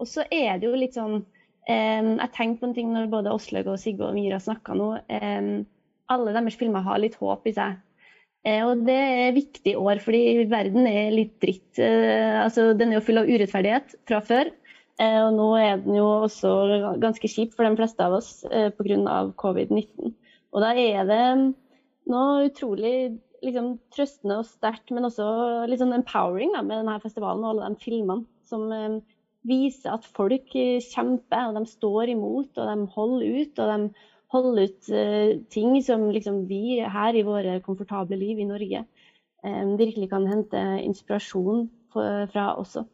Og 0.00 0.08
så 0.08 0.24
er 0.30 0.60
det 0.60 0.70
jo 0.70 0.78
litt 0.78 0.96
sånn 0.96 1.24
Jeg 1.68 2.30
tenkte 2.34 2.62
på 2.62 2.68
en 2.70 2.74
ting 2.74 2.88
når 2.94 3.10
både 3.12 3.32
Åslaug 3.34 3.68
og 3.74 3.78
Sigve 3.78 4.08
og 4.08 4.16
Mira 4.16 4.38
snakka 4.42 4.74
nå. 4.78 4.88
Alle 6.10 6.32
deres 6.34 6.56
filmer 6.58 6.82
har 6.86 6.98
litt 7.02 7.18
håp 7.20 7.46
i 7.46 7.54
seg. 7.54 7.76
Eh, 8.48 8.62
og 8.64 8.86
det 8.86 8.96
er 8.96 9.36
viktig 9.36 9.74
år, 9.76 10.00
fordi 10.00 10.46
verden 10.48 10.88
er 10.88 11.12
litt 11.12 11.36
dritt. 11.42 11.68
Eh, 11.76 12.38
altså, 12.40 12.70
den 12.76 12.92
er 12.92 12.98
jo 13.00 13.04
full 13.04 13.20
av 13.20 13.28
urettferdighet 13.28 13.96
fra 14.08 14.22
før. 14.24 14.52
Eh, 15.00 15.18
og 15.26 15.34
nå 15.36 15.48
er 15.60 15.82
den 15.84 15.98
jo 15.98 16.06
også 16.26 16.52
ganske 17.02 17.28
kjip 17.30 17.52
for 17.56 17.68
de 17.68 17.76
fleste 17.76 18.04
av 18.04 18.16
oss 18.20 18.32
pga. 18.48 19.18
covid-19. 19.40 20.14
Og 20.50 20.64
da 20.64 20.72
er 20.72 21.04
det 21.08 21.24
noe 22.10 22.48
utrolig 22.48 23.20
liksom, 23.44 23.74
trøstende 23.94 24.40
og 24.40 24.48
sterkt, 24.48 24.88
men 24.90 25.06
også 25.08 25.28
litt 25.68 25.82
sånn 25.82 25.96
empowering 25.96 26.56
da, 26.56 26.64
med 26.64 26.80
denne 26.80 26.98
festivalen 27.04 27.44
og 27.44 27.54
alle 27.54 27.74
de 27.74 27.84
filmene 27.84 28.24
som 28.48 28.66
viser 29.48 29.94
at 29.96 30.06
folk 30.16 30.52
kjemper, 30.52 31.48
og 31.48 31.58
de 31.58 31.64
står 31.70 32.12
imot, 32.12 32.52
og 32.58 32.70
de 32.70 32.86
holder 32.94 33.40
ut. 33.40 33.58
og 33.58 33.72
de 33.72 34.08
holder 34.30 34.68
ut 34.68 34.90
uh, 34.94 35.32
ting 35.50 35.74
som 35.82 36.08
liksom 36.14 36.44
vi 36.50 36.78
her 36.80 37.16
i 37.18 37.26
våre 37.26 37.58
komfortable 37.64 38.18
liv 38.20 38.38
i 38.38 38.46
Norge 38.46 38.84
um, 39.42 39.76
virkelig 39.80 40.10
kan 40.12 40.28
hente 40.30 40.64
inspirasjon 40.84 41.68
fra 41.90 42.52
også. 42.54 42.84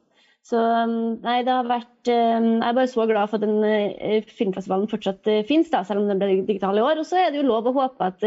Så 0.46 0.56
nei, 0.86 1.42
det 1.44 1.52
har 1.52 1.66
vært 1.68 2.08
Jeg 2.08 2.62
er 2.64 2.76
bare 2.78 2.88
så 2.88 3.04
glad 3.04 3.28
for 3.28 3.36
at 3.36 3.44
den 3.44 4.22
filmfestivalen 4.30 4.88
fortsatt 4.88 5.26
finnes, 5.44 5.68
da, 5.68 5.82
selv 5.84 6.00
om 6.00 6.08
den 6.08 6.22
ble 6.22 6.38
digital 6.46 6.78
i 6.78 6.84
år. 6.86 7.02
Og 7.02 7.04
så 7.04 7.18
er 7.20 7.28
det 7.28 7.42
jo 7.42 7.48
lov 7.50 7.66
å 7.68 7.74
håpe 7.76 8.08
at 8.08 8.24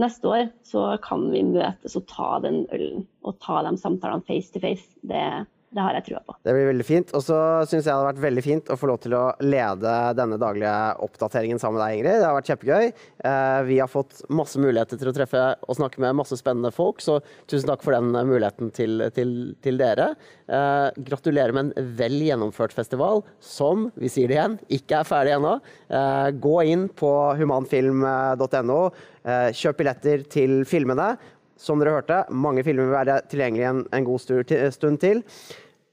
neste 0.00 0.30
år 0.30 0.46
så 0.66 0.84
kan 1.04 1.26
vi 1.32 1.42
møtes 1.46 1.98
og 1.98 2.06
ta 2.10 2.38
den 2.44 2.62
ølen 2.74 3.04
og 3.26 3.38
ta 3.44 3.60
de 3.66 3.74
samtalene 3.80 4.24
face 4.28 4.54
to 4.54 4.62
face. 4.62 4.86
Det 5.02 5.24
det 5.68 5.82
har 5.84 5.96
jeg 5.98 6.04
trua 6.06 6.20
på. 6.24 6.34
Det 6.46 6.52
blir 6.56 6.70
veldig 6.70 6.84
fint. 6.86 7.10
Og 7.16 7.22
så 7.24 7.38
syns 7.68 7.82
jeg 7.82 7.90
det 7.90 7.96
har 7.96 8.06
vært 8.06 8.22
veldig 8.22 8.44
fint 8.44 8.70
å 8.72 8.76
få 8.80 8.88
lov 8.88 9.02
til 9.04 9.14
å 9.18 9.24
lede 9.44 9.94
denne 10.16 10.38
daglige 10.40 10.76
oppdateringen 11.04 11.60
sammen 11.60 11.76
med 11.76 11.84
deg, 11.84 11.98
Ingrid. 11.98 12.16
Det 12.22 12.24
har 12.24 12.36
vært 12.38 12.50
kjempegøy. 12.52 12.86
Eh, 13.28 13.58
vi 13.68 13.76
har 13.82 13.92
fått 13.92 14.22
masse 14.32 14.62
muligheter 14.62 15.00
til 15.00 15.10
å 15.10 15.14
treffe 15.16 15.44
og 15.60 15.76
snakke 15.76 16.00
med 16.00 16.16
masse 16.16 16.38
spennende 16.40 16.72
folk, 16.72 17.04
så 17.04 17.18
tusen 17.50 17.68
takk 17.68 17.84
for 17.84 17.96
den 17.96 18.16
muligheten 18.16 18.72
til, 18.72 19.04
til, 19.16 19.34
til 19.64 19.80
dere. 19.80 20.14
Eh, 20.48 20.88
gratulerer 21.10 21.52
med 21.52 21.68
en 21.76 21.92
vel 22.00 22.16
gjennomført 22.30 22.72
festival, 22.76 23.20
som, 23.44 23.90
vi 24.00 24.08
sier 24.12 24.32
det 24.32 24.38
igjen, 24.38 24.58
ikke 24.80 25.02
er 25.02 25.10
ferdig 25.10 25.36
ennå. 25.36 25.58
Eh, 25.92 26.30
gå 26.48 26.56
inn 26.72 26.88
på 26.96 27.12
humanfilm.no, 27.42 28.82
kjøp 29.28 29.82
billetter 29.82 30.22
til 30.32 30.62
filmene 30.64 31.10
som 31.58 31.80
dere 31.80 31.96
hørte, 31.98 32.22
mange 32.30 32.62
filmer 32.66 32.86
vil 32.86 32.94
være 32.96 33.22
tilgjengelig 33.30 33.66
en, 33.68 33.82
en 33.92 34.06
god 34.06 34.22
stund 34.22 35.02
til. 35.02 35.24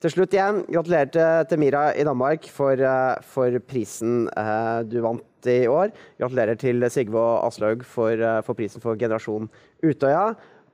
Til 0.03 0.11
slutt 0.11 0.36
igjen, 0.36 0.59
gratulerer 0.70 1.09
til, 1.09 1.45
til 1.49 1.59
Mira 1.63 1.86
i 1.97 2.03
Danmark 2.05 2.43
for, 2.53 2.78
uh, 2.78 3.16
for 3.26 3.55
prisen 3.66 4.28
uh, 4.38 4.84
du 4.86 4.99
vant 5.01 5.47
i 5.49 5.63
år. 5.72 5.93
Gratulerer 6.20 6.59
til 6.61 6.86
Sigve 6.93 7.18
og 7.18 7.47
Aslaug 7.47 7.82
for, 7.88 8.13
uh, 8.13 8.41
for, 8.45 8.53
prisen 8.59 8.84
for 8.84 8.99
Generasjon 9.01 9.47
Utøya. 9.82 10.28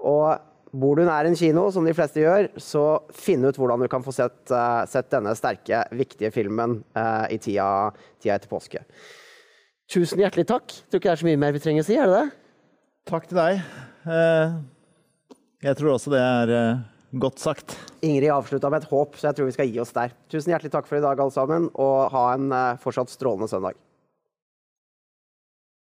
Og 0.03 0.73
bor 0.81 0.99
du 0.99 1.05
nær 1.07 1.29
en 1.29 1.37
kino, 1.39 1.67
som 1.71 1.87
de 1.87 1.93
fleste 1.95 2.23
gjør, 2.23 2.49
så 2.59 2.83
finn 3.15 3.47
ut 3.47 3.55
hvordan 3.61 3.85
du 3.85 3.87
kan 3.91 4.03
få 4.03 4.11
sett, 4.15 4.53
sett 4.91 5.09
denne 5.11 5.35
sterke, 5.35 5.83
viktige 5.99 6.31
filmen 6.31 6.77
i 7.27 7.39
tida, 7.43 7.91
tida, 8.23 8.37
etter 8.37 8.47
påske. 8.47 8.79
Tusen 9.91 10.23
hjertelig 10.23 10.47
takk. 10.47 10.71
Tror 10.87 11.03
ikke 11.03 11.09
det 11.09 11.15
er 11.17 11.23
så 11.23 11.27
mye 11.27 11.41
mer 11.43 11.55
vi 11.57 11.63
trenger 11.63 11.83
å 11.83 11.89
si, 11.91 11.99
er 11.99 12.07
det 12.07 12.21
det? 12.21 12.27
Takk 13.11 13.27
til 13.27 13.41
deg. 13.43 13.65
Jeg 15.61 15.77
tror 15.77 15.93
også 15.93 16.09
det 16.09 16.19
er 16.25 16.51
uh, 16.57 16.79
godt 17.21 17.41
sagt. 17.41 17.75
Ingrid 18.01 18.31
avslutta 18.33 18.71
med 18.73 18.81
et 18.81 18.89
håp, 18.89 19.13
så 19.13 19.27
jeg 19.29 19.37
tror 19.37 19.49
vi 19.51 19.53
skal 19.53 19.69
gi 19.69 19.81
oss 19.83 19.93
der. 19.93 20.15
Tusen 20.33 20.49
hjertelig 20.49 20.71
takk 20.73 20.87
for 20.89 20.97
i 20.97 21.03
dag, 21.03 21.21
alle 21.21 21.35
sammen, 21.35 21.67
og 21.77 22.09
ha 22.15 22.23
en 22.33 22.47
uh, 22.49 22.79
fortsatt 22.81 23.13
strålende 23.13 23.51
søndag. 23.51 23.77